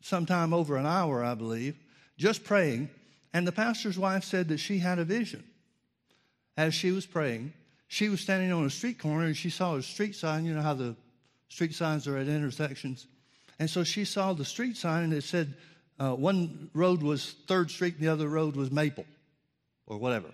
sometime 0.00 0.52
over 0.52 0.76
an 0.76 0.86
hour, 0.86 1.24
I 1.24 1.34
believe, 1.34 1.76
just 2.16 2.44
praying. 2.44 2.90
And 3.32 3.46
the 3.46 3.52
pastor's 3.52 3.98
wife 3.98 4.24
said 4.24 4.48
that 4.48 4.58
she 4.58 4.78
had 4.78 4.98
a 4.98 5.04
vision. 5.04 5.44
As 6.56 6.74
she 6.74 6.90
was 6.90 7.04
praying, 7.04 7.52
she 7.86 8.08
was 8.08 8.20
standing 8.20 8.50
on 8.50 8.64
a 8.64 8.70
street 8.70 8.98
corner 8.98 9.26
and 9.26 9.36
she 9.36 9.50
saw 9.50 9.74
a 9.76 9.82
street 9.82 10.16
sign. 10.16 10.44
You 10.44 10.54
know 10.54 10.62
how 10.62 10.74
the 10.74 10.96
street 11.48 11.74
signs 11.74 12.06
are 12.06 12.16
at 12.16 12.28
intersections. 12.28 13.06
And 13.58 13.68
so 13.70 13.84
she 13.84 14.04
saw 14.04 14.32
the 14.32 14.44
street 14.44 14.76
sign 14.76 15.04
and 15.04 15.12
it 15.12 15.24
said 15.24 15.54
uh, 15.98 16.14
one 16.14 16.70
road 16.74 17.02
was 17.02 17.34
Third 17.46 17.70
Street 17.70 17.94
and 17.94 18.02
the 18.02 18.12
other 18.12 18.28
road 18.28 18.56
was 18.56 18.70
Maple 18.70 19.06
or 19.86 19.98
whatever. 19.98 20.28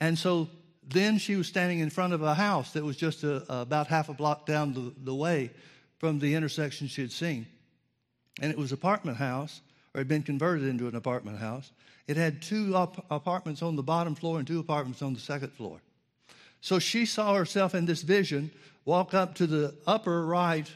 And 0.00 0.18
so 0.18 0.48
then 0.86 1.18
she 1.18 1.36
was 1.36 1.48
standing 1.48 1.80
in 1.80 1.90
front 1.90 2.12
of 2.12 2.22
a 2.22 2.34
house 2.34 2.72
that 2.72 2.84
was 2.84 2.96
just 2.96 3.24
a, 3.24 3.60
about 3.60 3.88
half 3.88 4.08
a 4.08 4.14
block 4.14 4.46
down 4.46 4.72
the, 4.72 4.92
the 5.04 5.14
way 5.14 5.50
from 5.98 6.18
the 6.18 6.34
intersection 6.34 6.86
she 6.86 7.00
had 7.00 7.12
seen. 7.12 7.46
And 8.40 8.52
it 8.52 8.58
was 8.58 8.70
an 8.70 8.78
apartment 8.78 9.16
house, 9.16 9.60
or 9.94 10.00
had 10.00 10.08
been 10.08 10.22
converted 10.22 10.68
into 10.68 10.86
an 10.86 10.94
apartment 10.94 11.38
house. 11.38 11.72
It 12.06 12.16
had 12.16 12.42
two 12.42 12.76
op- 12.76 13.04
apartments 13.10 13.62
on 13.62 13.74
the 13.74 13.82
bottom 13.82 14.14
floor 14.14 14.38
and 14.38 14.46
two 14.46 14.60
apartments 14.60 15.02
on 15.02 15.14
the 15.14 15.20
second 15.20 15.52
floor. 15.54 15.80
So 16.60 16.78
she 16.78 17.06
saw 17.06 17.34
herself 17.34 17.74
in 17.74 17.86
this 17.86 18.02
vision 18.02 18.50
walk 18.86 19.12
up 19.12 19.34
to 19.34 19.46
the 19.46 19.74
upper 19.86 20.24
right 20.24 20.70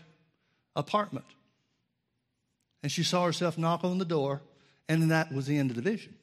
apartment. 0.76 1.24
And 2.82 2.92
she 2.92 3.02
saw 3.02 3.24
herself 3.24 3.56
knock 3.56 3.84
on 3.84 3.96
the 3.96 4.04
door, 4.04 4.42
and 4.88 5.10
that 5.10 5.32
was 5.32 5.46
the 5.46 5.56
end 5.56 5.70
of 5.70 5.76
the 5.76 5.82
vision. 5.82 6.14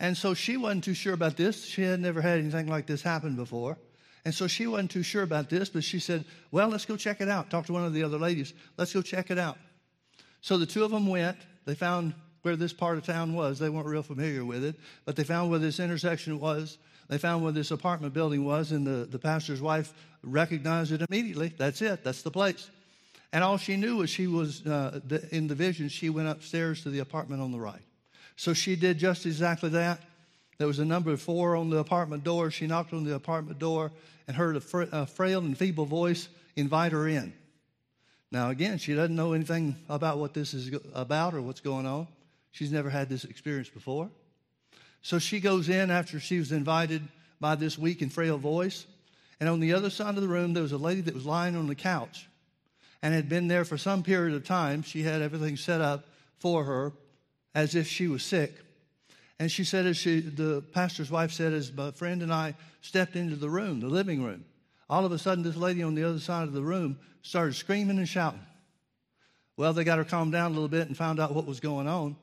And 0.00 0.16
so 0.16 0.34
she 0.34 0.56
wasn't 0.56 0.82
too 0.82 0.94
sure 0.94 1.14
about 1.14 1.36
this. 1.36 1.64
She 1.64 1.82
had 1.82 2.00
never 2.00 2.20
had 2.20 2.40
anything 2.40 2.66
like 2.66 2.86
this 2.86 3.02
happen 3.02 3.36
before. 3.36 3.78
And 4.24 4.34
so 4.34 4.46
she 4.46 4.66
wasn't 4.66 4.90
too 4.90 5.02
sure 5.02 5.22
about 5.22 5.50
this, 5.50 5.68
but 5.68 5.84
she 5.84 6.00
said, 6.00 6.24
Well, 6.50 6.68
let's 6.68 6.86
go 6.86 6.96
check 6.96 7.20
it 7.20 7.28
out. 7.28 7.50
Talk 7.50 7.66
to 7.66 7.72
one 7.72 7.84
of 7.84 7.92
the 7.92 8.02
other 8.02 8.18
ladies. 8.18 8.54
Let's 8.76 8.92
go 8.92 9.02
check 9.02 9.30
it 9.30 9.38
out. 9.38 9.58
So 10.40 10.56
the 10.56 10.66
two 10.66 10.84
of 10.84 10.90
them 10.90 11.06
went. 11.06 11.36
They 11.66 11.74
found 11.74 12.14
where 12.44 12.56
this 12.56 12.72
part 12.72 12.98
of 12.98 13.06
town 13.06 13.34
was. 13.34 13.58
They 13.58 13.68
weren't 13.68 13.86
real 13.86 14.02
familiar 14.02 14.44
with 14.44 14.64
it, 14.64 14.76
but 15.04 15.16
they 15.16 15.24
found 15.24 15.50
where 15.50 15.58
this 15.58 15.80
intersection 15.80 16.38
was. 16.38 16.78
They 17.08 17.18
found 17.18 17.42
where 17.42 17.52
this 17.52 17.70
apartment 17.70 18.14
building 18.14 18.44
was, 18.44 18.72
and 18.72 18.86
the, 18.86 19.06
the 19.06 19.18
pastor's 19.18 19.60
wife 19.60 19.92
recognized 20.22 20.92
it 20.92 21.02
immediately. 21.08 21.52
That's 21.56 21.82
it, 21.82 22.04
that's 22.04 22.22
the 22.22 22.30
place. 22.30 22.70
And 23.32 23.42
all 23.42 23.56
she 23.56 23.76
knew 23.76 23.96
was 23.96 24.10
she 24.10 24.26
was, 24.26 24.64
uh, 24.66 25.00
the, 25.06 25.26
in 25.34 25.48
the 25.48 25.54
vision, 25.54 25.88
she 25.88 26.08
went 26.08 26.28
upstairs 26.28 26.82
to 26.82 26.90
the 26.90 27.00
apartment 27.00 27.42
on 27.42 27.50
the 27.50 27.58
right. 27.58 27.82
So 28.36 28.54
she 28.54 28.76
did 28.76 28.98
just 28.98 29.26
exactly 29.26 29.70
that. 29.70 30.00
There 30.58 30.66
was 30.66 30.78
a 30.78 30.84
number 30.84 31.16
four 31.16 31.56
on 31.56 31.68
the 31.68 31.78
apartment 31.78 32.24
door. 32.24 32.50
She 32.50 32.66
knocked 32.66 32.92
on 32.92 33.04
the 33.04 33.14
apartment 33.14 33.58
door 33.58 33.90
and 34.28 34.36
heard 34.36 34.56
a, 34.56 34.78
a 34.92 35.06
frail 35.06 35.40
and 35.40 35.56
feeble 35.56 35.84
voice 35.84 36.28
invite 36.56 36.92
her 36.92 37.08
in. 37.08 37.32
Now, 38.30 38.50
again, 38.50 38.78
she 38.78 38.94
doesn't 38.94 39.14
know 39.14 39.32
anything 39.32 39.76
about 39.88 40.18
what 40.18 40.34
this 40.34 40.54
is 40.54 40.70
about 40.92 41.34
or 41.34 41.42
what's 41.42 41.60
going 41.60 41.86
on. 41.86 42.06
She's 42.54 42.70
never 42.70 42.88
had 42.88 43.08
this 43.08 43.24
experience 43.24 43.68
before. 43.68 44.08
So 45.02 45.18
she 45.18 45.40
goes 45.40 45.68
in 45.68 45.90
after 45.90 46.20
she 46.20 46.38
was 46.38 46.52
invited 46.52 47.02
by 47.40 47.56
this 47.56 47.76
weak 47.76 48.00
and 48.00 48.12
frail 48.12 48.38
voice. 48.38 48.86
And 49.40 49.48
on 49.48 49.58
the 49.58 49.72
other 49.72 49.90
side 49.90 50.14
of 50.14 50.22
the 50.22 50.28
room, 50.28 50.54
there 50.54 50.62
was 50.62 50.70
a 50.70 50.78
lady 50.78 51.00
that 51.00 51.14
was 51.14 51.26
lying 51.26 51.56
on 51.56 51.66
the 51.66 51.74
couch 51.74 52.28
and 53.02 53.12
had 53.12 53.28
been 53.28 53.48
there 53.48 53.64
for 53.64 53.76
some 53.76 54.04
period 54.04 54.36
of 54.36 54.44
time. 54.44 54.82
She 54.82 55.02
had 55.02 55.20
everything 55.20 55.56
set 55.56 55.80
up 55.80 56.04
for 56.38 56.62
her 56.62 56.92
as 57.56 57.74
if 57.74 57.88
she 57.88 58.06
was 58.06 58.22
sick. 58.22 58.54
And 59.40 59.50
she 59.50 59.64
said, 59.64 59.84
as 59.84 59.96
she, 59.96 60.20
the 60.20 60.62
pastor's 60.72 61.10
wife 61.10 61.32
said, 61.32 61.52
as 61.52 61.72
my 61.72 61.90
friend 61.90 62.22
and 62.22 62.32
I 62.32 62.54
stepped 62.82 63.16
into 63.16 63.34
the 63.34 63.50
room, 63.50 63.80
the 63.80 63.88
living 63.88 64.22
room, 64.22 64.44
all 64.88 65.04
of 65.04 65.10
a 65.10 65.18
sudden 65.18 65.42
this 65.42 65.56
lady 65.56 65.82
on 65.82 65.96
the 65.96 66.04
other 66.04 66.20
side 66.20 66.46
of 66.46 66.52
the 66.52 66.62
room 66.62 67.00
started 67.22 67.56
screaming 67.56 67.98
and 67.98 68.08
shouting. 68.08 68.46
Well, 69.56 69.72
they 69.72 69.82
got 69.82 69.98
her 69.98 70.04
calmed 70.04 70.30
down 70.30 70.52
a 70.52 70.54
little 70.54 70.68
bit 70.68 70.86
and 70.86 70.96
found 70.96 71.18
out 71.18 71.34
what 71.34 71.46
was 71.46 71.58
going 71.58 71.88
on. 71.88 72.14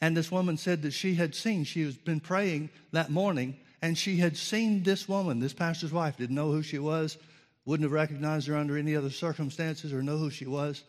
And 0.00 0.16
this 0.16 0.30
woman 0.30 0.56
said 0.56 0.82
that 0.82 0.92
she 0.92 1.14
had 1.14 1.34
seen, 1.34 1.64
she 1.64 1.84
had 1.84 2.04
been 2.04 2.20
praying 2.20 2.70
that 2.92 3.10
morning, 3.10 3.56
and 3.82 3.96
she 3.96 4.16
had 4.16 4.36
seen 4.36 4.82
this 4.82 5.08
woman, 5.08 5.40
this 5.40 5.52
pastor's 5.52 5.92
wife, 5.92 6.16
didn't 6.16 6.36
know 6.36 6.52
who 6.52 6.62
she 6.62 6.78
was, 6.78 7.18
wouldn't 7.64 7.84
have 7.84 7.92
recognized 7.92 8.46
her 8.46 8.56
under 8.56 8.76
any 8.76 8.94
other 8.94 9.10
circumstances 9.10 9.92
or 9.92 10.02
know 10.02 10.16
who 10.16 10.30
she 10.30 10.46
was. 10.46 10.84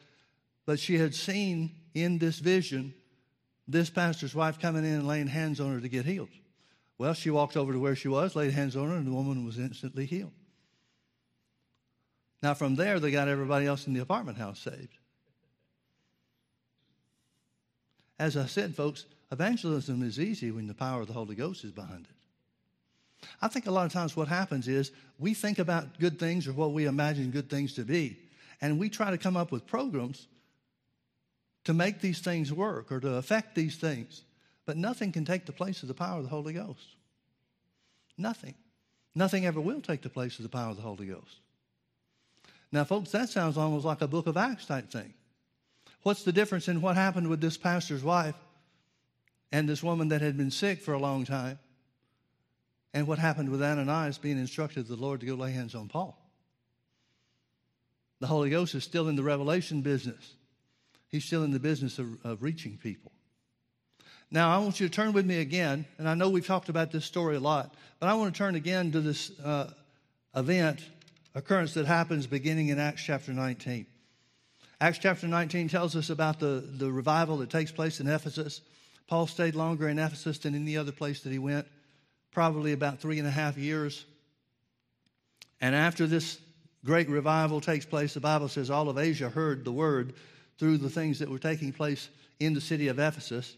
But 0.65 0.79
she 0.79 0.97
had 0.97 1.15
seen 1.15 1.71
in 1.93 2.19
this 2.19 2.39
vision 2.39 2.93
this 3.67 3.89
pastor's 3.89 4.35
wife 4.35 4.59
coming 4.59 4.85
in 4.85 4.93
and 4.93 5.07
laying 5.07 5.27
hands 5.27 5.59
on 5.59 5.73
her 5.73 5.81
to 5.81 5.89
get 5.89 6.05
healed. 6.05 6.29
Well, 6.99 7.13
she 7.13 7.31
walked 7.31 7.57
over 7.57 7.73
to 7.73 7.79
where 7.79 7.95
she 7.95 8.07
was, 8.07 8.35
laid 8.35 8.53
hands 8.53 8.75
on 8.75 8.89
her, 8.89 8.95
and 8.95 9.07
the 9.07 9.13
woman 9.13 9.45
was 9.45 9.57
instantly 9.57 10.05
healed. 10.05 10.33
Now, 12.43 12.53
from 12.53 12.75
there, 12.75 12.99
they 12.99 13.11
got 13.11 13.27
everybody 13.27 13.65
else 13.65 13.87
in 13.87 13.93
the 13.93 14.01
apartment 14.01 14.37
house 14.37 14.59
saved. 14.59 14.98
As 18.19 18.35
I 18.35 18.45
said, 18.45 18.75
folks, 18.75 19.05
evangelism 19.31 20.03
is 20.03 20.19
easy 20.19 20.51
when 20.51 20.67
the 20.67 20.73
power 20.73 21.01
of 21.01 21.07
the 21.07 21.13
Holy 21.13 21.35
Ghost 21.35 21.63
is 21.63 21.71
behind 21.71 22.05
it. 22.05 23.27
I 23.41 23.47
think 23.47 23.65
a 23.65 23.71
lot 23.71 23.85
of 23.85 23.93
times 23.93 24.15
what 24.15 24.27
happens 24.27 24.67
is 24.67 24.91
we 25.17 25.33
think 25.33 25.59
about 25.59 25.99
good 25.99 26.19
things 26.19 26.47
or 26.47 26.53
what 26.53 26.73
we 26.73 26.85
imagine 26.85 27.31
good 27.31 27.49
things 27.49 27.73
to 27.75 27.83
be, 27.83 28.17
and 28.61 28.77
we 28.77 28.89
try 28.89 29.09
to 29.09 29.17
come 29.17 29.37
up 29.37 29.51
with 29.51 29.65
programs 29.65 30.27
to 31.63 31.73
make 31.73 32.01
these 32.01 32.19
things 32.19 32.51
work 32.51 32.91
or 32.91 32.99
to 32.99 33.15
affect 33.15 33.55
these 33.55 33.77
things. 33.77 34.23
But 34.65 34.77
nothing 34.77 35.11
can 35.11 35.25
take 35.25 35.45
the 35.45 35.51
place 35.51 35.81
of 35.81 35.87
the 35.87 35.93
power 35.93 36.17
of 36.17 36.23
the 36.23 36.29
Holy 36.29 36.53
Ghost. 36.53 36.95
Nothing. 38.17 38.53
Nothing 39.15 39.45
ever 39.45 39.59
will 39.59 39.81
take 39.81 40.01
the 40.01 40.09
place 40.09 40.37
of 40.39 40.43
the 40.43 40.49
power 40.49 40.69
of 40.69 40.75
the 40.75 40.81
Holy 40.81 41.07
Ghost. 41.07 41.39
Now, 42.71 42.83
folks, 42.83 43.11
that 43.11 43.29
sounds 43.29 43.57
almost 43.57 43.85
like 43.85 44.01
a 44.01 44.07
book 44.07 44.27
of 44.27 44.37
Acts 44.37 44.65
type 44.65 44.91
thing. 44.91 45.13
What's 46.03 46.23
the 46.23 46.31
difference 46.31 46.67
in 46.67 46.81
what 46.81 46.95
happened 46.95 47.27
with 47.27 47.41
this 47.41 47.57
pastor's 47.57 48.03
wife 48.03 48.35
and 49.51 49.67
this 49.67 49.83
woman 49.83 50.09
that 50.09 50.21
had 50.21 50.37
been 50.37 50.51
sick 50.51 50.81
for 50.81 50.93
a 50.93 50.99
long 50.99 51.25
time 51.25 51.59
and 52.93 53.07
what 53.07 53.19
happened 53.19 53.49
with 53.49 53.61
Ananias 53.61 54.17
being 54.17 54.37
instructed 54.37 54.87
the 54.87 54.95
Lord 54.95 55.19
to 55.19 55.25
go 55.25 55.35
lay 55.35 55.51
hands 55.51 55.75
on 55.75 55.87
Paul? 55.87 56.17
The 58.19 58.27
Holy 58.27 58.49
Ghost 58.49 58.75
is 58.75 58.83
still 58.83 59.07
in 59.07 59.15
the 59.15 59.23
revelation 59.23 59.81
business. 59.81 60.35
He's 61.09 61.25
still 61.25 61.43
in 61.43 61.51
the 61.51 61.59
business 61.59 61.99
of, 61.99 62.23
of 62.25 62.43
reaching 62.43 62.77
people. 62.77 63.11
Now, 64.31 64.55
I 64.55 64.59
want 64.59 64.79
you 64.79 64.87
to 64.87 64.93
turn 64.93 65.13
with 65.13 65.25
me 65.25 65.39
again, 65.39 65.85
and 65.97 66.07
I 66.07 66.13
know 66.13 66.29
we've 66.29 66.45
talked 66.45 66.69
about 66.69 66.91
this 66.91 67.03
story 67.03 67.37
a 67.37 67.39
lot, 67.39 67.73
but 67.99 68.09
I 68.09 68.13
want 68.13 68.33
to 68.33 68.37
turn 68.37 68.55
again 68.55 68.91
to 68.91 69.01
this 69.01 69.31
uh, 69.39 69.71
event, 70.35 70.81
occurrence 71.33 71.73
that 71.73 71.87
happens 71.87 72.27
beginning 72.27 72.67
in 72.67 72.77
Acts 72.77 73.03
chapter 73.03 73.33
19. 73.33 73.87
Acts 74.81 74.99
chapter 74.99 75.27
19 75.27 75.67
tells 75.67 75.95
us 75.97 76.09
about 76.09 76.39
the, 76.39 76.63
the 76.77 76.89
revival 76.89 77.37
that 77.37 77.49
takes 77.49 77.71
place 77.71 77.99
in 77.99 78.07
Ephesus. 78.07 78.61
Paul 79.07 79.27
stayed 79.27 79.55
longer 79.55 79.89
in 79.89 79.99
Ephesus 79.99 80.37
than 80.37 80.55
any 80.55 80.77
other 80.77 80.93
place 80.93 81.21
that 81.23 81.31
he 81.31 81.39
went, 81.39 81.67
probably 82.31 82.71
about 82.71 82.99
three 82.99 83.19
and 83.19 83.27
a 83.27 83.31
half 83.31 83.57
years. 83.57 84.05
And 85.59 85.75
after 85.75 86.07
this 86.07 86.39
great 86.85 87.09
revival 87.09 87.59
takes 87.59 87.85
place, 87.85 88.13
the 88.13 88.21
Bible 88.21 88.47
says 88.47 88.69
all 88.69 88.87
of 88.87 88.97
Asia 88.97 89.27
heard 89.27 89.65
the 89.65 89.71
word 89.71 90.13
through 90.57 90.77
the 90.77 90.89
things 90.89 91.19
that 91.19 91.29
were 91.29 91.39
taking 91.39 91.73
place 91.73 92.07
in 92.39 92.53
the 92.53 92.61
city 92.61 92.87
of 92.87 92.99
Ephesus. 92.99 93.57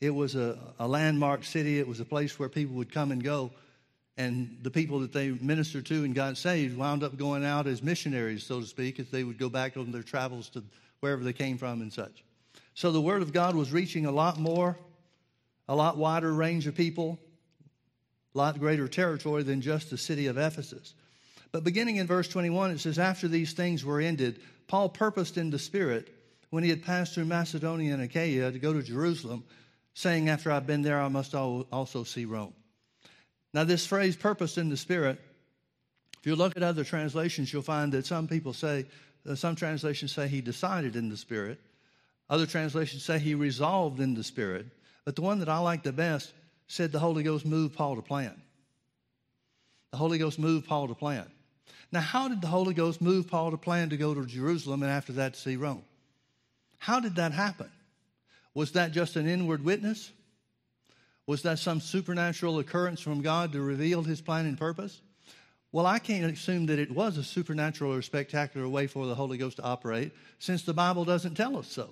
It 0.00 0.10
was 0.10 0.34
a, 0.34 0.58
a 0.78 0.86
landmark 0.86 1.44
city, 1.44 1.78
it 1.78 1.88
was 1.88 2.00
a 2.00 2.04
place 2.04 2.38
where 2.38 2.50
people 2.50 2.76
would 2.76 2.92
come 2.92 3.12
and 3.12 3.24
go. 3.24 3.50
And 4.16 4.58
the 4.62 4.70
people 4.70 5.00
that 5.00 5.12
they 5.12 5.30
ministered 5.30 5.86
to 5.86 6.04
and 6.04 6.14
got 6.14 6.36
saved 6.36 6.76
wound 6.76 7.02
up 7.02 7.16
going 7.16 7.44
out 7.44 7.66
as 7.66 7.82
missionaries, 7.82 8.44
so 8.44 8.60
to 8.60 8.66
speak, 8.66 8.98
as 9.00 9.08
they 9.10 9.24
would 9.24 9.38
go 9.38 9.48
back 9.48 9.76
on 9.76 9.92
their 9.92 10.02
travels 10.02 10.50
to 10.50 10.62
wherever 11.00 11.24
they 11.24 11.32
came 11.32 11.56
from 11.56 11.80
and 11.80 11.92
such. 11.92 12.22
So 12.74 12.92
the 12.92 13.00
Word 13.00 13.22
of 13.22 13.32
God 13.32 13.54
was 13.54 13.72
reaching 13.72 14.06
a 14.06 14.12
lot 14.12 14.38
more, 14.38 14.78
a 15.68 15.74
lot 15.74 15.96
wider 15.96 16.32
range 16.32 16.66
of 16.66 16.74
people, 16.74 17.18
a 18.34 18.38
lot 18.38 18.58
greater 18.58 18.88
territory 18.88 19.42
than 19.42 19.60
just 19.60 19.90
the 19.90 19.98
city 19.98 20.26
of 20.26 20.38
Ephesus. 20.38 20.94
But 21.52 21.64
beginning 21.64 21.96
in 21.96 22.06
verse 22.06 22.28
21, 22.28 22.72
it 22.72 22.80
says, 22.80 22.98
After 22.98 23.26
these 23.26 23.52
things 23.52 23.84
were 23.84 24.00
ended, 24.00 24.40
Paul 24.68 24.88
purposed 24.88 25.36
in 25.36 25.50
the 25.50 25.58
Spirit, 25.58 26.08
when 26.50 26.62
he 26.62 26.70
had 26.70 26.82
passed 26.82 27.14
through 27.14 27.24
Macedonia 27.24 27.94
and 27.94 28.02
Achaia, 28.02 28.52
to 28.52 28.58
go 28.58 28.72
to 28.72 28.82
Jerusalem 28.82 29.44
saying, 29.94 30.28
After 30.28 30.50
I've 30.52 30.66
been 30.66 30.82
there, 30.82 31.00
I 31.00 31.08
must 31.08 31.34
also 31.34 32.04
see 32.04 32.24
Rome. 32.24 32.54
Now, 33.52 33.64
this 33.64 33.86
phrase, 33.86 34.16
purpose 34.16 34.58
in 34.58 34.68
the 34.68 34.76
Spirit, 34.76 35.18
if 36.20 36.26
you 36.26 36.36
look 36.36 36.56
at 36.56 36.62
other 36.62 36.84
translations, 36.84 37.52
you'll 37.52 37.62
find 37.62 37.92
that 37.92 38.06
some 38.06 38.28
people 38.28 38.52
say, 38.52 38.86
uh, 39.28 39.34
some 39.34 39.56
translations 39.56 40.12
say 40.12 40.28
he 40.28 40.40
decided 40.40 40.96
in 40.96 41.08
the 41.08 41.16
Spirit. 41.16 41.58
Other 42.28 42.46
translations 42.46 43.04
say 43.04 43.18
he 43.18 43.34
resolved 43.34 44.00
in 44.00 44.14
the 44.14 44.22
Spirit. 44.22 44.66
But 45.04 45.16
the 45.16 45.22
one 45.22 45.38
that 45.40 45.48
I 45.48 45.58
like 45.58 45.82
the 45.82 45.92
best 45.92 46.32
said 46.68 46.92
the 46.92 46.98
Holy 46.98 47.22
Ghost 47.22 47.44
moved 47.44 47.74
Paul 47.74 47.96
to 47.96 48.02
plan. 48.02 48.40
The 49.90 49.96
Holy 49.96 50.18
Ghost 50.18 50.38
moved 50.38 50.68
Paul 50.68 50.88
to 50.88 50.94
plan. 50.94 51.26
Now, 51.90 52.00
how 52.00 52.28
did 52.28 52.40
the 52.40 52.46
Holy 52.46 52.74
Ghost 52.74 53.00
move 53.00 53.28
Paul 53.28 53.50
to 53.50 53.56
plan 53.56 53.90
to 53.90 53.96
go 53.96 54.14
to 54.14 54.24
Jerusalem 54.24 54.82
and 54.82 54.92
after 54.92 55.12
that 55.14 55.34
to 55.34 55.40
see 55.40 55.56
Rome? 55.56 55.82
How 56.78 57.00
did 57.00 57.16
that 57.16 57.32
happen? 57.32 57.70
Was 58.54 58.72
that 58.72 58.92
just 58.92 59.16
an 59.16 59.26
inward 59.26 59.64
witness? 59.64 60.12
Was 61.30 61.42
that 61.42 61.60
some 61.60 61.78
supernatural 61.78 62.58
occurrence 62.58 63.00
from 63.00 63.22
God 63.22 63.52
to 63.52 63.60
reveal 63.60 64.02
his 64.02 64.20
plan 64.20 64.46
and 64.46 64.58
purpose? 64.58 65.00
Well, 65.70 65.86
I 65.86 66.00
can't 66.00 66.24
assume 66.24 66.66
that 66.66 66.80
it 66.80 66.90
was 66.90 67.18
a 67.18 67.22
supernatural 67.22 67.94
or 67.94 68.02
spectacular 68.02 68.68
way 68.68 68.88
for 68.88 69.06
the 69.06 69.14
Holy 69.14 69.38
Ghost 69.38 69.58
to 69.58 69.62
operate 69.62 70.10
since 70.40 70.64
the 70.64 70.74
Bible 70.74 71.04
doesn't 71.04 71.36
tell 71.36 71.56
us 71.56 71.68
so. 71.68 71.90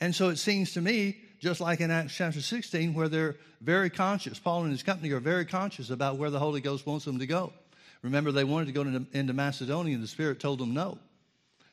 And 0.00 0.12
so 0.12 0.30
it 0.30 0.38
seems 0.38 0.72
to 0.72 0.80
me, 0.80 1.18
just 1.38 1.60
like 1.60 1.78
in 1.80 1.92
Acts 1.92 2.12
chapter 2.12 2.40
16, 2.40 2.92
where 2.92 3.08
they're 3.08 3.36
very 3.60 3.88
conscious, 3.88 4.40
Paul 4.40 4.64
and 4.64 4.72
his 4.72 4.82
company 4.82 5.12
are 5.12 5.20
very 5.20 5.44
conscious 5.44 5.90
about 5.90 6.18
where 6.18 6.30
the 6.30 6.40
Holy 6.40 6.60
Ghost 6.60 6.86
wants 6.86 7.04
them 7.04 7.20
to 7.20 7.28
go. 7.28 7.52
Remember, 8.02 8.32
they 8.32 8.42
wanted 8.42 8.66
to 8.66 8.72
go 8.72 8.80
into 9.12 9.32
Macedonia, 9.32 9.94
and 9.94 10.02
the 10.02 10.08
Spirit 10.08 10.40
told 10.40 10.58
them 10.58 10.74
no. 10.74 10.98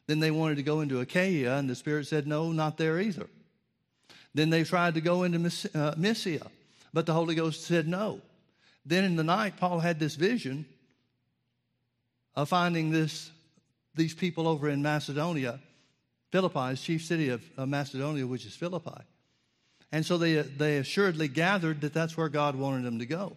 Then 0.06 0.20
they 0.20 0.30
wanted 0.30 0.58
to 0.58 0.64
go 0.64 0.82
into 0.82 1.00
Achaia, 1.00 1.58
and 1.58 1.68
the 1.68 1.74
Spirit 1.74 2.06
said, 2.06 2.28
no, 2.28 2.52
not 2.52 2.78
there 2.78 3.00
either. 3.00 3.26
Then 4.34 4.50
they 4.50 4.64
tried 4.64 4.94
to 4.96 5.02
go 5.02 5.24
into 5.24 5.70
uh, 5.76 5.94
Mysia, 5.98 6.48
but 6.94 7.06
the 7.06 7.14
Holy 7.14 7.36
Ghost 7.36 7.64
said 7.64 7.88
no. 7.88 8.22
Then 8.86 9.04
in 9.04 9.16
the 9.16 9.24
night, 9.24 9.58
Paul 9.58 9.80
had 9.80 10.00
this 10.00 10.16
vision 10.16 10.66
of 12.36 12.50
finding 12.50 12.92
this, 12.92 13.30
these 13.96 14.14
people 14.14 14.48
over 14.48 14.70
in 14.70 14.82
Macedonia, 14.82 15.60
Philippi, 16.32 16.76
chief 16.76 17.04
city 17.04 17.30
of, 17.30 17.44
of 17.58 17.68
Macedonia, 17.68 18.26
which 18.26 18.46
is 18.46 18.56
Philippi. 18.56 19.02
And 19.92 20.06
so 20.06 20.18
they, 20.18 20.36
they 20.36 20.78
assuredly 20.78 21.28
gathered 21.28 21.82
that 21.82 21.94
that's 21.94 22.16
where 22.16 22.30
God 22.30 22.56
wanted 22.56 22.86
them 22.86 23.00
to 23.00 23.06
go. 23.06 23.36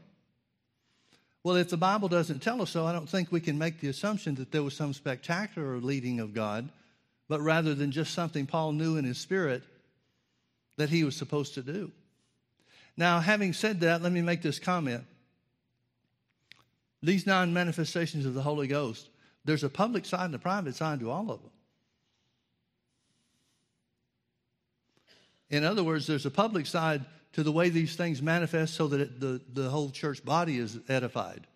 Well, 1.42 1.56
if 1.56 1.68
the 1.68 1.76
Bible 1.76 2.08
doesn't 2.08 2.40
tell 2.40 2.62
us 2.62 2.70
so, 2.70 2.86
I 2.86 2.92
don't 2.92 3.08
think 3.08 3.30
we 3.30 3.40
can 3.40 3.58
make 3.58 3.80
the 3.80 3.88
assumption 3.88 4.36
that 4.36 4.52
there 4.52 4.62
was 4.62 4.74
some 4.74 4.94
spectacular 4.94 5.78
leading 5.78 6.20
of 6.20 6.32
God, 6.32 6.68
but 7.28 7.40
rather 7.40 7.74
than 7.74 7.90
just 7.90 8.14
something 8.14 8.46
Paul 8.46 8.72
knew 8.72 8.96
in 8.96 9.04
his 9.04 9.18
spirit 9.18 9.62
that 10.76 10.90
he 10.90 11.04
was 11.04 11.16
supposed 11.16 11.54
to 11.54 11.62
do. 11.62 11.92
Now, 12.96 13.20
having 13.20 13.52
said 13.52 13.80
that, 13.80 14.02
let 14.02 14.12
me 14.12 14.22
make 14.22 14.42
this 14.42 14.58
comment. 14.58 15.04
These 17.02 17.26
nine 17.26 17.52
manifestations 17.52 18.24
of 18.24 18.34
the 18.34 18.42
Holy 18.42 18.66
Ghost, 18.66 19.08
there's 19.44 19.64
a 19.64 19.68
public 19.68 20.06
side 20.06 20.26
and 20.26 20.34
a 20.34 20.38
private 20.38 20.74
side 20.74 21.00
to 21.00 21.10
all 21.10 21.30
of 21.30 21.42
them. 21.42 21.50
In 25.50 25.64
other 25.64 25.84
words, 25.84 26.06
there's 26.06 26.26
a 26.26 26.30
public 26.30 26.66
side 26.66 27.04
to 27.34 27.42
the 27.42 27.52
way 27.52 27.68
these 27.68 27.96
things 27.96 28.22
manifest 28.22 28.74
so 28.74 28.88
that 28.88 29.00
it, 29.00 29.20
the, 29.20 29.40
the 29.52 29.68
whole 29.68 29.90
church 29.90 30.24
body 30.24 30.58
is 30.58 30.78
edified 30.88 31.46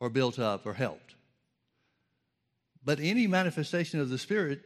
or 0.00 0.08
built 0.08 0.38
up 0.38 0.66
or 0.66 0.72
helped. 0.72 1.14
But 2.84 3.00
any 3.00 3.26
manifestation 3.26 4.00
of 4.00 4.08
the 4.08 4.18
Spirit, 4.18 4.62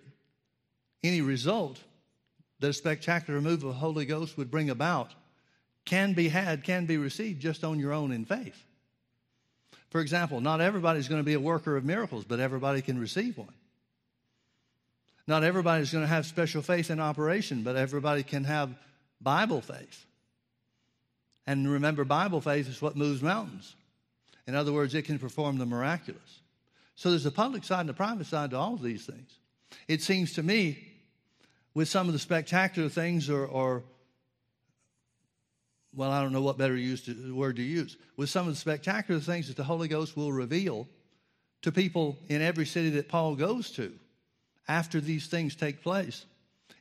any 1.02 1.22
result, 1.22 1.80
that 2.60 2.68
a 2.68 2.72
spectacular 2.72 3.40
move 3.40 3.64
of 3.64 3.70
the 3.70 3.72
Holy 3.72 4.04
Ghost 4.04 4.36
would 4.36 4.50
bring 4.50 4.70
about 4.70 5.12
can 5.84 6.12
be 6.12 6.28
had, 6.28 6.62
can 6.62 6.86
be 6.86 6.96
received 6.96 7.40
just 7.40 7.64
on 7.64 7.78
your 7.78 7.92
own 7.92 8.12
in 8.12 8.24
faith. 8.24 8.64
For 9.88 10.00
example, 10.00 10.40
not 10.40 10.60
everybody's 10.60 11.08
going 11.08 11.20
to 11.20 11.24
be 11.24 11.34
a 11.34 11.40
worker 11.40 11.76
of 11.76 11.84
miracles, 11.84 12.24
but 12.24 12.38
everybody 12.38 12.80
can 12.80 12.98
receive 12.98 13.36
one. 13.36 13.52
Not 15.26 15.42
everybody's 15.42 15.92
going 15.92 16.04
to 16.04 16.08
have 16.08 16.26
special 16.26 16.62
faith 16.62 16.90
in 16.90 17.00
operation, 17.00 17.62
but 17.62 17.76
everybody 17.76 18.22
can 18.22 18.44
have 18.44 18.74
Bible 19.20 19.60
faith. 19.60 20.06
And 21.46 21.70
remember, 21.70 22.04
Bible 22.04 22.40
faith 22.40 22.68
is 22.68 22.80
what 22.80 22.96
moves 22.96 23.22
mountains. 23.22 23.74
In 24.46 24.54
other 24.54 24.72
words, 24.72 24.94
it 24.94 25.02
can 25.04 25.18
perform 25.18 25.58
the 25.58 25.66
miraculous. 25.66 26.40
So 26.94 27.10
there's 27.10 27.26
a 27.26 27.30
public 27.30 27.64
side 27.64 27.80
and 27.80 27.90
a 27.90 27.94
private 27.94 28.26
side 28.26 28.50
to 28.50 28.56
all 28.56 28.74
of 28.74 28.82
these 28.82 29.06
things. 29.06 29.30
It 29.88 30.02
seems 30.02 30.32
to 30.34 30.42
me 30.42 30.89
with 31.74 31.88
some 31.88 32.06
of 32.06 32.12
the 32.12 32.18
spectacular 32.18 32.88
things 32.88 33.30
or, 33.30 33.46
or 33.46 33.84
well, 35.94 36.10
I 36.10 36.22
don't 36.22 36.32
know 36.32 36.42
what 36.42 36.58
better 36.58 36.76
to, 36.76 37.34
word 37.34 37.56
to 37.56 37.62
use, 37.62 37.96
with 38.16 38.30
some 38.30 38.46
of 38.46 38.54
the 38.54 38.60
spectacular 38.60 39.20
things 39.20 39.48
that 39.48 39.56
the 39.56 39.64
Holy 39.64 39.88
Ghost 39.88 40.16
will 40.16 40.32
reveal 40.32 40.88
to 41.62 41.72
people 41.72 42.18
in 42.28 42.42
every 42.42 42.66
city 42.66 42.90
that 42.90 43.08
Paul 43.08 43.34
goes 43.34 43.70
to 43.72 43.92
after 44.68 45.00
these 45.00 45.26
things 45.26 45.54
take 45.54 45.82
place. 45.82 46.24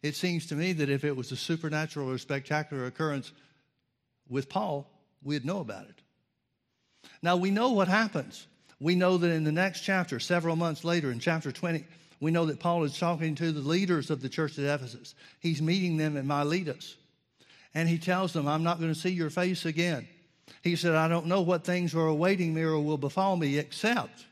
It 0.01 0.15
seems 0.15 0.45
to 0.47 0.55
me 0.55 0.73
that 0.73 0.89
if 0.89 1.03
it 1.03 1.15
was 1.15 1.31
a 1.31 1.35
supernatural 1.35 2.09
or 2.09 2.17
spectacular 2.17 2.85
occurrence 2.85 3.31
with 4.29 4.47
Paul, 4.47 4.89
we'd 5.23 5.43
know 5.43 5.59
about 5.59 5.85
it. 5.85 6.01
Now, 7.21 7.35
we 7.35 7.51
know 7.51 7.71
what 7.71 7.87
happens. 7.87 8.47
We 8.79 8.95
know 8.95 9.17
that 9.17 9.31
in 9.31 9.43
the 9.43 9.51
next 9.51 9.81
chapter, 9.81 10.19
several 10.19 10.55
months 10.55 10.85
later, 10.85 11.11
in 11.11 11.19
chapter 11.19 11.51
20, 11.51 11.83
we 12.19 12.31
know 12.31 12.45
that 12.45 12.59
Paul 12.59 12.83
is 12.83 12.97
talking 12.97 13.35
to 13.35 13.51
the 13.51 13.61
leaders 13.61 14.09
of 14.09 14.21
the 14.21 14.29
church 14.29 14.59
at 14.59 14.65
Ephesus. 14.65 15.15
He's 15.39 15.61
meeting 15.61 15.97
them 15.97 16.17
at 16.17 16.25
Miletus. 16.25 16.97
And 17.73 17.87
he 17.87 17.97
tells 17.97 18.33
them, 18.33 18.47
I'm 18.47 18.63
not 18.63 18.79
going 18.79 18.93
to 18.93 18.99
see 18.99 19.09
your 19.09 19.29
face 19.29 19.65
again. 19.65 20.07
He 20.63 20.75
said, 20.75 20.95
I 20.95 21.07
don't 21.07 21.27
know 21.27 21.41
what 21.41 21.63
things 21.63 21.93
are 21.95 22.07
awaiting 22.07 22.53
me 22.53 22.61
or 22.63 22.79
will 22.79 22.97
befall 22.97 23.37
me, 23.37 23.57
except 23.57 24.25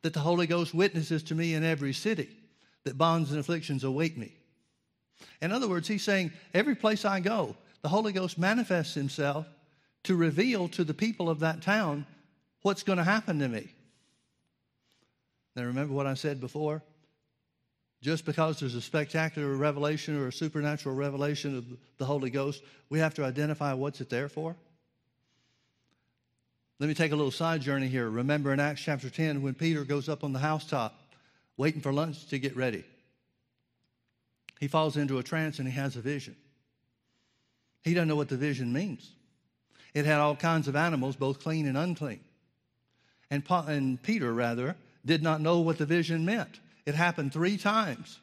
that 0.00 0.14
the 0.14 0.20
Holy 0.20 0.46
Ghost 0.46 0.74
witnesses 0.74 1.22
to 1.24 1.34
me 1.34 1.54
in 1.54 1.62
every 1.62 1.92
city, 1.92 2.28
that 2.84 2.98
bonds 2.98 3.30
and 3.30 3.38
afflictions 3.38 3.84
await 3.84 4.18
me. 4.18 4.32
In 5.40 5.52
other 5.52 5.68
words, 5.68 5.86
he's 5.86 6.02
saying, 6.02 6.32
every 6.54 6.74
place 6.74 7.04
I 7.04 7.20
go, 7.20 7.54
the 7.82 7.88
Holy 7.88 8.12
Ghost 8.12 8.38
manifests 8.38 8.94
himself 8.94 9.46
to 10.04 10.16
reveal 10.16 10.68
to 10.70 10.82
the 10.82 10.94
people 10.94 11.30
of 11.30 11.40
that 11.40 11.62
town 11.62 12.06
what's 12.62 12.82
going 12.82 12.98
to 12.98 13.04
happen 13.04 13.38
to 13.38 13.48
me. 13.48 13.68
Now, 15.54 15.64
remember 15.64 15.94
what 15.94 16.06
I 16.06 16.14
said 16.14 16.40
before? 16.40 16.82
Just 18.02 18.24
because 18.24 18.58
there's 18.58 18.74
a 18.74 18.80
spectacular 18.82 19.54
revelation 19.54 20.18
or 20.18 20.26
a 20.26 20.32
supernatural 20.32 20.94
revelation 20.94 21.56
of 21.56 21.64
the 21.98 22.04
Holy 22.04 22.30
Ghost, 22.30 22.62
we 22.90 22.98
have 22.98 23.14
to 23.14 23.24
identify 23.24 23.72
what's 23.72 24.00
it 24.00 24.10
there 24.10 24.28
for. 24.28 24.56
Let 26.80 26.88
me 26.88 26.94
take 26.94 27.12
a 27.12 27.16
little 27.16 27.30
side 27.30 27.60
journey 27.60 27.86
here. 27.86 28.10
Remember 28.10 28.52
in 28.52 28.58
Acts 28.58 28.82
chapter 28.82 29.08
10 29.08 29.40
when 29.40 29.54
Peter 29.54 29.84
goes 29.84 30.08
up 30.08 30.24
on 30.24 30.32
the 30.32 30.40
housetop 30.40 30.98
waiting 31.56 31.80
for 31.80 31.92
lunch 31.92 32.26
to 32.26 32.40
get 32.40 32.56
ready. 32.56 32.84
He 34.58 34.66
falls 34.66 34.96
into 34.96 35.18
a 35.18 35.22
trance 35.22 35.60
and 35.60 35.68
he 35.68 35.74
has 35.74 35.94
a 35.94 36.00
vision. 36.00 36.34
He 37.82 37.94
doesn't 37.94 38.08
know 38.08 38.16
what 38.16 38.28
the 38.28 38.36
vision 38.36 38.72
means. 38.72 39.12
It 39.94 40.06
had 40.06 40.18
all 40.18 40.34
kinds 40.34 40.66
of 40.66 40.74
animals, 40.74 41.14
both 41.14 41.40
clean 41.40 41.66
and 41.68 41.78
unclean. 41.78 42.20
And, 43.30 43.44
and 43.48 44.02
Peter, 44.02 44.32
rather, 44.32 44.74
did 45.06 45.22
not 45.22 45.40
know 45.40 45.60
what 45.60 45.78
the 45.78 45.86
vision 45.86 46.24
meant. 46.24 46.58
It 46.86 46.94
happened 46.94 47.32
three 47.32 47.56
times. 47.56 48.18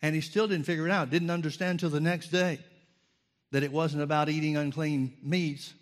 And 0.00 0.14
he 0.14 0.20
still 0.20 0.46
didn't 0.46 0.66
figure 0.66 0.86
it 0.86 0.92
out, 0.92 1.10
didn't 1.10 1.30
understand 1.30 1.82
until 1.82 1.90
the 1.90 2.00
next 2.00 2.28
day 2.28 2.60
that 3.50 3.62
it 3.62 3.72
wasn't 3.72 4.02
about 4.02 4.28
eating 4.28 4.56
unclean 4.56 5.16
meats, 5.22 5.74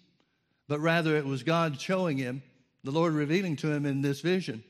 but 0.69 0.81
rather 0.81 1.17
it 1.17 1.27
was 1.27 1.43
God 1.43 1.81
showing 1.81 2.17
him, 2.17 2.43
the 2.83 2.91
Lord 2.91 3.13
revealing 3.13 3.57
to 3.57 3.71
him 3.71 3.85
in 3.85 4.01
this 4.01 4.21
vision, 4.21 4.63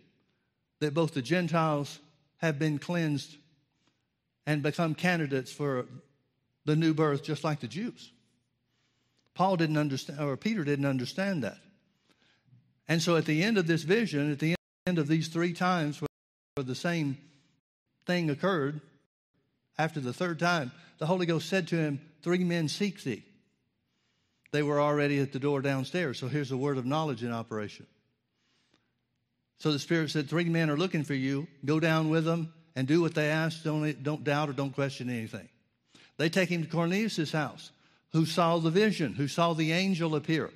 that 0.81 0.95
both 0.95 1.15
the 1.15 1.23
Gentiles 1.23 2.01
have 2.39 2.59
been 2.59 2.79
cleansed 2.79 3.37
and 4.47 4.63
become 4.63 4.95
candidates 4.95 5.53
for 5.53 5.87
the 6.65 6.77
new 6.77 6.95
birth, 6.95 7.23
just 7.23 7.45
like 7.45 7.61
the 7.61 7.69
Jews. 7.69 8.11
Paul 9.35 9.57
didn't 9.57 9.77
understand, 9.77 10.21
or 10.21 10.37
Peter 10.37 10.65
didn't 10.65 10.87
understand 10.87 11.45
that. 11.45 11.59
And 12.89 13.03
so 13.03 13.17
at 13.17 13.27
the 13.27 13.43
end 13.43 13.59
of 13.59 13.67
this 13.67 13.83
vision, 13.83 14.33
at 14.33 14.39
the 14.39 14.55
end 14.87 14.99
of 14.99 15.09
these 15.09 15.29
three 15.29 15.53
times 15.53 16.01
where 16.57 16.65
the 16.65 16.75
same 16.75 17.19
thing 18.07 18.31
occurred, 18.31 18.81
after 19.77 20.01
the 20.01 20.15
third 20.15 20.39
time, 20.39 20.73
the 20.97 21.05
Holy 21.05 21.27
Ghost 21.27 21.51
said 21.51 21.69
to 21.69 21.77
him, 21.77 22.01
Three 22.23 22.45
men 22.45 22.69
seek 22.69 23.03
thee. 23.03 23.23
They 24.53 24.63
were 24.63 24.81
already 24.81 25.19
at 25.19 25.33
the 25.33 25.39
door 25.39 25.61
downstairs. 25.61 26.19
So 26.19 26.29
here's 26.29 26.53
a 26.53 26.57
word 26.57 26.79
of 26.79 26.87
knowledge 26.87 27.23
in 27.23 27.31
operation. 27.31 27.87
So 29.59 29.71
the 29.71 29.79
Spirit 29.79 30.11
said, 30.11 30.31
Three 30.31 30.47
men 30.47 30.71
are 30.71 30.79
looking 30.79 31.05
for 31.05 31.13
you. 31.13 31.47
Go 31.67 31.79
down 31.79 32.09
with 32.09 32.25
them 32.25 32.55
and 32.75 32.89
do 32.89 33.03
what 33.03 33.15
they 33.15 33.29
ask. 33.29 33.63
Don't, 33.63 34.03
don't 34.03 34.25
doubt 34.25 34.49
or 34.49 34.55
don't 34.55 34.75
question 34.75 35.11
anything. 35.11 35.51
They 36.17 36.31
take 36.31 36.49
him 36.49 36.63
to 36.63 36.71
Cornelius' 36.71 37.33
house 37.33 37.71
who 38.13 38.25
saw 38.25 38.57
the 38.57 38.71
vision, 38.71 39.13
who 39.13 39.29
saw 39.29 39.53
the 39.53 39.73
angel 39.73 40.15
appear. 40.15 40.49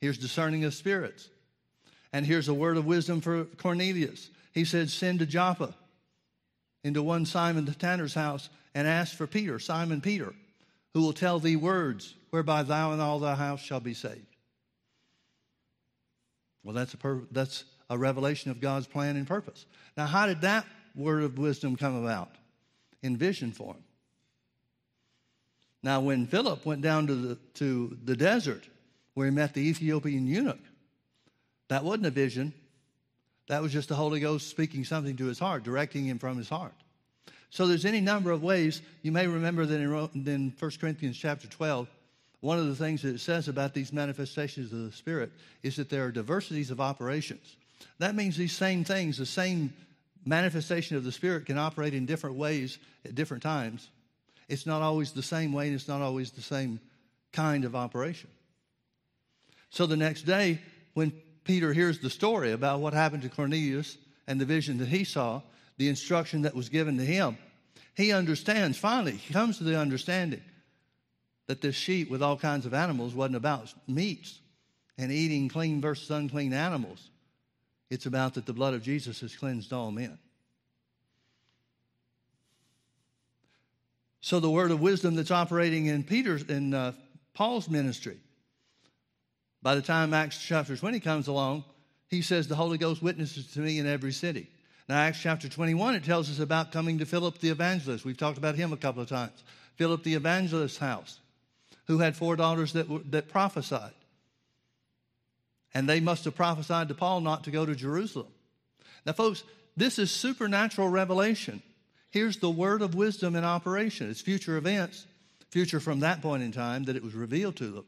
Here's 0.00 0.18
discerning 0.18 0.64
of 0.64 0.74
spirits. 0.74 1.28
And 2.12 2.26
here's 2.26 2.48
a 2.48 2.54
word 2.54 2.76
of 2.76 2.84
wisdom 2.84 3.20
for 3.20 3.44
Cornelius. 3.44 4.28
He 4.56 4.64
said, 4.64 4.88
Send 4.88 5.18
to 5.18 5.26
Joppa 5.26 5.74
into 6.82 7.02
one 7.02 7.26
Simon 7.26 7.66
the 7.66 7.74
tanner's 7.74 8.14
house 8.14 8.48
and 8.74 8.88
ask 8.88 9.14
for 9.14 9.26
Peter, 9.26 9.58
Simon 9.58 10.00
Peter, 10.00 10.32
who 10.94 11.02
will 11.02 11.12
tell 11.12 11.38
thee 11.38 11.56
words 11.56 12.14
whereby 12.30 12.62
thou 12.62 12.92
and 12.92 13.02
all 13.02 13.18
thy 13.18 13.34
house 13.34 13.60
shall 13.60 13.80
be 13.80 13.92
saved. 13.92 14.34
Well, 16.64 16.74
that's 16.74 16.94
a, 16.94 16.96
per- 16.96 17.26
that's 17.30 17.64
a 17.90 17.98
revelation 17.98 18.50
of 18.50 18.62
God's 18.62 18.86
plan 18.86 19.16
and 19.16 19.26
purpose. 19.26 19.66
Now, 19.94 20.06
how 20.06 20.24
did 20.24 20.40
that 20.40 20.64
word 20.94 21.22
of 21.22 21.36
wisdom 21.36 21.76
come 21.76 22.02
about? 22.02 22.30
In 23.02 23.18
vision 23.18 23.52
form. 23.52 23.84
Now, 25.82 26.00
when 26.00 26.26
Philip 26.26 26.64
went 26.64 26.80
down 26.80 27.06
to 27.08 27.14
the, 27.14 27.34
to 27.54 27.98
the 28.04 28.16
desert 28.16 28.66
where 29.12 29.26
he 29.26 29.32
met 29.32 29.52
the 29.52 29.68
Ethiopian 29.68 30.26
eunuch, 30.26 30.58
that 31.68 31.84
wasn't 31.84 32.06
a 32.06 32.10
vision. 32.10 32.54
That 33.48 33.62
was 33.62 33.72
just 33.72 33.88
the 33.88 33.94
Holy 33.94 34.20
Ghost 34.20 34.48
speaking 34.48 34.84
something 34.84 35.16
to 35.16 35.26
his 35.26 35.38
heart, 35.38 35.62
directing 35.62 36.04
him 36.04 36.18
from 36.18 36.36
his 36.36 36.48
heart. 36.48 36.74
So 37.50 37.66
there's 37.66 37.84
any 37.84 38.00
number 38.00 38.32
of 38.32 38.42
ways. 38.42 38.82
You 39.02 39.12
may 39.12 39.26
remember 39.26 39.64
that 39.66 39.80
in, 39.80 40.28
in 40.28 40.52
1 40.58 40.70
Corinthians 40.80 41.16
chapter 41.16 41.46
12, 41.46 41.88
one 42.40 42.58
of 42.58 42.66
the 42.66 42.76
things 42.76 43.02
that 43.02 43.14
it 43.14 43.20
says 43.20 43.48
about 43.48 43.72
these 43.72 43.92
manifestations 43.92 44.72
of 44.72 44.84
the 44.84 44.92
Spirit 44.92 45.30
is 45.62 45.76
that 45.76 45.88
there 45.88 46.04
are 46.04 46.10
diversities 46.10 46.70
of 46.70 46.80
operations. 46.80 47.56
That 47.98 48.14
means 48.14 48.36
these 48.36 48.54
same 48.54 48.84
things, 48.84 49.18
the 49.18 49.26
same 49.26 49.72
manifestation 50.24 50.96
of 50.96 51.04
the 51.04 51.12
Spirit 51.12 51.46
can 51.46 51.56
operate 51.56 51.94
in 51.94 52.04
different 52.04 52.36
ways 52.36 52.78
at 53.04 53.14
different 53.14 53.42
times. 53.42 53.88
It's 54.48 54.66
not 54.66 54.82
always 54.82 55.12
the 55.12 55.22
same 55.22 55.52
way, 55.52 55.66
and 55.66 55.74
it's 55.74 55.88
not 55.88 56.02
always 56.02 56.32
the 56.32 56.42
same 56.42 56.80
kind 57.32 57.64
of 57.64 57.74
operation. 57.74 58.30
So 59.70 59.86
the 59.86 59.96
next 59.96 60.22
day, 60.22 60.60
when 60.94 61.12
Peter 61.46 61.72
hears 61.72 62.00
the 62.00 62.10
story 62.10 62.50
about 62.50 62.80
what 62.80 62.92
happened 62.92 63.22
to 63.22 63.28
Cornelius 63.28 63.96
and 64.26 64.40
the 64.40 64.44
vision 64.44 64.78
that 64.78 64.88
he 64.88 65.04
saw, 65.04 65.40
the 65.78 65.88
instruction 65.88 66.42
that 66.42 66.56
was 66.56 66.68
given 66.68 66.98
to 66.98 67.04
him, 67.04 67.38
he 67.94 68.12
understands 68.12 68.76
finally, 68.76 69.12
he 69.12 69.32
comes 69.32 69.58
to 69.58 69.64
the 69.64 69.78
understanding 69.78 70.42
that 71.46 71.60
this 71.60 71.76
sheep 71.76 72.10
with 72.10 72.20
all 72.22 72.36
kinds 72.36 72.66
of 72.66 72.74
animals 72.74 73.14
wasn't 73.14 73.36
about 73.36 73.72
meats 73.86 74.40
and 74.98 75.12
eating 75.12 75.48
clean 75.48 75.80
versus 75.80 76.10
unclean 76.10 76.52
animals. 76.52 77.10
It's 77.90 78.06
about 78.06 78.34
that 78.34 78.46
the 78.46 78.52
blood 78.52 78.74
of 78.74 78.82
Jesus 78.82 79.20
has 79.20 79.36
cleansed 79.36 79.72
all 79.72 79.92
men. 79.92 80.18
So 84.20 84.40
the 84.40 84.50
word 84.50 84.72
of 84.72 84.80
wisdom 84.80 85.14
that's 85.14 85.30
operating 85.30 85.86
in 85.86 86.02
Peter's 86.02 86.42
in 86.42 86.74
uh, 86.74 86.92
Paul's 87.34 87.68
ministry. 87.68 88.18
By 89.66 89.74
the 89.74 89.82
time 89.82 90.14
Acts 90.14 90.40
chapter 90.40 90.76
20 90.76 91.00
comes 91.00 91.26
along, 91.26 91.64
he 92.06 92.22
says 92.22 92.46
the 92.46 92.54
Holy 92.54 92.78
Ghost 92.78 93.02
witnesses 93.02 93.50
to 93.54 93.58
me 93.58 93.80
in 93.80 93.86
every 93.88 94.12
city. 94.12 94.48
Now, 94.88 94.98
Acts 94.98 95.20
chapter 95.20 95.48
21, 95.48 95.96
it 95.96 96.04
tells 96.04 96.30
us 96.30 96.38
about 96.38 96.70
coming 96.70 96.98
to 96.98 97.04
Philip 97.04 97.40
the 97.40 97.48
evangelist. 97.48 98.04
We've 98.04 98.16
talked 98.16 98.38
about 98.38 98.54
him 98.54 98.72
a 98.72 98.76
couple 98.76 99.02
of 99.02 99.08
times. 99.08 99.42
Philip 99.74 100.04
the 100.04 100.14
evangelist's 100.14 100.78
house, 100.78 101.18
who 101.86 101.98
had 101.98 102.14
four 102.14 102.36
daughters 102.36 102.74
that, 102.74 103.10
that 103.10 103.28
prophesied. 103.28 103.90
And 105.74 105.88
they 105.88 105.98
must 105.98 106.26
have 106.26 106.36
prophesied 106.36 106.86
to 106.86 106.94
Paul 106.94 107.20
not 107.20 107.42
to 107.42 107.50
go 107.50 107.66
to 107.66 107.74
Jerusalem. 107.74 108.30
Now, 109.04 109.14
folks, 109.14 109.42
this 109.76 109.98
is 109.98 110.12
supernatural 110.12 110.90
revelation. 110.90 111.60
Here's 112.10 112.36
the 112.36 112.50
word 112.50 112.82
of 112.82 112.94
wisdom 112.94 113.34
in 113.34 113.42
operation. 113.42 114.10
It's 114.10 114.20
future 114.20 114.58
events, 114.58 115.06
future 115.50 115.80
from 115.80 115.98
that 116.00 116.22
point 116.22 116.44
in 116.44 116.52
time 116.52 116.84
that 116.84 116.94
it 116.94 117.02
was 117.02 117.14
revealed 117.14 117.56
to 117.56 117.72
them. 117.72 117.84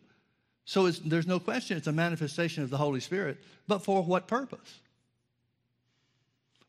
So 0.69 0.91
there's 0.91 1.27
no 1.27 1.41
question 1.41 1.79
it's 1.79 1.87
a 1.87 1.93
manifestation 1.93 2.63
of 2.63 2.69
the 2.69 2.77
Holy 2.77 3.01
Spirit, 3.01 3.39
but 3.67 3.79
for 3.79 4.03
what 4.03 4.29
purpose? 4.29 4.81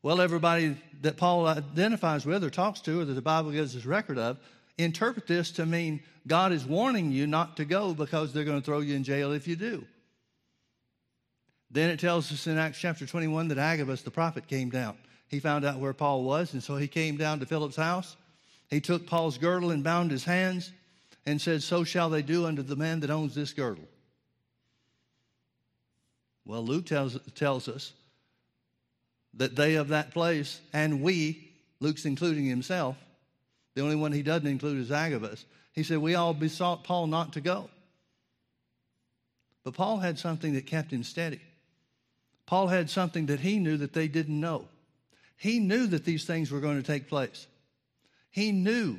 Well, 0.02 0.22
everybody 0.22 0.78
that 1.02 1.18
Paul 1.18 1.46
identifies 1.46 2.24
with 2.24 2.42
or 2.42 2.48
talks 2.48 2.80
to 2.80 3.00
or 3.00 3.04
that 3.04 3.12
the 3.12 3.20
Bible 3.20 3.50
gives 3.50 3.76
us 3.76 3.84
record 3.84 4.16
of 4.16 4.38
interpret 4.78 5.26
this 5.26 5.50
to 5.50 5.66
mean 5.66 6.02
God 6.26 6.50
is 6.50 6.64
warning 6.64 7.12
you 7.12 7.26
not 7.26 7.58
to 7.58 7.66
go 7.66 7.92
because 7.92 8.32
they're 8.32 8.44
going 8.44 8.58
to 8.58 8.64
throw 8.64 8.78
you 8.78 8.96
in 8.96 9.04
jail 9.04 9.32
if 9.32 9.46
you 9.46 9.54
do. 9.54 9.84
Then 11.70 11.90
it 11.90 12.00
tells 12.00 12.32
us 12.32 12.46
in 12.46 12.56
Acts 12.56 12.78
chapter 12.78 13.04
21 13.04 13.48
that 13.48 13.58
Agabus 13.58 14.00
the 14.00 14.10
prophet 14.10 14.48
came 14.48 14.70
down 14.70 14.96
he 15.28 15.40
found 15.40 15.66
out 15.66 15.78
where 15.78 15.92
Paul 15.92 16.24
was, 16.24 16.54
and 16.54 16.62
so 16.62 16.76
he 16.76 16.88
came 16.88 17.18
down 17.18 17.38
to 17.40 17.46
Philip's 17.46 17.76
house. 17.76 18.16
He 18.70 18.80
took 18.80 19.06
Paul's 19.06 19.36
girdle 19.36 19.70
and 19.70 19.84
bound 19.84 20.10
his 20.10 20.24
hands 20.24 20.72
and 21.30 21.40
said, 21.40 21.62
So 21.62 21.84
shall 21.84 22.10
they 22.10 22.22
do 22.22 22.46
unto 22.46 22.62
the 22.62 22.76
man 22.76 23.00
that 23.00 23.10
owns 23.10 23.34
this 23.34 23.52
girdle. 23.52 23.88
Well, 26.44 26.64
Luke 26.64 26.86
tells, 26.86 27.18
tells 27.34 27.68
us 27.68 27.92
that 29.34 29.54
they 29.54 29.76
of 29.76 29.88
that 29.88 30.10
place 30.10 30.60
and 30.72 31.02
we, 31.02 31.52
Luke's 31.78 32.04
including 32.04 32.46
himself, 32.46 32.96
the 33.74 33.82
only 33.82 33.94
one 33.94 34.10
he 34.10 34.22
doesn't 34.22 34.48
include 34.48 34.78
is 34.78 34.90
Agabus. 34.90 35.44
He 35.72 35.84
said, 35.84 35.98
We 35.98 36.16
all 36.16 36.34
besought 36.34 36.82
Paul 36.82 37.06
not 37.06 37.34
to 37.34 37.40
go. 37.40 37.70
But 39.62 39.74
Paul 39.74 39.98
had 39.98 40.18
something 40.18 40.54
that 40.54 40.66
kept 40.66 40.92
him 40.92 41.04
steady. 41.04 41.40
Paul 42.46 42.66
had 42.66 42.90
something 42.90 43.26
that 43.26 43.38
he 43.38 43.60
knew 43.60 43.76
that 43.76 43.92
they 43.92 44.08
didn't 44.08 44.40
know. 44.40 44.66
He 45.36 45.60
knew 45.60 45.86
that 45.86 46.04
these 46.04 46.24
things 46.24 46.50
were 46.50 46.60
going 46.60 46.82
to 46.82 46.86
take 46.86 47.08
place. 47.08 47.46
He 48.30 48.50
knew 48.50 48.98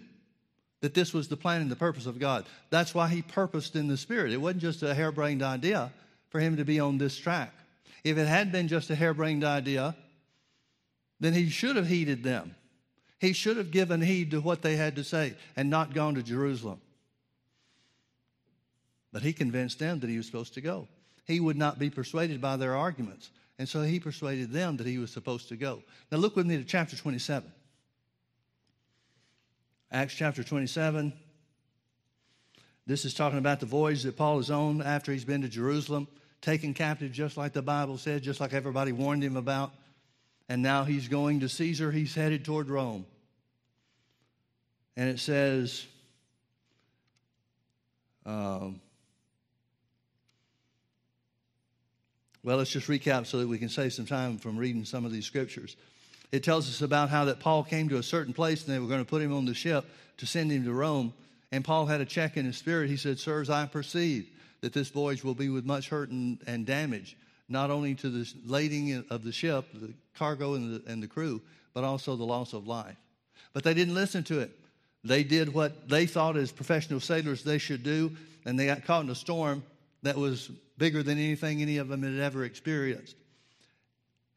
that 0.82 0.94
this 0.94 1.14
was 1.14 1.28
the 1.28 1.38
plan 1.38 1.62
and 1.62 1.72
the 1.72 1.76
purpose 1.76 2.06
of 2.06 2.20
God. 2.20 2.46
That's 2.70 2.94
why 2.94 3.08
he 3.08 3.22
purposed 3.22 3.76
in 3.76 3.88
the 3.88 3.98
Spirit. 3.98 4.34
It 4.34 4.42
wasn't 4.42 4.62
just 4.62 4.84
a 4.84 4.94
harebrained 4.94 5.44
idea 5.44 5.92
for 6.30 6.40
him 6.40 6.58
to 6.58 6.66
be 6.66 6.80
on 6.80 6.98
this 6.98 7.18
track. 7.18 7.54
If 8.04 8.18
it 8.18 8.28
had 8.28 8.52
been 8.52 8.68
just 8.68 8.90
a 8.90 8.96
harebrained 8.96 9.44
idea, 9.44 9.96
then 11.20 11.34
he 11.34 11.50
should 11.50 11.76
have 11.76 11.88
heeded 11.88 12.24
them. 12.24 12.56
He 13.20 13.34
should 13.34 13.58
have 13.58 13.70
given 13.70 14.02
heed 14.02 14.32
to 14.32 14.42
what 14.42 14.64
they 14.64 14.76
had 14.76 14.96
to 14.96 15.04
say 15.04 15.36
and 15.56 15.70
not 15.70 15.94
gone 15.94 16.16
to 16.16 16.24
Jerusalem. 16.24 16.82
But 19.14 19.22
he 19.22 19.34
convinced 19.34 19.78
them 19.78 20.00
that 20.00 20.10
he 20.10 20.18
was 20.18 20.26
supposed 20.26 20.56
to 20.56 20.62
go. 20.62 20.88
He 21.26 21.40
would 21.40 21.58
not 21.58 21.78
be 21.78 21.92
persuaded 21.92 22.42
by 22.42 22.58
their 22.58 22.76
arguments. 22.76 23.30
And 23.60 23.70
so 23.70 23.84
he 23.84 24.00
persuaded 24.00 24.52
them 24.52 24.78
that 24.78 24.88
he 24.88 24.98
was 24.98 25.12
supposed 25.12 25.50
to 25.50 25.56
go. 25.56 25.84
Now 26.12 26.18
look 26.18 26.36
with 26.36 26.48
me 26.48 26.58
to 26.58 26.64
chapter 26.64 26.96
27. 26.96 27.52
Acts 29.94 30.14
chapter 30.14 30.42
27. 30.42 31.12
This 32.88 33.04
is 33.04 33.14
talking 33.14 33.38
about 33.38 33.60
the 33.60 33.66
voyage 33.66 34.04
that 34.04 34.16
Paul 34.16 34.40
is 34.40 34.50
on 34.50 34.82
after 34.82 35.12
he's 35.12 35.26
been 35.26 35.42
to 35.42 35.50
Jerusalem, 35.50 36.08
taken 36.40 36.74
captive, 36.74 37.12
just 37.12 37.36
like 37.36 37.52
the 37.52 37.62
Bible 37.62 37.98
said, 37.98 38.24
just 38.24 38.40
like 38.40 38.54
everybody 38.54 38.94
warned 38.94 39.22
him 39.22 39.36
about. 39.36 39.74
And 40.48 40.62
now 40.62 40.86
he's 40.86 41.10
going 41.10 41.42
to 41.42 41.50
Caesar. 41.50 41.92
He's 41.92 42.16
headed 42.16 42.46
toward 42.46 42.70
Rome. 42.70 43.06
And 44.96 45.10
it 45.10 45.20
says, 45.20 45.86
um, 48.26 48.80
well, 52.44 52.58
let's 52.58 52.72
just 52.72 52.88
recap 52.88 53.26
so 53.26 53.40
that 53.40 53.48
we 53.48 53.58
can 53.58 53.70
save 53.70 53.92
some 53.92 54.06
time 54.06 54.38
from 54.38 54.56
reading 54.56 54.86
some 54.86 55.04
of 55.04 55.12
these 55.12 55.26
scriptures. 55.26 55.76
It 56.32 56.44
tells 56.44 56.70
us 56.70 56.82
about 56.82 57.10
how 57.10 57.26
that 57.26 57.40
Paul 57.40 57.64
came 57.64 57.90
to 57.90 57.98
a 57.98 58.04
certain 58.04 58.34
place 58.34 58.66
and 58.66 58.74
they 58.74 58.80
were 58.80 58.88
going 58.88 59.04
to 59.04 59.10
put 59.10 59.22
him 59.22 59.34
on 59.34 59.46
the 59.46 59.54
ship 59.54 59.86
to 60.18 60.26
send 60.26 60.52
him 60.52 60.64
to 60.64 60.74
Rome. 60.74 61.14
And 61.52 61.66
Paul 61.66 61.86
had 61.86 62.00
a 62.00 62.06
check 62.06 62.38
in 62.38 62.46
his 62.46 62.58
spirit. 62.58 62.90
He 62.90 62.98
said, 62.98 63.20
Sirs, 63.20 63.50
I 63.50 63.66
perceive 63.66 64.30
that 64.62 64.74
this 64.74 64.90
voyage 64.90 65.24
will 65.24 65.34
be 65.34 65.50
with 65.50 65.66
much 65.66 65.90
hurt 65.90 66.10
and, 66.10 66.40
and 66.48 66.66
damage, 66.66 67.18
not 67.50 67.70
only 67.70 67.96
to 67.96 68.10
the 68.10 68.32
lading 68.46 69.04
of 69.10 69.24
the 69.24 69.32
ship, 69.32 69.66
the 69.74 69.94
cargo 70.16 70.54
and 70.54 70.76
the, 70.76 70.92
and 70.92 71.04
the 71.04 71.08
crew, 71.08 71.42
but 71.74 71.84
also 71.84 72.16
the 72.16 72.24
loss 72.24 72.54
of 72.54 72.68
life. 72.68 72.96
But 73.54 73.64
they 73.64 73.74
didn't 73.74 73.96
listen 73.96 74.24
to 74.26 74.40
it. 74.40 74.52
They 75.04 75.24
did 75.24 75.54
what 75.54 75.90
they 75.90 76.06
thought 76.06 76.38
as 76.38 76.52
professional 76.52 77.00
sailors 77.00 77.44
they 77.44 77.58
should 77.58 77.84
do, 77.84 78.16
and 78.46 78.58
they 78.58 78.68
got 78.68 78.86
caught 78.86 79.04
in 79.04 79.10
a 79.10 79.16
storm 79.16 79.64
that 80.04 80.16
was 80.16 80.50
bigger 80.78 81.04
than 81.04 81.18
anything 81.18 81.62
any 81.62 81.78
of 81.78 81.88
them 81.88 82.04
had 82.04 82.20
ever 82.20 82.46
experienced. 82.46 83.16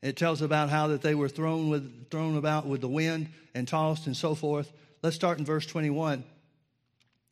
It 0.05 0.19
tells 0.19 0.43
about 0.43 0.69
how 0.69 0.89
that 0.89 1.01
they 1.01 1.15
were 1.15 1.31
thrown 1.31 1.71
with 1.71 2.11
thrown 2.11 2.37
about 2.37 2.67
with 2.67 2.83
the 2.83 2.89
wind 2.89 3.31
and 3.55 3.67
tossed 3.67 4.07
and 4.07 4.15
so 4.15 4.35
forth. 4.35 4.71
Let's 5.03 5.17
start 5.17 5.39
in 5.39 5.47
verse 5.47 5.65
21. 5.65 6.23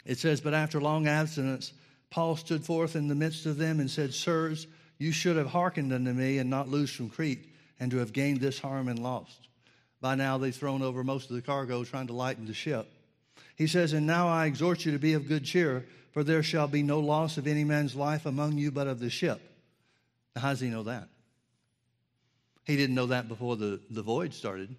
It 0.06 0.18
says, 0.18 0.40
But 0.40 0.54
after 0.54 0.80
long 0.80 1.06
abstinence, 1.06 1.74
Paul 2.08 2.34
stood 2.34 2.64
forth 2.64 2.96
in 2.96 3.08
the 3.08 3.14
midst 3.14 3.44
of 3.44 3.58
them 3.58 3.78
and 3.78 3.90
said, 3.90 4.14
Sirs, 4.14 4.66
you 4.96 5.12
should 5.12 5.36
have 5.36 5.48
hearkened 5.48 5.92
unto 5.92 6.14
me 6.14 6.38
and 6.38 6.48
not 6.48 6.70
loosed 6.70 6.96
from 6.96 7.10
Crete, 7.10 7.54
and 7.78 7.90
to 7.90 7.98
have 7.98 8.14
gained 8.14 8.40
this 8.40 8.58
harm 8.58 8.88
and 8.88 9.00
lost. 9.00 9.48
By 10.00 10.14
now 10.14 10.38
they've 10.38 10.56
thrown 10.56 10.80
over 10.80 11.04
most 11.04 11.28
of 11.28 11.36
the 11.36 11.42
cargo 11.42 11.84
trying 11.84 12.06
to 12.06 12.14
lighten 12.14 12.46
the 12.46 12.54
ship. 12.54 12.88
He 13.54 13.66
says, 13.66 13.92
And 13.92 14.06
now 14.06 14.28
I 14.28 14.46
exhort 14.46 14.86
you 14.86 14.92
to 14.92 14.98
be 14.98 15.12
of 15.12 15.28
good 15.28 15.44
cheer, 15.44 15.84
for 16.12 16.24
there 16.24 16.42
shall 16.42 16.68
be 16.68 16.82
no 16.82 17.00
loss 17.00 17.36
of 17.36 17.46
any 17.46 17.64
man's 17.64 17.94
life 17.94 18.24
among 18.24 18.56
you 18.56 18.70
but 18.70 18.86
of 18.86 18.98
the 18.98 19.10
ship. 19.10 19.42
Now, 20.34 20.42
how 20.42 20.48
does 20.50 20.60
he 20.60 20.70
know 20.70 20.84
that? 20.84 21.08
He 22.64 22.76
didn't 22.76 22.94
know 22.94 23.06
that 23.06 23.28
before 23.28 23.56
the, 23.56 23.80
the 23.90 24.02
voyage 24.02 24.34
started. 24.34 24.74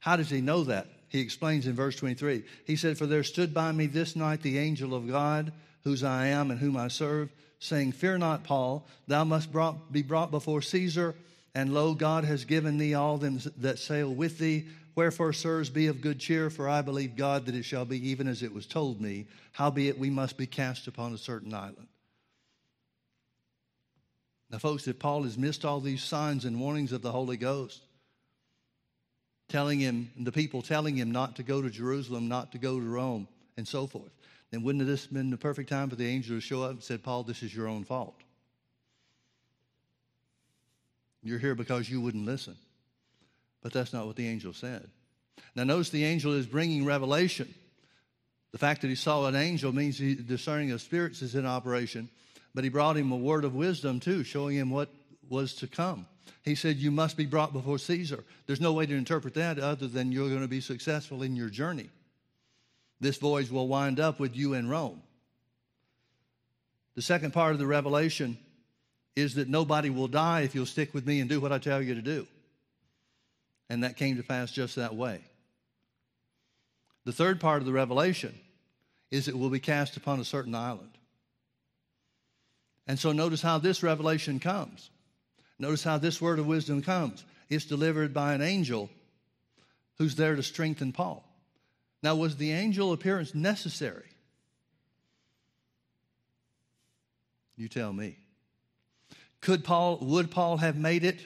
How 0.00 0.16
does 0.16 0.30
he 0.30 0.40
know 0.40 0.64
that? 0.64 0.86
He 1.08 1.20
explains 1.20 1.66
in 1.66 1.74
verse 1.74 1.96
23. 1.96 2.44
He 2.66 2.76
said, 2.76 2.98
For 2.98 3.06
there 3.06 3.24
stood 3.24 3.54
by 3.54 3.72
me 3.72 3.86
this 3.86 4.14
night 4.14 4.42
the 4.42 4.58
angel 4.58 4.94
of 4.94 5.08
God, 5.08 5.52
whose 5.84 6.04
I 6.04 6.26
am 6.26 6.50
and 6.50 6.60
whom 6.60 6.76
I 6.76 6.88
serve, 6.88 7.30
saying, 7.58 7.92
Fear 7.92 8.18
not, 8.18 8.44
Paul, 8.44 8.86
thou 9.06 9.24
must 9.24 9.50
brought, 9.50 9.90
be 9.90 10.02
brought 10.02 10.30
before 10.30 10.60
Caesar, 10.62 11.14
and 11.54 11.72
lo, 11.72 11.94
God 11.94 12.24
has 12.24 12.44
given 12.44 12.76
thee 12.76 12.94
all 12.94 13.16
them 13.16 13.40
that 13.56 13.78
sail 13.78 14.14
with 14.14 14.38
thee. 14.38 14.66
Wherefore, 14.94 15.32
sirs, 15.32 15.70
be 15.70 15.86
of 15.86 16.00
good 16.00 16.18
cheer, 16.18 16.50
for 16.50 16.68
I 16.68 16.82
believe 16.82 17.16
God 17.16 17.46
that 17.46 17.54
it 17.54 17.64
shall 17.64 17.84
be 17.84 18.10
even 18.10 18.28
as 18.28 18.42
it 18.42 18.52
was 18.52 18.66
told 18.66 19.00
me. 19.00 19.26
Howbeit, 19.52 19.98
we 19.98 20.10
must 20.10 20.36
be 20.36 20.46
cast 20.46 20.88
upon 20.88 21.14
a 21.14 21.18
certain 21.18 21.54
island. 21.54 21.88
Now, 24.50 24.58
folks, 24.58 24.88
if 24.88 24.98
Paul 24.98 25.24
has 25.24 25.36
missed 25.36 25.64
all 25.64 25.80
these 25.80 26.02
signs 26.02 26.44
and 26.44 26.60
warnings 26.60 26.92
of 26.92 27.02
the 27.02 27.12
Holy 27.12 27.36
Ghost, 27.36 27.82
telling 29.48 29.78
him, 29.78 30.10
the 30.16 30.32
people 30.32 30.62
telling 30.62 30.96
him 30.96 31.10
not 31.10 31.36
to 31.36 31.42
go 31.42 31.60
to 31.60 31.70
Jerusalem, 31.70 32.28
not 32.28 32.52
to 32.52 32.58
go 32.58 32.78
to 32.78 32.86
Rome, 32.86 33.28
and 33.56 33.66
so 33.66 33.86
forth, 33.86 34.10
then 34.50 34.62
wouldn't 34.62 34.86
this 34.86 35.04
have 35.04 35.12
been 35.12 35.30
the 35.30 35.36
perfect 35.36 35.68
time 35.68 35.90
for 35.90 35.96
the 35.96 36.06
angel 36.06 36.36
to 36.36 36.40
show 36.40 36.62
up 36.62 36.70
and 36.70 36.82
said, 36.82 37.02
Paul, 37.02 37.24
this 37.24 37.42
is 37.42 37.54
your 37.54 37.68
own 37.68 37.84
fault? 37.84 38.14
You're 41.22 41.38
here 41.38 41.54
because 41.54 41.90
you 41.90 42.00
wouldn't 42.00 42.24
listen. 42.24 42.56
But 43.62 43.72
that's 43.72 43.92
not 43.92 44.06
what 44.06 44.16
the 44.16 44.28
angel 44.28 44.52
said. 44.52 44.88
Now, 45.54 45.64
notice 45.64 45.90
the 45.90 46.04
angel 46.04 46.32
is 46.32 46.46
bringing 46.46 46.84
revelation. 46.84 47.52
The 48.52 48.58
fact 48.58 48.82
that 48.82 48.88
he 48.88 48.94
saw 48.94 49.26
an 49.26 49.36
angel 49.36 49.74
means 49.74 49.98
he, 49.98 50.14
discerning 50.14 50.70
of 50.70 50.80
spirits 50.80 51.20
is 51.20 51.34
in 51.34 51.44
operation. 51.44 52.08
But 52.58 52.64
he 52.64 52.70
brought 52.70 52.96
him 52.96 53.12
a 53.12 53.16
word 53.16 53.44
of 53.44 53.54
wisdom 53.54 54.00
too, 54.00 54.24
showing 54.24 54.56
him 54.56 54.70
what 54.70 54.88
was 55.28 55.54
to 55.58 55.68
come. 55.68 56.08
He 56.42 56.56
said, 56.56 56.78
You 56.78 56.90
must 56.90 57.16
be 57.16 57.24
brought 57.24 57.52
before 57.52 57.78
Caesar. 57.78 58.24
There's 58.46 58.60
no 58.60 58.72
way 58.72 58.84
to 58.84 58.96
interpret 58.96 59.34
that 59.34 59.60
other 59.60 59.86
than 59.86 60.10
you're 60.10 60.28
going 60.28 60.40
to 60.40 60.48
be 60.48 60.60
successful 60.60 61.22
in 61.22 61.36
your 61.36 61.50
journey. 61.50 61.88
This 62.98 63.16
voyage 63.16 63.52
will 63.52 63.68
wind 63.68 64.00
up 64.00 64.18
with 64.18 64.34
you 64.34 64.54
in 64.54 64.68
Rome. 64.68 65.00
The 66.96 67.02
second 67.02 67.32
part 67.32 67.52
of 67.52 67.60
the 67.60 67.66
revelation 67.68 68.36
is 69.14 69.36
that 69.36 69.48
nobody 69.48 69.88
will 69.88 70.08
die 70.08 70.40
if 70.40 70.52
you'll 70.56 70.66
stick 70.66 70.92
with 70.92 71.06
me 71.06 71.20
and 71.20 71.30
do 71.30 71.40
what 71.40 71.52
I 71.52 71.58
tell 71.58 71.80
you 71.80 71.94
to 71.94 72.02
do. 72.02 72.26
And 73.70 73.84
that 73.84 73.96
came 73.96 74.16
to 74.16 74.24
pass 74.24 74.50
just 74.50 74.74
that 74.74 74.96
way. 74.96 75.20
The 77.04 77.12
third 77.12 77.38
part 77.38 77.62
of 77.62 77.66
the 77.66 77.72
revelation 77.72 78.36
is 79.12 79.28
it 79.28 79.38
will 79.38 79.48
be 79.48 79.60
cast 79.60 79.96
upon 79.96 80.18
a 80.18 80.24
certain 80.24 80.56
island. 80.56 80.97
And 82.88 82.98
so 82.98 83.12
notice 83.12 83.42
how 83.42 83.58
this 83.58 83.82
revelation 83.82 84.40
comes. 84.40 84.90
Notice 85.58 85.84
how 85.84 85.98
this 85.98 86.20
word 86.20 86.38
of 86.38 86.46
wisdom 86.46 86.82
comes. 86.82 87.22
It's 87.50 87.66
delivered 87.66 88.14
by 88.14 88.32
an 88.32 88.40
angel 88.40 88.88
who's 89.98 90.16
there 90.16 90.34
to 90.34 90.42
strengthen 90.42 90.92
Paul. 90.92 91.24
Now, 92.02 92.14
was 92.14 92.36
the 92.36 92.52
angel 92.52 92.92
appearance 92.92 93.34
necessary? 93.34 94.08
You 97.56 97.68
tell 97.68 97.92
me. 97.92 98.16
Could 99.40 99.64
Paul, 99.64 99.98
would 99.98 100.30
Paul 100.30 100.56
have 100.58 100.76
made 100.76 101.04
it 101.04 101.20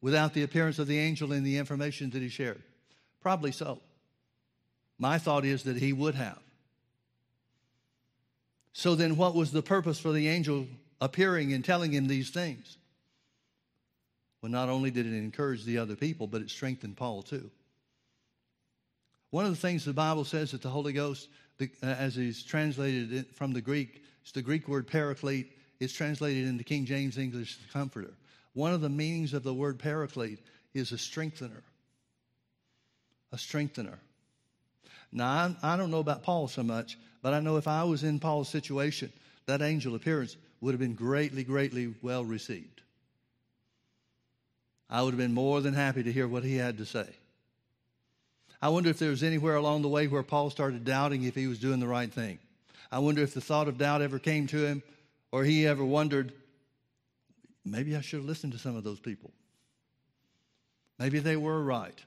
without 0.00 0.34
the 0.34 0.42
appearance 0.42 0.78
of 0.78 0.86
the 0.86 0.98
angel 0.98 1.32
and 1.32 1.44
the 1.44 1.56
information 1.56 2.10
that 2.10 2.22
he 2.22 2.28
shared? 2.28 2.62
Probably 3.20 3.50
so. 3.50 3.80
My 4.98 5.18
thought 5.18 5.44
is 5.44 5.64
that 5.64 5.76
he 5.76 5.92
would 5.92 6.14
have. 6.14 6.38
So 8.72 8.94
then, 8.94 9.16
what 9.16 9.34
was 9.34 9.50
the 9.50 9.62
purpose 9.62 9.98
for 9.98 10.12
the 10.12 10.28
angel 10.28 10.66
appearing 11.00 11.52
and 11.52 11.64
telling 11.64 11.92
him 11.92 12.06
these 12.06 12.30
things. 12.30 12.76
Well, 14.42 14.52
not 14.52 14.68
only 14.68 14.90
did 14.90 15.06
it 15.06 15.14
encourage 15.14 15.64
the 15.64 15.78
other 15.78 15.96
people, 15.96 16.26
but 16.26 16.42
it 16.42 16.50
strengthened 16.50 16.96
Paul 16.96 17.22
too. 17.22 17.50
One 19.30 19.44
of 19.44 19.50
the 19.50 19.56
things 19.56 19.84
the 19.84 19.92
Bible 19.92 20.24
says 20.24 20.50
that 20.50 20.62
the 20.62 20.68
Holy 20.68 20.92
Ghost, 20.92 21.28
uh, 21.60 21.66
as 21.82 22.14
he's 22.16 22.42
translated 22.42 23.26
from 23.34 23.52
the 23.52 23.60
Greek, 23.60 24.02
it's 24.22 24.32
the 24.32 24.42
Greek 24.42 24.66
word 24.66 24.86
paraclete. 24.86 25.52
It's 25.78 25.92
translated 25.92 26.46
into 26.46 26.64
King 26.64 26.84
James 26.84 27.16
English, 27.16 27.58
comforter. 27.72 28.12
One 28.54 28.74
of 28.74 28.80
the 28.80 28.88
meanings 28.88 29.32
of 29.32 29.42
the 29.42 29.54
word 29.54 29.78
paraclete 29.78 30.40
is 30.74 30.92
a 30.92 30.98
strengthener. 30.98 31.62
A 33.32 33.38
strengthener. 33.38 33.98
Now, 35.12 35.54
I 35.62 35.76
don't 35.76 35.90
know 35.90 36.00
about 36.00 36.22
Paul 36.22 36.48
so 36.48 36.62
much, 36.62 36.98
but 37.22 37.34
I 37.34 37.40
know 37.40 37.56
if 37.56 37.68
I 37.68 37.84
was 37.84 38.04
in 38.04 38.18
Paul's 38.18 38.48
situation, 38.48 39.12
that 39.46 39.62
angel 39.62 39.94
appearance 39.94 40.36
would 40.60 40.72
have 40.72 40.80
been 40.80 40.94
greatly, 40.94 41.42
greatly 41.42 41.94
well 42.02 42.24
received. 42.24 42.82
I 44.88 45.02
would 45.02 45.12
have 45.12 45.18
been 45.18 45.34
more 45.34 45.60
than 45.60 45.74
happy 45.74 46.02
to 46.02 46.12
hear 46.12 46.26
what 46.26 46.44
he 46.44 46.56
had 46.56 46.78
to 46.78 46.86
say. 46.86 47.06
I 48.60 48.68
wonder 48.68 48.90
if 48.90 48.98
there 48.98 49.10
was 49.10 49.22
anywhere 49.22 49.54
along 49.54 49.82
the 49.82 49.88
way 49.88 50.06
where 50.06 50.22
Paul 50.22 50.50
started 50.50 50.84
doubting 50.84 51.22
if 51.22 51.34
he 51.34 51.46
was 51.46 51.58
doing 51.58 51.80
the 51.80 51.86
right 51.86 52.12
thing. 52.12 52.38
I 52.92 52.98
wonder 52.98 53.22
if 53.22 53.32
the 53.32 53.40
thought 53.40 53.68
of 53.68 53.78
doubt 53.78 54.02
ever 54.02 54.18
came 54.18 54.46
to 54.48 54.66
him 54.66 54.82
or 55.32 55.44
he 55.44 55.66
ever 55.66 55.84
wondered, 55.84 56.32
maybe 57.64 57.96
I 57.96 58.00
should 58.00 58.18
have 58.18 58.28
listened 58.28 58.52
to 58.52 58.58
some 58.58 58.76
of 58.76 58.84
those 58.84 59.00
people. 59.00 59.30
Maybe 60.98 61.20
they 61.20 61.36
were 61.36 61.62
right. 61.62 61.98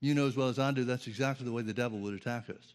You 0.00 0.14
know 0.14 0.28
as 0.28 0.36
well 0.36 0.48
as 0.48 0.60
I 0.60 0.70
do, 0.70 0.84
that's 0.84 1.08
exactly 1.08 1.44
the 1.44 1.52
way 1.52 1.62
the 1.62 1.74
devil 1.74 1.98
would 1.98 2.14
attack 2.14 2.48
us. 2.48 2.74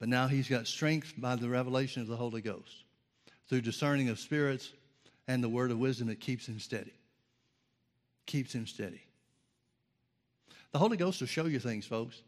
But 0.00 0.08
now 0.08 0.26
he's 0.26 0.48
got 0.48 0.66
strength 0.66 1.12
by 1.16 1.36
the 1.36 1.48
revelation 1.48 2.02
of 2.02 2.08
the 2.08 2.16
Holy 2.16 2.40
Ghost 2.40 2.83
through 3.48 3.60
discerning 3.60 4.08
of 4.08 4.18
spirits 4.18 4.72
and 5.28 5.42
the 5.42 5.48
word 5.48 5.70
of 5.70 5.78
wisdom 5.78 6.08
that 6.08 6.20
keeps 6.20 6.46
him 6.46 6.58
steady. 6.58 6.92
Keeps 8.26 8.54
him 8.54 8.66
steady. 8.66 9.02
The 10.72 10.78
Holy 10.78 10.96
Ghost 10.96 11.20
will 11.20 11.28
show 11.28 11.46
you 11.46 11.58
things, 11.58 11.86
folks. 11.86 12.22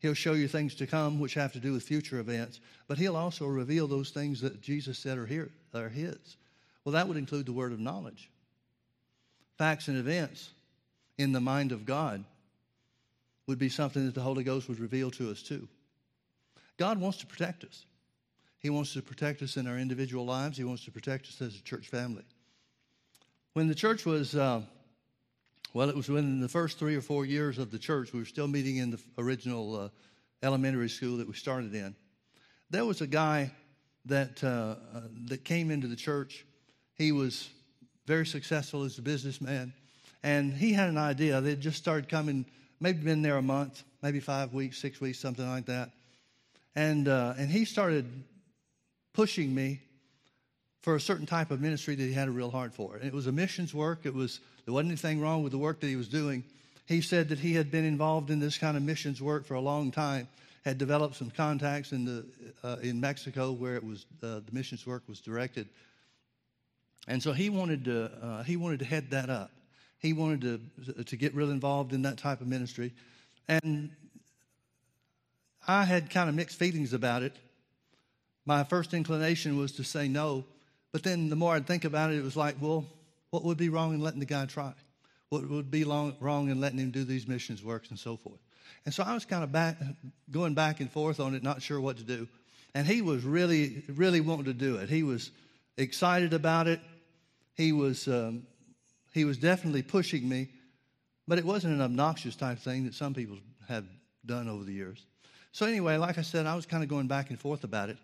He'll 0.00 0.14
show 0.14 0.32
you 0.32 0.48
things 0.48 0.74
to 0.76 0.86
come 0.86 1.20
which 1.20 1.34
have 1.34 1.52
to 1.52 1.60
do 1.60 1.72
with 1.72 1.84
future 1.84 2.18
events, 2.18 2.58
but 2.88 2.98
he'll 2.98 3.16
also 3.16 3.46
reveal 3.46 3.86
those 3.86 4.10
things 4.10 4.40
that 4.40 4.60
Jesus 4.60 4.98
said 4.98 5.16
are, 5.16 5.26
here, 5.26 5.50
are 5.74 5.88
his. 5.88 6.36
Well, 6.84 6.92
that 6.94 7.06
would 7.06 7.16
include 7.16 7.46
the 7.46 7.52
word 7.52 7.72
of 7.72 7.78
knowledge. 7.78 8.28
Facts 9.58 9.86
and 9.86 9.96
events 9.96 10.50
in 11.18 11.30
the 11.30 11.40
mind 11.40 11.70
of 11.70 11.86
God 11.86 12.24
would 13.46 13.58
be 13.58 13.68
something 13.68 14.04
that 14.06 14.14
the 14.14 14.20
Holy 14.20 14.42
Ghost 14.42 14.68
would 14.68 14.80
reveal 14.80 15.10
to 15.12 15.30
us 15.30 15.42
too. 15.42 15.68
God 16.78 16.98
wants 16.98 17.18
to 17.18 17.26
protect 17.26 17.62
us. 17.62 17.84
He 18.62 18.70
wants 18.70 18.92
to 18.92 19.02
protect 19.02 19.42
us 19.42 19.56
in 19.56 19.66
our 19.66 19.76
individual 19.76 20.24
lives. 20.24 20.56
He 20.56 20.62
wants 20.62 20.84
to 20.84 20.92
protect 20.92 21.26
us 21.26 21.42
as 21.42 21.56
a 21.56 21.62
church 21.62 21.88
family. 21.88 22.22
When 23.54 23.66
the 23.66 23.74
church 23.74 24.06
was, 24.06 24.36
uh, 24.36 24.62
well, 25.74 25.88
it 25.88 25.96
was 25.96 26.08
within 26.08 26.40
the 26.40 26.48
first 26.48 26.78
three 26.78 26.94
or 26.94 27.00
four 27.00 27.26
years 27.26 27.58
of 27.58 27.72
the 27.72 27.78
church. 27.78 28.12
We 28.12 28.20
were 28.20 28.24
still 28.24 28.46
meeting 28.46 28.76
in 28.76 28.92
the 28.92 29.00
original 29.18 29.76
uh, 29.76 29.88
elementary 30.44 30.88
school 30.88 31.16
that 31.16 31.26
we 31.26 31.34
started 31.34 31.74
in. 31.74 31.96
There 32.70 32.84
was 32.84 33.00
a 33.00 33.06
guy 33.06 33.50
that, 34.06 34.42
uh, 34.44 34.76
uh 34.94 35.00
that 35.26 35.44
came 35.44 35.72
into 35.72 35.88
the 35.88 35.96
church. 35.96 36.46
He 36.94 37.10
was 37.10 37.50
very 38.06 38.26
successful 38.26 38.84
as 38.84 38.96
a 38.96 39.02
businessman. 39.02 39.72
And 40.22 40.52
he 40.52 40.72
had 40.72 40.88
an 40.88 40.98
idea. 40.98 41.40
They 41.40 41.56
just 41.56 41.78
started 41.78 42.08
coming, 42.08 42.46
maybe 42.78 43.02
been 43.02 43.22
there 43.22 43.38
a 43.38 43.42
month, 43.42 43.82
maybe 44.02 44.20
five 44.20 44.54
weeks, 44.54 44.78
six 44.78 45.00
weeks, 45.00 45.18
something 45.18 45.48
like 45.48 45.66
that. 45.66 45.90
And, 46.76 47.08
uh, 47.08 47.34
and 47.36 47.50
he 47.50 47.64
started 47.64 48.06
pushing 49.12 49.54
me 49.54 49.80
for 50.80 50.96
a 50.96 51.00
certain 51.00 51.26
type 51.26 51.50
of 51.50 51.60
ministry 51.60 51.94
that 51.94 52.02
he 52.02 52.12
had 52.12 52.28
a 52.28 52.30
real 52.30 52.50
heart 52.50 52.74
for. 52.74 52.96
And 52.96 53.04
it 53.04 53.12
was 53.12 53.26
a 53.26 53.32
missions 53.32 53.72
work. 53.72 54.00
It 54.04 54.14
was, 54.14 54.40
there 54.64 54.74
wasn't 54.74 54.90
anything 54.90 55.20
wrong 55.20 55.42
with 55.42 55.52
the 55.52 55.58
work 55.58 55.80
that 55.80 55.86
he 55.86 55.96
was 55.96 56.08
doing. 56.08 56.42
He 56.86 57.00
said 57.00 57.28
that 57.28 57.38
he 57.38 57.54
had 57.54 57.70
been 57.70 57.84
involved 57.84 58.30
in 58.30 58.40
this 58.40 58.58
kind 58.58 58.76
of 58.76 58.82
missions 58.82 59.22
work 59.22 59.46
for 59.46 59.54
a 59.54 59.60
long 59.60 59.92
time, 59.92 60.26
had 60.64 60.78
developed 60.78 61.16
some 61.16 61.30
contacts 61.30 61.92
in, 61.92 62.04
the, 62.04 62.24
uh, 62.64 62.76
in 62.82 63.00
Mexico 63.00 63.52
where 63.52 63.76
it 63.76 63.84
was, 63.84 64.06
uh, 64.22 64.40
the 64.44 64.52
missions 64.52 64.86
work 64.86 65.02
was 65.08 65.20
directed. 65.20 65.68
And 67.06 67.22
so 67.22 67.32
he 67.32 67.50
wanted 67.50 67.84
to, 67.84 68.10
uh, 68.22 68.42
he 68.42 68.56
wanted 68.56 68.80
to 68.80 68.84
head 68.84 69.10
that 69.10 69.30
up. 69.30 69.50
He 69.98 70.12
wanted 70.12 70.40
to, 70.86 71.04
to 71.04 71.16
get 71.16 71.34
real 71.34 71.50
involved 71.50 71.92
in 71.92 72.02
that 72.02 72.18
type 72.18 72.40
of 72.40 72.48
ministry. 72.48 72.92
And 73.48 73.90
I 75.66 75.84
had 75.84 76.10
kind 76.10 76.28
of 76.28 76.34
mixed 76.34 76.58
feelings 76.58 76.92
about 76.92 77.22
it. 77.22 77.36
My 78.44 78.64
first 78.64 78.92
inclination 78.94 79.56
was 79.56 79.72
to 79.72 79.84
say 79.84 80.08
no, 80.08 80.44
but 80.90 81.02
then 81.02 81.28
the 81.30 81.36
more 81.36 81.54
I'd 81.54 81.66
think 81.66 81.84
about 81.84 82.10
it, 82.10 82.18
it 82.18 82.24
was 82.24 82.36
like, 82.36 82.56
well, 82.60 82.84
what 83.30 83.44
would 83.44 83.56
be 83.56 83.68
wrong 83.68 83.94
in 83.94 84.00
letting 84.00 84.20
the 84.20 84.26
guy 84.26 84.46
try? 84.46 84.72
What 85.28 85.48
would 85.48 85.70
be 85.70 85.84
long, 85.84 86.14
wrong 86.20 86.50
in 86.50 86.60
letting 86.60 86.78
him 86.78 86.90
do 86.90 87.04
these 87.04 87.26
missions 87.26 87.64
works 87.64 87.90
and 87.90 87.98
so 87.98 88.16
forth? 88.16 88.40
And 88.84 88.92
so 88.92 89.02
I 89.02 89.14
was 89.14 89.24
kind 89.24 89.44
of 89.44 89.52
back, 89.52 89.76
going 90.30 90.54
back 90.54 90.80
and 90.80 90.90
forth 90.90 91.20
on 91.20 91.34
it, 91.34 91.42
not 91.42 91.62
sure 91.62 91.80
what 91.80 91.98
to 91.98 92.04
do. 92.04 92.28
And 92.74 92.86
he 92.86 93.00
was 93.00 93.24
really, 93.24 93.84
really 93.88 94.20
wanting 94.20 94.46
to 94.46 94.54
do 94.54 94.76
it. 94.76 94.88
He 94.88 95.02
was 95.02 95.30
excited 95.76 96.34
about 96.34 96.66
it. 96.66 96.80
He 97.54 97.72
was 97.72 98.08
um, 98.08 98.46
he 99.12 99.24
was 99.24 99.36
definitely 99.36 99.82
pushing 99.82 100.28
me, 100.28 100.48
but 101.28 101.38
it 101.38 101.44
wasn't 101.44 101.74
an 101.74 101.82
obnoxious 101.82 102.34
type 102.34 102.58
thing 102.58 102.84
that 102.84 102.94
some 102.94 103.14
people 103.14 103.38
have 103.68 103.84
done 104.24 104.48
over 104.48 104.64
the 104.64 104.72
years. 104.72 105.04
So, 105.52 105.66
anyway, 105.66 105.98
like 105.98 106.16
I 106.16 106.22
said, 106.22 106.46
I 106.46 106.54
was 106.54 106.64
kind 106.64 106.82
of 106.82 106.88
going 106.88 107.08
back 107.08 107.28
and 107.28 107.38
forth 107.38 107.62
about 107.62 107.90
it. 107.90 107.98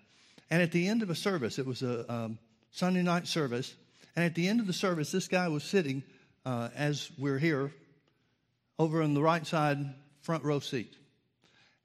And 0.51 0.63
at 0.63 0.73
the 0.73 0.89
end 0.89 1.03
of 1.03 1.11
a 1.11 1.15
service, 1.15 1.59
it 1.59 1.67
was 1.67 1.83
a 1.83 2.11
um, 2.13 2.39
Sunday 2.71 3.03
night 3.03 3.27
service, 3.27 3.75
and 4.17 4.25
at 4.25 4.35
the 4.35 4.49
end 4.49 4.61
of 4.61 4.67
the 4.67 4.73
service, 4.73 5.13
this 5.13 5.29
guy 5.29 5.49
was 5.49 5.63
sitting 5.63 6.03
uh, 6.45 6.69
as 6.75 7.11
we're 7.19 7.39
here 7.39 7.73
over 8.79 9.03
on 9.03 9.15
the 9.15 9.23
right 9.23 9.47
side 9.47 9.79
front 10.23 10.45
row 10.45 10.61
seat. 10.61 10.95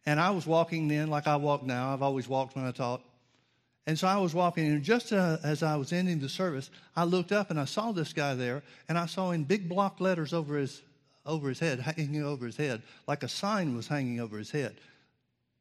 And 0.05 0.20
I 0.20 0.32
was 0.32 0.45
walking 0.45 0.88
then 0.88 1.09
like 1.09 1.28
I 1.28 1.38
walk 1.38 1.64
now. 1.64 1.93
I've 1.93 2.01
always 2.01 2.28
walked 2.28 2.55
when 2.55 2.66
I 2.66 2.72
taught. 2.72 3.01
And 3.86 3.99
so 3.99 4.07
I 4.07 4.18
was 4.18 4.34
walking, 4.34 4.68
and 4.68 4.82
just 4.82 5.11
uh, 5.11 5.38
as 5.43 5.61
I 5.61 5.76
was 5.76 5.91
ending 5.91 6.20
the 6.20 6.30
service, 6.30 6.70
I 6.95 7.03
looked 7.03 7.34
up 7.34 7.49
and 7.49 7.59
I 7.59 7.66
saw 7.66 7.91
this 7.91 8.14
guy 8.14 8.34
there, 8.34 8.64
and 8.88 8.97
I 8.97 9.07
saw 9.07 9.32
in 9.32 9.43
big 9.43 9.68
block 9.68 9.99
letters 9.99 10.34
over 10.34 10.55
his, 10.55 10.82
over 11.26 11.49
his 11.49 11.59
head, 11.59 11.82
hanging 11.82 12.24
over 12.24 12.45
his 12.45 12.55
head, 12.55 12.82
like 13.07 13.24
a 13.24 13.28
sign 13.28 13.76
was 13.76 13.88
hanging 13.88 14.22
over 14.22 14.38
his 14.38 14.51
head, 14.51 14.78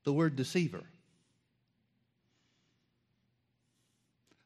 the 0.05 0.13
word 0.13 0.37
deceiver. 0.37 0.85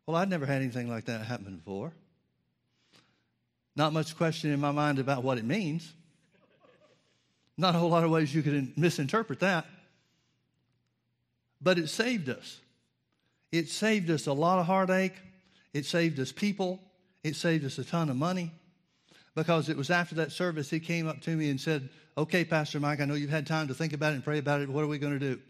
Well, 0.07 0.17
I'd 0.17 0.31
never 0.31 0.47
had 0.47 0.63
anything 0.63 0.89
like 0.89 1.07
that 1.07 1.27
happen 1.27 1.57
before. 1.57 1.93
Not 3.75 3.93
much 3.93 4.17
question 4.17 4.53
in 4.53 4.61
my 4.61 4.71
mind 4.71 4.99
about 4.99 5.25
what 5.25 5.37
it 5.37 5.45
means. 5.45 5.93
Not 7.59 7.75
a 7.75 7.79
whole 7.79 7.91
lot 7.91 8.05
of 8.05 8.11
ways 8.11 8.35
you 8.35 8.43
could 8.43 8.77
misinterpret 8.79 9.41
that. 9.41 9.67
But 11.61 11.79
it 11.79 11.89
saved 11.89 12.29
us. 12.29 12.61
It 13.51 13.69
saved 13.69 14.11
us 14.11 14.27
a 14.27 14.33
lot 14.33 14.59
of 14.59 14.67
heartache. 14.67 15.15
It 15.73 15.87
saved 15.87 16.21
us 16.21 16.33
people. 16.33 16.81
It 17.25 17.35
saved 17.35 17.65
us 17.65 17.79
a 17.79 17.85
ton 17.85 18.09
of 18.09 18.17
money. 18.17 18.53
Because 19.35 19.69
it 19.69 19.77
was 19.77 19.91
after 19.91 20.15
that 20.17 20.33
service, 20.33 20.71
he 20.71 20.81
came 20.81 21.09
up 21.09 21.21
to 21.23 21.31
me 21.31 21.51
and 21.51 21.61
said, 21.61 21.89
Okay, 22.17 22.45
Pastor 22.45 22.81
Mike, 22.81 23.01
I 23.01 23.05
know 23.05 23.15
you've 23.15 23.31
had 23.31 23.47
time 23.47 23.69
to 23.69 23.75
think 23.75 23.93
about 23.93 24.13
it 24.13 24.17
and 24.17 24.25
pray 24.25 24.39
about 24.39 24.63
it. 24.63 24.69
What 24.69 24.85
are 24.85 24.87
we 24.87 24.99
going 24.99 25.19
to 25.19 25.35
do? 25.35 25.41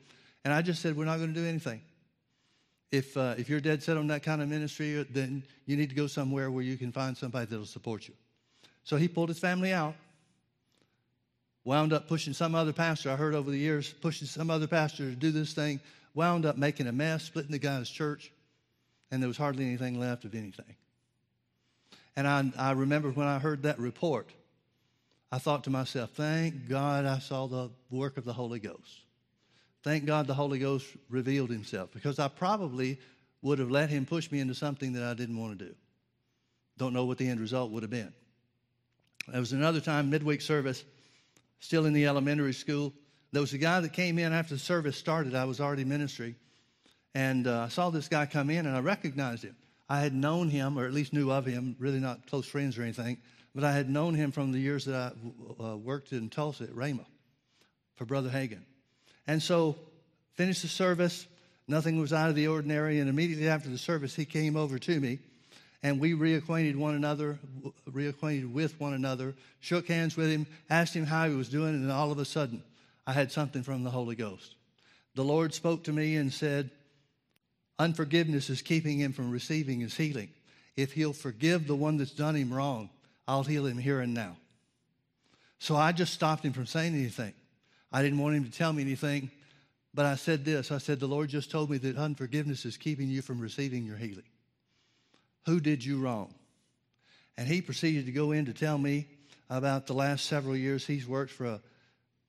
And 0.45 0.53
I 0.53 0.63
just 0.63 0.83
said, 0.83 0.97
We're 0.97 1.05
not 1.05 1.19
going 1.19 1.33
to 1.33 1.41
do 1.41 1.47
anything. 1.47 1.81
If, 2.93 3.17
uh, 3.17 3.35
if 3.37 3.49
you're 3.49 3.61
dead 3.61 3.83
set 3.83 3.97
on 3.97 4.07
that 4.09 4.23
kind 4.23 4.41
of 4.41 4.49
ministry, 4.49 4.99
uh, 4.99 5.05
then 5.11 5.43
you 5.67 5.77
need 5.77 5.89
to 5.89 5.97
go 5.97 6.07
somewhere 6.07 6.51
where 6.51 6.63
you 6.63 6.77
can 6.77 6.93
find 6.93 7.17
somebody 7.17 7.47
that'll 7.47 7.67
support 7.67 8.07
you. 8.07 8.15
So 8.85 8.97
he 8.97 9.09
pulled 9.09 9.29
his 9.29 9.39
family 9.39 9.73
out, 9.73 9.95
wound 11.65 11.93
up 11.93 12.09
pushing 12.09 12.33
some 12.33 12.55
other 12.55 12.73
pastor, 12.73 13.11
I 13.11 13.17
heard 13.17 13.35
over 13.35 13.51
the 13.51 13.59
years, 13.59 13.93
pushing 13.93 14.29
some 14.29 14.51
other 14.51 14.69
pastor 14.69 15.11
to 15.11 15.17
do 15.17 15.33
this 15.33 15.53
thing 15.53 15.81
wound 16.17 16.47
up 16.47 16.57
making 16.57 16.89
a 16.89 16.93
mess, 16.93 17.25
splitting 17.25 17.53
the 17.53 17.59
guy's 17.59 17.89
church, 17.89 18.33
and 19.11 19.23
there 19.23 19.29
was 19.29 19.37
hardly 19.37 19.65
anything 19.67 20.01
left 20.01 20.25
of 20.25 20.35
anything. 20.35 20.75
And 22.17 22.27
I, 22.27 22.51
I 22.57 22.73
remember 22.73 23.11
when 23.11 23.29
I 23.29 23.39
heard 23.39 23.63
that 23.65 23.79
report, 23.79 24.31
I 25.31 25.39
thought 25.39 25.65
to 25.65 25.71
myself, 25.71 26.11
thank 26.15 26.69
God 26.69 27.05
I 27.05 27.19
saw 27.19 27.47
the 27.47 27.71
work 27.91 28.17
of 28.17 28.25
the 28.25 28.33
Holy 28.33 28.59
Ghost. 28.59 29.03
Thank 29.87 30.05
God 30.05 30.27
the 30.27 30.35
Holy 30.35 30.59
Ghost 30.59 30.85
revealed 31.09 31.49
himself 31.49 31.93
because 31.93 32.19
I 32.19 32.27
probably 32.27 32.99
would 33.41 33.61
have 33.61 33.71
let 33.71 33.89
him 33.89 34.05
push 34.05 34.33
me 34.33 34.41
into 34.41 34.53
something 34.53 34.95
that 34.95 35.05
I 35.05 35.15
didn't 35.15 35.39
want 35.39 35.57
to 35.61 35.65
do. 35.65 35.75
Don't 36.77 36.93
know 36.93 37.05
what 37.05 37.19
the 37.19 37.29
end 37.29 37.39
result 37.39 37.71
would 37.71 37.85
have 37.85 37.91
been. 37.91 38.13
There 39.29 39.39
was 39.39 39.53
another 39.53 39.79
time, 39.79 40.11
midweek 40.11 40.41
service, 40.41 40.83
still 41.61 41.87
in 41.87 41.93
the 41.93 42.05
elementary 42.09 42.53
school. 42.53 42.93
There 43.31 43.41
was 43.41 43.53
a 43.53 43.59
guy 43.59 43.79
that 43.79 43.93
came 43.93 44.19
in 44.19 44.33
after 44.33 44.55
the 44.55 44.59
service 44.59 44.97
started. 44.97 45.37
I 45.37 45.45
was 45.45 45.61
already 45.61 45.85
ministry. 45.85 46.35
And 47.15 47.47
uh, 47.47 47.61
I 47.61 47.69
saw 47.69 47.91
this 47.91 48.09
guy 48.09 48.27
come 48.27 48.51
in 48.51 48.67
and 48.67 48.77
I 48.77 48.81
recognized 48.81 49.45
him. 49.45 49.55
I 49.89 50.01
had 50.01 50.13
known 50.13 50.49
him, 50.49 50.81
or 50.81 50.87
at 50.87 50.95
least 50.95 51.13
knew 51.13 51.31
of 51.31 51.47
him, 51.47 51.77
really 51.79 52.01
not 52.01 52.27
close 52.27 52.47
friends 52.49 52.77
or 52.77 52.83
anything, 52.83 53.19
but 53.55 53.63
I 53.63 53.71
had 53.71 53.89
known 53.89 54.15
him 54.15 54.33
from 54.33 54.51
the 54.51 54.59
years 54.59 54.85
that 54.87 55.15
I 55.61 55.63
uh, 55.63 55.77
worked 55.77 56.11
in 56.11 56.29
Tulsa 56.29 56.65
at 56.65 56.71
Rhema 56.71 57.07
for 57.95 58.05
Brother 58.05 58.31
Hagin. 58.31 58.65
And 59.27 59.43
so, 59.43 59.77
finished 60.35 60.63
the 60.63 60.69
service, 60.69 61.27
nothing 61.67 61.99
was 61.99 62.13
out 62.13 62.29
of 62.29 62.37
the 62.37 62.49
ordinary, 62.49 63.01
and 63.01 63.09
immediately 63.09 63.49
after 63.49 63.69
the 63.69 63.79
service, 63.79 64.15
he 64.15 64.25
came 64.25 64.57
over 64.57 64.79
to 64.79 65.01
me, 65.01 65.19
and 65.83 65.99
we 65.99 66.13
reacquainted 66.13 66.77
one 66.77 66.95
another, 66.95 67.39
reacquainted 67.91 68.53
with 68.53 68.79
one 68.81 68.95
another, 68.95 69.35
shook 69.61 69.89
hands 69.89 70.17
with 70.17 70.31
him, 70.31 70.47
asked 70.71 70.95
him 70.95 71.07
how 71.07 71.29
he 71.29 71.35
was 71.35 71.49
doing, 71.49 71.75
and 71.75 71.91
all 71.91 72.13
of 72.13 72.19
a 72.19 72.25
sudden, 72.25 72.63
I 73.07 73.13
had 73.13 73.33
something 73.33 73.63
from 73.63 73.85
the 73.85 73.91
Holy 73.91 74.17
Ghost. 74.17 74.55
The 75.15 75.25
Lord 75.25 75.55
spoke 75.55 75.85
to 75.85 75.93
me 75.93 76.17
and 76.17 76.33
said, 76.33 76.71
Unforgiveness 77.79 78.49
is 78.49 78.63
keeping 78.63 78.99
him 78.99 79.13
from 79.13 79.31
receiving 79.31 79.81
his 79.81 79.97
healing. 79.97 80.31
If 80.77 80.93
he'll 80.93 81.13
forgive 81.13 81.67
the 81.67 81.77
one 81.77 81.97
that's 81.97 82.11
done 82.11 82.35
him 82.35 82.53
wrong, 82.53 82.91
I'll 83.29 83.45
heal 83.45 83.67
him 83.67 83.79
here 83.79 84.01
and 84.01 84.15
now. 84.15 84.37
So 85.59 85.77
I 85.77 85.93
just 85.93 86.13
stopped 86.13 86.45
him 86.45 86.53
from 86.53 86.67
saying 86.67 86.95
anything. 86.95 87.33
I 87.93 88.03
didn't 88.03 88.19
want 88.19 88.37
him 88.37 88.45
to 88.45 88.51
tell 88.51 88.73
me 88.73 88.83
anything, 88.83 89.31
but 89.95 90.07
I 90.07 90.17
said 90.17 90.45
this 90.45 90.71
I 90.71 90.79
said, 90.79 91.01
The 91.01 91.07
Lord 91.07 91.31
just 91.31 91.51
told 91.51 91.71
me 91.71 91.79
that 91.79 91.97
unforgiveness 91.97 92.65
is 92.65 92.77
keeping 92.77 93.09
you 93.09 93.23
from 93.23 93.41
receiving 93.41 93.85
your 93.85 93.97
healing. 93.97 94.25
Who 95.47 95.61
did 95.61 95.85
you 95.85 96.01
wrong? 96.01 96.35
And 97.37 97.47
he 97.47 97.63
proceeded 97.63 98.07
to 98.07 98.13
go 98.13 98.33
in 98.33 98.47
to 98.47 98.53
tell 98.53 98.79
me 98.79 99.07
about 99.49 99.87
the 99.87 99.95
last 99.95 100.27
several 100.27 100.57
years 100.57 100.87
he's 100.87 101.07
worked 101.07 101.31
for 101.31 101.47
a 101.47 101.61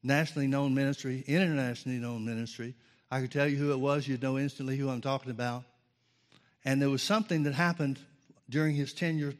nationally 0.04 0.48
known 0.48 0.76
ministry, 0.76 1.24
internationally 1.28 2.00
known 2.00 2.26
ministry. 2.26 2.76
I 3.10 3.22
could 3.22 3.32
tell 3.32 3.48
you 3.48 3.58
who 3.58 3.72
it 3.72 3.80
was, 3.80 4.08
you'd 4.08 4.22
know 4.22 4.38
instantly 4.38 4.78
who 4.78 4.90
I'm 4.90 5.02
talking 5.02 5.32
about. 5.32 5.64
And 6.66 6.82
there 6.82 6.90
was 6.90 7.02
something 7.02 7.44
that 7.44 7.54
happened 7.54 8.00
during 8.50 8.76
his 8.76 8.94
tenure, 8.94 9.34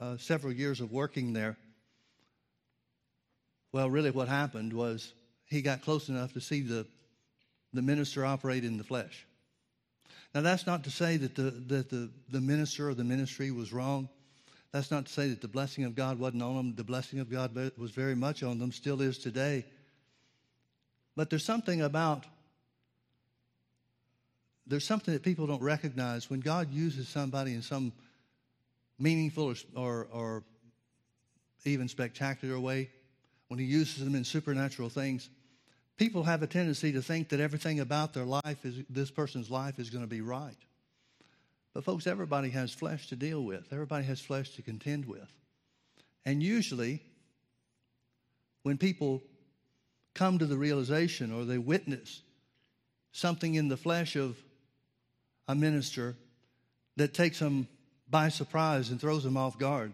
uh, 0.00 0.16
several 0.16 0.52
years 0.52 0.80
of 0.80 0.92
working 0.92 1.32
there. 1.32 1.56
Well, 3.72 3.90
really, 3.90 4.10
what 4.10 4.28
happened 4.28 4.72
was 4.72 5.12
he 5.48 5.62
got 5.62 5.82
close 5.82 6.08
enough 6.08 6.32
to 6.34 6.40
see 6.40 6.60
the, 6.60 6.86
the 7.72 7.82
minister 7.82 8.24
operate 8.24 8.64
in 8.64 8.76
the 8.76 8.84
flesh. 8.84 9.26
Now, 10.34 10.42
that's 10.42 10.66
not 10.66 10.84
to 10.84 10.90
say 10.90 11.16
that, 11.16 11.34
the, 11.34 11.42
that 11.42 11.88
the, 11.90 12.10
the 12.30 12.40
minister 12.40 12.90
or 12.90 12.94
the 12.94 13.04
ministry 13.04 13.50
was 13.50 13.72
wrong. 13.72 14.08
That's 14.72 14.90
not 14.90 15.06
to 15.06 15.12
say 15.12 15.28
that 15.28 15.40
the 15.40 15.48
blessing 15.48 15.84
of 15.84 15.94
God 15.94 16.18
wasn't 16.18 16.42
on 16.42 16.56
them. 16.56 16.74
The 16.74 16.84
blessing 16.84 17.20
of 17.20 17.30
God 17.30 17.56
was 17.78 17.90
very 17.92 18.14
much 18.14 18.42
on 18.42 18.58
them, 18.58 18.70
still 18.70 19.00
is 19.00 19.18
today. 19.18 19.64
But 21.16 21.30
there's 21.30 21.44
something 21.44 21.80
about, 21.80 22.26
there's 24.66 24.84
something 24.84 25.14
that 25.14 25.22
people 25.22 25.46
don't 25.46 25.62
recognize 25.62 26.28
when 26.28 26.40
God 26.40 26.70
uses 26.70 27.08
somebody 27.08 27.54
in 27.54 27.62
some 27.62 27.92
meaningful 28.98 29.44
or, 29.44 29.54
or, 29.74 30.08
or 30.12 30.44
even 31.64 31.88
spectacular 31.88 32.60
way, 32.60 32.90
when 33.48 33.58
He 33.58 33.66
uses 33.66 34.04
them 34.04 34.14
in 34.14 34.24
supernatural 34.24 34.90
things, 34.90 35.30
people 35.98 36.22
have 36.22 36.42
a 36.42 36.46
tendency 36.46 36.92
to 36.92 37.02
think 37.02 37.28
that 37.28 37.40
everything 37.40 37.80
about 37.80 38.14
their 38.14 38.24
life 38.24 38.64
is 38.64 38.84
this 38.88 39.10
person's 39.10 39.50
life 39.50 39.78
is 39.78 39.90
going 39.90 40.04
to 40.04 40.08
be 40.08 40.20
right. 40.20 40.56
But 41.74 41.84
folks, 41.84 42.06
everybody 42.06 42.50
has 42.50 42.72
flesh 42.72 43.08
to 43.08 43.16
deal 43.16 43.44
with. 43.44 43.66
Everybody 43.72 44.04
has 44.06 44.20
flesh 44.20 44.50
to 44.50 44.62
contend 44.62 45.04
with. 45.04 45.28
And 46.24 46.42
usually, 46.42 47.02
when 48.62 48.78
people 48.78 49.22
come 50.14 50.38
to 50.38 50.46
the 50.46 50.56
realization 50.56 51.32
or 51.32 51.44
they 51.44 51.58
witness 51.58 52.22
something 53.12 53.54
in 53.54 53.68
the 53.68 53.76
flesh 53.76 54.16
of 54.16 54.36
a 55.46 55.54
minister 55.54 56.16
that 56.96 57.14
takes 57.14 57.38
them 57.38 57.68
by 58.08 58.28
surprise 58.28 58.90
and 58.90 59.00
throws 59.00 59.24
them 59.24 59.36
off 59.36 59.58
guard, 59.58 59.92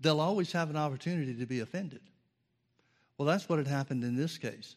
they'll 0.00 0.20
always 0.20 0.52
have 0.52 0.70
an 0.70 0.76
opportunity 0.76 1.34
to 1.34 1.46
be 1.46 1.60
offended. 1.60 2.00
Well, 3.22 3.30
that's 3.30 3.48
what 3.48 3.58
had 3.58 3.68
happened 3.68 4.02
in 4.02 4.16
this 4.16 4.36
case. 4.36 4.74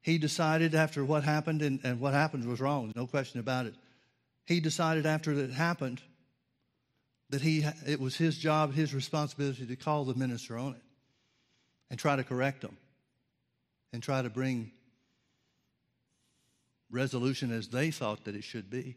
He 0.00 0.16
decided 0.16 0.74
after 0.74 1.04
what 1.04 1.22
happened, 1.22 1.60
and, 1.60 1.80
and 1.84 2.00
what 2.00 2.14
happened 2.14 2.46
was 2.46 2.58
wrong, 2.58 2.90
no 2.96 3.06
question 3.06 3.40
about 3.40 3.66
it. 3.66 3.74
He 4.46 4.58
decided 4.58 5.04
after 5.04 5.32
it 5.32 5.50
happened 5.50 6.00
that 7.28 7.42
he, 7.42 7.62
it 7.86 8.00
was 8.00 8.16
his 8.16 8.38
job, 8.38 8.72
his 8.72 8.94
responsibility 8.94 9.66
to 9.66 9.76
call 9.76 10.06
the 10.06 10.14
minister 10.14 10.56
on 10.56 10.72
it 10.72 10.80
and 11.90 11.98
try 11.98 12.16
to 12.16 12.24
correct 12.24 12.62
them 12.62 12.78
and 13.92 14.02
try 14.02 14.22
to 14.22 14.30
bring 14.30 14.70
resolution 16.90 17.52
as 17.52 17.68
they 17.68 17.90
thought 17.90 18.24
that 18.24 18.34
it 18.34 18.44
should 18.44 18.70
be. 18.70 18.96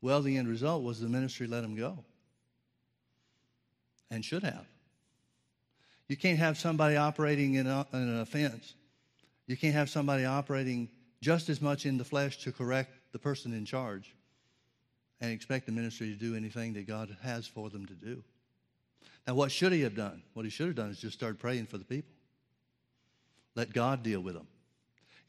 Well, 0.00 0.20
the 0.20 0.36
end 0.36 0.48
result 0.48 0.82
was 0.82 0.98
the 0.98 1.08
ministry 1.08 1.46
let 1.46 1.62
him 1.62 1.76
go 1.76 2.04
and 4.10 4.24
should 4.24 4.42
have. 4.42 4.66
You 6.08 6.16
can't 6.16 6.38
have 6.38 6.58
somebody 6.58 6.96
operating 6.96 7.54
in, 7.54 7.66
a, 7.66 7.86
in 7.92 8.00
an 8.00 8.20
offense. 8.20 8.74
You 9.46 9.56
can't 9.56 9.74
have 9.74 9.88
somebody 9.88 10.24
operating 10.24 10.88
just 11.20 11.48
as 11.48 11.60
much 11.62 11.86
in 11.86 11.98
the 11.98 12.04
flesh 12.04 12.38
to 12.38 12.52
correct 12.52 12.90
the 13.12 13.18
person 13.18 13.52
in 13.52 13.64
charge 13.64 14.14
and 15.20 15.30
expect 15.30 15.66
the 15.66 15.72
ministry 15.72 16.08
to 16.08 16.16
do 16.16 16.34
anything 16.34 16.72
that 16.74 16.86
God 16.86 17.16
has 17.22 17.46
for 17.46 17.70
them 17.70 17.86
to 17.86 17.94
do. 17.94 18.22
Now, 19.26 19.34
what 19.34 19.52
should 19.52 19.72
he 19.72 19.82
have 19.82 19.94
done? 19.94 20.22
What 20.34 20.44
he 20.44 20.50
should 20.50 20.66
have 20.66 20.76
done 20.76 20.90
is 20.90 20.98
just 20.98 21.14
start 21.14 21.38
praying 21.38 21.66
for 21.66 21.78
the 21.78 21.84
people. 21.84 22.10
Let 23.54 23.72
God 23.72 24.02
deal 24.02 24.20
with 24.20 24.34
them. 24.34 24.46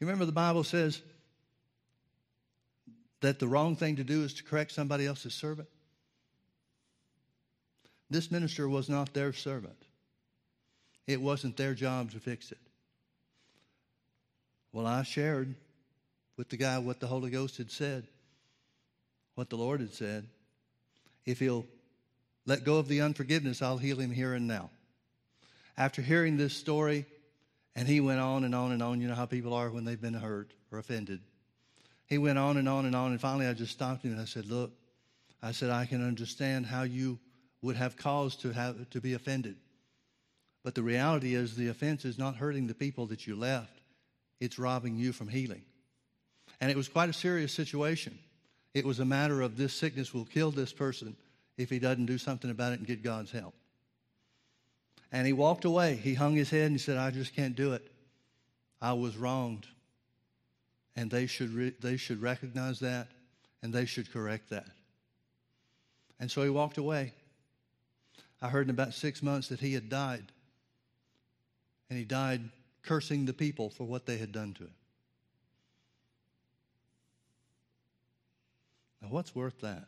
You 0.00 0.06
remember 0.06 0.24
the 0.24 0.32
Bible 0.32 0.64
says 0.64 1.00
that 3.20 3.38
the 3.38 3.46
wrong 3.46 3.76
thing 3.76 3.96
to 3.96 4.04
do 4.04 4.24
is 4.24 4.34
to 4.34 4.42
correct 4.42 4.72
somebody 4.72 5.06
else's 5.06 5.34
servant? 5.34 5.68
This 8.10 8.30
minister 8.30 8.68
was 8.68 8.88
not 8.88 9.14
their 9.14 9.32
servant. 9.32 9.80
It 11.06 11.20
wasn't 11.20 11.56
their 11.56 11.74
job 11.74 12.12
to 12.12 12.18
fix 12.18 12.50
it. 12.52 12.58
Well, 14.72 14.86
I 14.86 15.02
shared 15.02 15.54
with 16.36 16.48
the 16.48 16.56
guy 16.56 16.78
what 16.78 17.00
the 17.00 17.06
Holy 17.06 17.30
Ghost 17.30 17.58
had 17.58 17.70
said, 17.70 18.06
what 19.34 19.50
the 19.50 19.56
Lord 19.56 19.80
had 19.80 19.94
said. 19.94 20.26
If 21.26 21.38
he'll 21.38 21.66
let 22.46 22.64
go 22.64 22.76
of 22.76 22.88
the 22.88 23.00
unforgiveness, 23.00 23.62
I'll 23.62 23.78
heal 23.78 23.98
him 23.98 24.10
here 24.10 24.34
and 24.34 24.46
now. 24.46 24.70
After 25.76 26.02
hearing 26.02 26.36
this 26.36 26.54
story, 26.54 27.06
and 27.76 27.88
he 27.88 28.00
went 28.00 28.20
on 28.20 28.44
and 28.44 28.54
on 28.54 28.72
and 28.72 28.82
on, 28.82 29.00
you 29.00 29.08
know 29.08 29.14
how 29.14 29.26
people 29.26 29.54
are 29.54 29.70
when 29.70 29.84
they've 29.84 30.00
been 30.00 30.14
hurt 30.14 30.52
or 30.70 30.78
offended. 30.78 31.20
He 32.06 32.18
went 32.18 32.38
on 32.38 32.56
and 32.56 32.68
on 32.68 32.86
and 32.86 32.94
on, 32.94 33.10
and 33.10 33.20
finally 33.20 33.46
I 33.46 33.54
just 33.54 33.72
stopped 33.72 34.04
him 34.04 34.12
and 34.12 34.20
I 34.20 34.26
said, 34.26 34.46
Look, 34.46 34.72
I 35.42 35.52
said, 35.52 35.70
I 35.70 35.86
can 35.86 36.06
understand 36.06 36.66
how 36.66 36.82
you 36.82 37.18
would 37.62 37.76
have 37.76 37.96
cause 37.96 38.36
to, 38.36 38.52
have, 38.52 38.88
to 38.90 39.00
be 39.00 39.14
offended. 39.14 39.56
But 40.64 40.74
the 40.74 40.82
reality 40.82 41.34
is, 41.34 41.54
the 41.54 41.68
offense 41.68 42.04
is 42.04 42.18
not 42.18 42.36
hurting 42.36 42.66
the 42.66 42.74
people 42.74 43.06
that 43.06 43.26
you 43.26 43.36
left, 43.36 43.80
it's 44.40 44.58
robbing 44.58 44.96
you 44.96 45.12
from 45.12 45.28
healing. 45.28 45.62
And 46.60 46.70
it 46.70 46.76
was 46.76 46.88
quite 46.88 47.08
a 47.08 47.12
serious 47.12 47.52
situation. 47.52 48.18
It 48.72 48.84
was 48.84 48.98
a 48.98 49.04
matter 49.04 49.40
of 49.42 49.56
this 49.56 49.72
sickness 49.72 50.12
will 50.12 50.24
kill 50.24 50.50
this 50.50 50.72
person 50.72 51.14
if 51.56 51.70
he 51.70 51.78
doesn't 51.78 52.06
do 52.06 52.18
something 52.18 52.50
about 52.50 52.72
it 52.72 52.80
and 52.80 52.86
get 52.86 53.02
God's 53.02 53.30
help. 53.30 53.54
And 55.12 55.26
he 55.26 55.32
walked 55.32 55.64
away. 55.64 55.94
He 55.94 56.14
hung 56.14 56.34
his 56.34 56.50
head 56.50 56.66
and 56.66 56.72
he 56.72 56.78
said, 56.78 56.96
I 56.96 57.10
just 57.10 57.36
can't 57.36 57.54
do 57.54 57.74
it. 57.74 57.92
I 58.80 58.94
was 58.94 59.16
wronged 59.16 59.66
and 60.96 61.10
they 61.10 61.26
should, 61.26 61.50
re- 61.54 61.74
they 61.80 61.96
should 61.96 62.20
recognize 62.20 62.80
that 62.80 63.08
and 63.62 63.72
they 63.72 63.84
should 63.84 64.12
correct 64.12 64.50
that. 64.50 64.66
And 66.18 66.30
so 66.30 66.42
he 66.42 66.50
walked 66.50 66.78
away. 66.78 67.12
I 68.42 68.48
heard 68.48 68.66
in 68.66 68.70
about 68.70 68.94
six 68.94 69.22
months 69.22 69.48
that 69.48 69.60
he 69.60 69.74
had 69.74 69.88
died. 69.88 70.32
And 71.90 71.98
he 71.98 72.04
died 72.04 72.50
cursing 72.82 73.24
the 73.24 73.32
people 73.32 73.70
for 73.70 73.84
what 73.84 74.06
they 74.06 74.18
had 74.18 74.32
done 74.32 74.54
to 74.54 74.64
him. 74.64 74.74
Now, 79.02 79.08
what's 79.08 79.34
worth 79.34 79.60
that? 79.60 79.84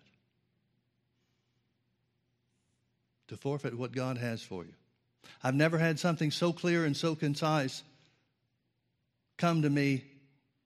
To 3.29 3.37
forfeit 3.37 3.77
what 3.77 3.93
God 3.93 4.19
has 4.19 4.43
for 4.43 4.65
you. 4.65 4.75
I've 5.43 5.55
never 5.55 5.79
had 5.79 5.99
something 5.99 6.31
so 6.31 6.53
clear 6.53 6.85
and 6.85 6.97
so 6.97 7.15
concise 7.15 7.83
come 9.37 9.63
to 9.63 9.71
me 9.71 10.05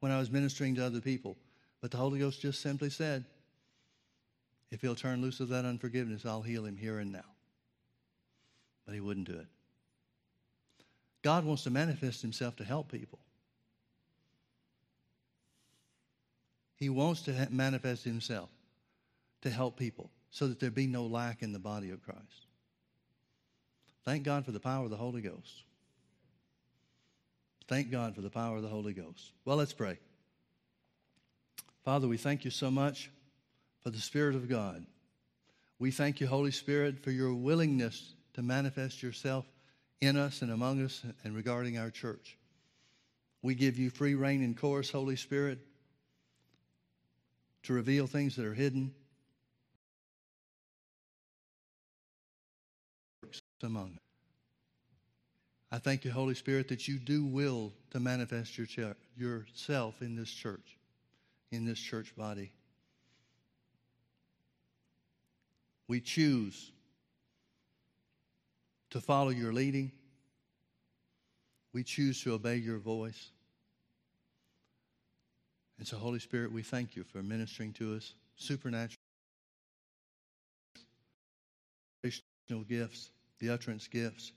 when 0.00 0.12
I 0.12 0.18
was 0.18 0.30
ministering 0.30 0.74
to 0.76 0.84
other 0.84 1.00
people. 1.00 1.36
But 1.80 1.90
the 1.90 1.96
Holy 1.96 2.18
Ghost 2.18 2.42
just 2.42 2.60
simply 2.60 2.90
said, 2.90 3.24
if 4.70 4.82
he'll 4.82 4.94
turn 4.94 5.22
loose 5.22 5.40
of 5.40 5.48
that 5.48 5.64
unforgiveness, 5.64 6.24
I'll 6.24 6.42
heal 6.42 6.64
him 6.64 6.76
here 6.76 6.98
and 6.98 7.12
now. 7.12 7.24
But 8.86 8.94
he 8.94 9.00
wouldn't 9.00 9.26
do 9.26 9.38
it. 9.38 9.46
God 11.22 11.44
wants 11.44 11.64
to 11.64 11.70
manifest 11.70 12.22
himself 12.22 12.56
to 12.56 12.64
help 12.64 12.90
people. 12.90 13.18
He 16.76 16.88
wants 16.88 17.22
to 17.22 17.48
manifest 17.50 18.04
himself 18.04 18.48
to 19.42 19.50
help 19.50 19.76
people 19.76 20.10
so 20.30 20.48
that 20.48 20.60
there 20.60 20.70
be 20.70 20.86
no 20.86 21.04
lack 21.04 21.42
in 21.42 21.52
the 21.52 21.58
body 21.58 21.90
of 21.90 22.02
Christ. 22.02 22.46
Thank 24.04 24.22
God 24.24 24.46
for 24.46 24.52
the 24.52 24.60
power 24.60 24.84
of 24.84 24.90
the 24.90 24.96
Holy 24.96 25.20
Ghost. 25.20 25.64
Thank 27.68 27.90
God 27.90 28.14
for 28.14 28.22
the 28.22 28.30
power 28.30 28.56
of 28.56 28.62
the 28.62 28.68
Holy 28.68 28.94
Ghost. 28.94 29.32
Well, 29.44 29.56
let's 29.56 29.74
pray. 29.74 29.98
Father, 31.84 32.08
we 32.08 32.16
thank 32.16 32.44
you 32.44 32.50
so 32.50 32.70
much 32.70 33.10
for 33.82 33.90
the 33.90 33.98
Spirit 33.98 34.34
of 34.34 34.48
God. 34.48 34.84
We 35.78 35.90
thank 35.90 36.20
you, 36.20 36.26
Holy 36.26 36.50
Spirit, 36.50 36.98
for 37.02 37.10
your 37.10 37.34
willingness 37.34 38.14
to 38.34 38.42
manifest 38.42 39.02
yourself 39.02 39.46
in 40.00 40.16
us 40.16 40.42
and 40.42 40.50
among 40.50 40.82
us 40.84 41.02
and 41.24 41.34
regarding 41.34 41.78
our 41.78 41.90
church. 41.90 42.38
We 43.42 43.54
give 43.54 43.78
you 43.78 43.90
free 43.90 44.14
rein 44.14 44.42
and 44.42 44.56
course, 44.56 44.90
Holy 44.90 45.16
Spirit, 45.16 45.58
to 47.64 47.72
reveal 47.72 48.06
things 48.06 48.36
that 48.36 48.44
are 48.44 48.54
hidden 48.54 48.94
among 53.62 53.92
us. 53.92 53.98
I 55.72 55.78
thank 55.78 56.04
you, 56.04 56.10
Holy 56.10 56.34
Spirit, 56.34 56.68
that 56.68 56.88
you 56.88 56.98
do 56.98 57.24
will 57.24 57.72
to 57.90 58.00
manifest 58.00 58.58
your 58.58 58.66
ch- 58.66 58.96
yourself 59.16 60.02
in 60.02 60.16
this 60.16 60.30
church, 60.30 60.78
in 61.52 61.64
this 61.64 61.78
church 61.78 62.16
body. 62.16 62.50
We 65.86 66.00
choose 66.00 66.72
to 68.90 69.00
follow 69.00 69.30
your 69.30 69.52
leading. 69.52 69.92
We 71.72 71.84
choose 71.84 72.22
to 72.24 72.34
obey 72.34 72.56
your 72.56 72.78
voice. 72.78 73.30
And 75.78 75.86
so, 75.86 75.96
Holy 75.96 76.18
Spirit, 76.18 76.52
we 76.52 76.62
thank 76.62 76.96
you 76.96 77.04
for 77.04 77.22
ministering 77.22 77.72
to 77.74 77.94
us 77.94 78.14
supernatural 78.36 78.96
gifts, 82.68 83.10
the 83.38 83.50
utterance 83.50 83.86
gifts 83.86 84.32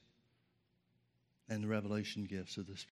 and 1.49 1.64
the 1.64 1.68
revelation 1.68 2.26
gifts 2.26 2.58
of 2.58 2.68
the 2.68 2.78
Spirit. 2.78 2.89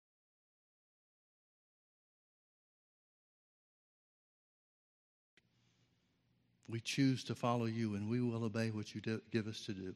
We 6.69 6.79
choose 6.81 7.23
to 7.25 7.35
follow 7.35 7.65
you 7.65 7.95
and 7.95 8.09
we 8.09 8.21
will 8.21 8.43
obey 8.43 8.69
what 8.69 8.93
you 8.93 9.01
do, 9.01 9.21
give 9.31 9.47
us 9.47 9.65
to 9.65 9.73
do. 9.73 9.95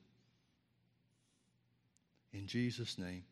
In 2.34 2.48
Jesus' 2.48 2.98
name. 2.98 3.24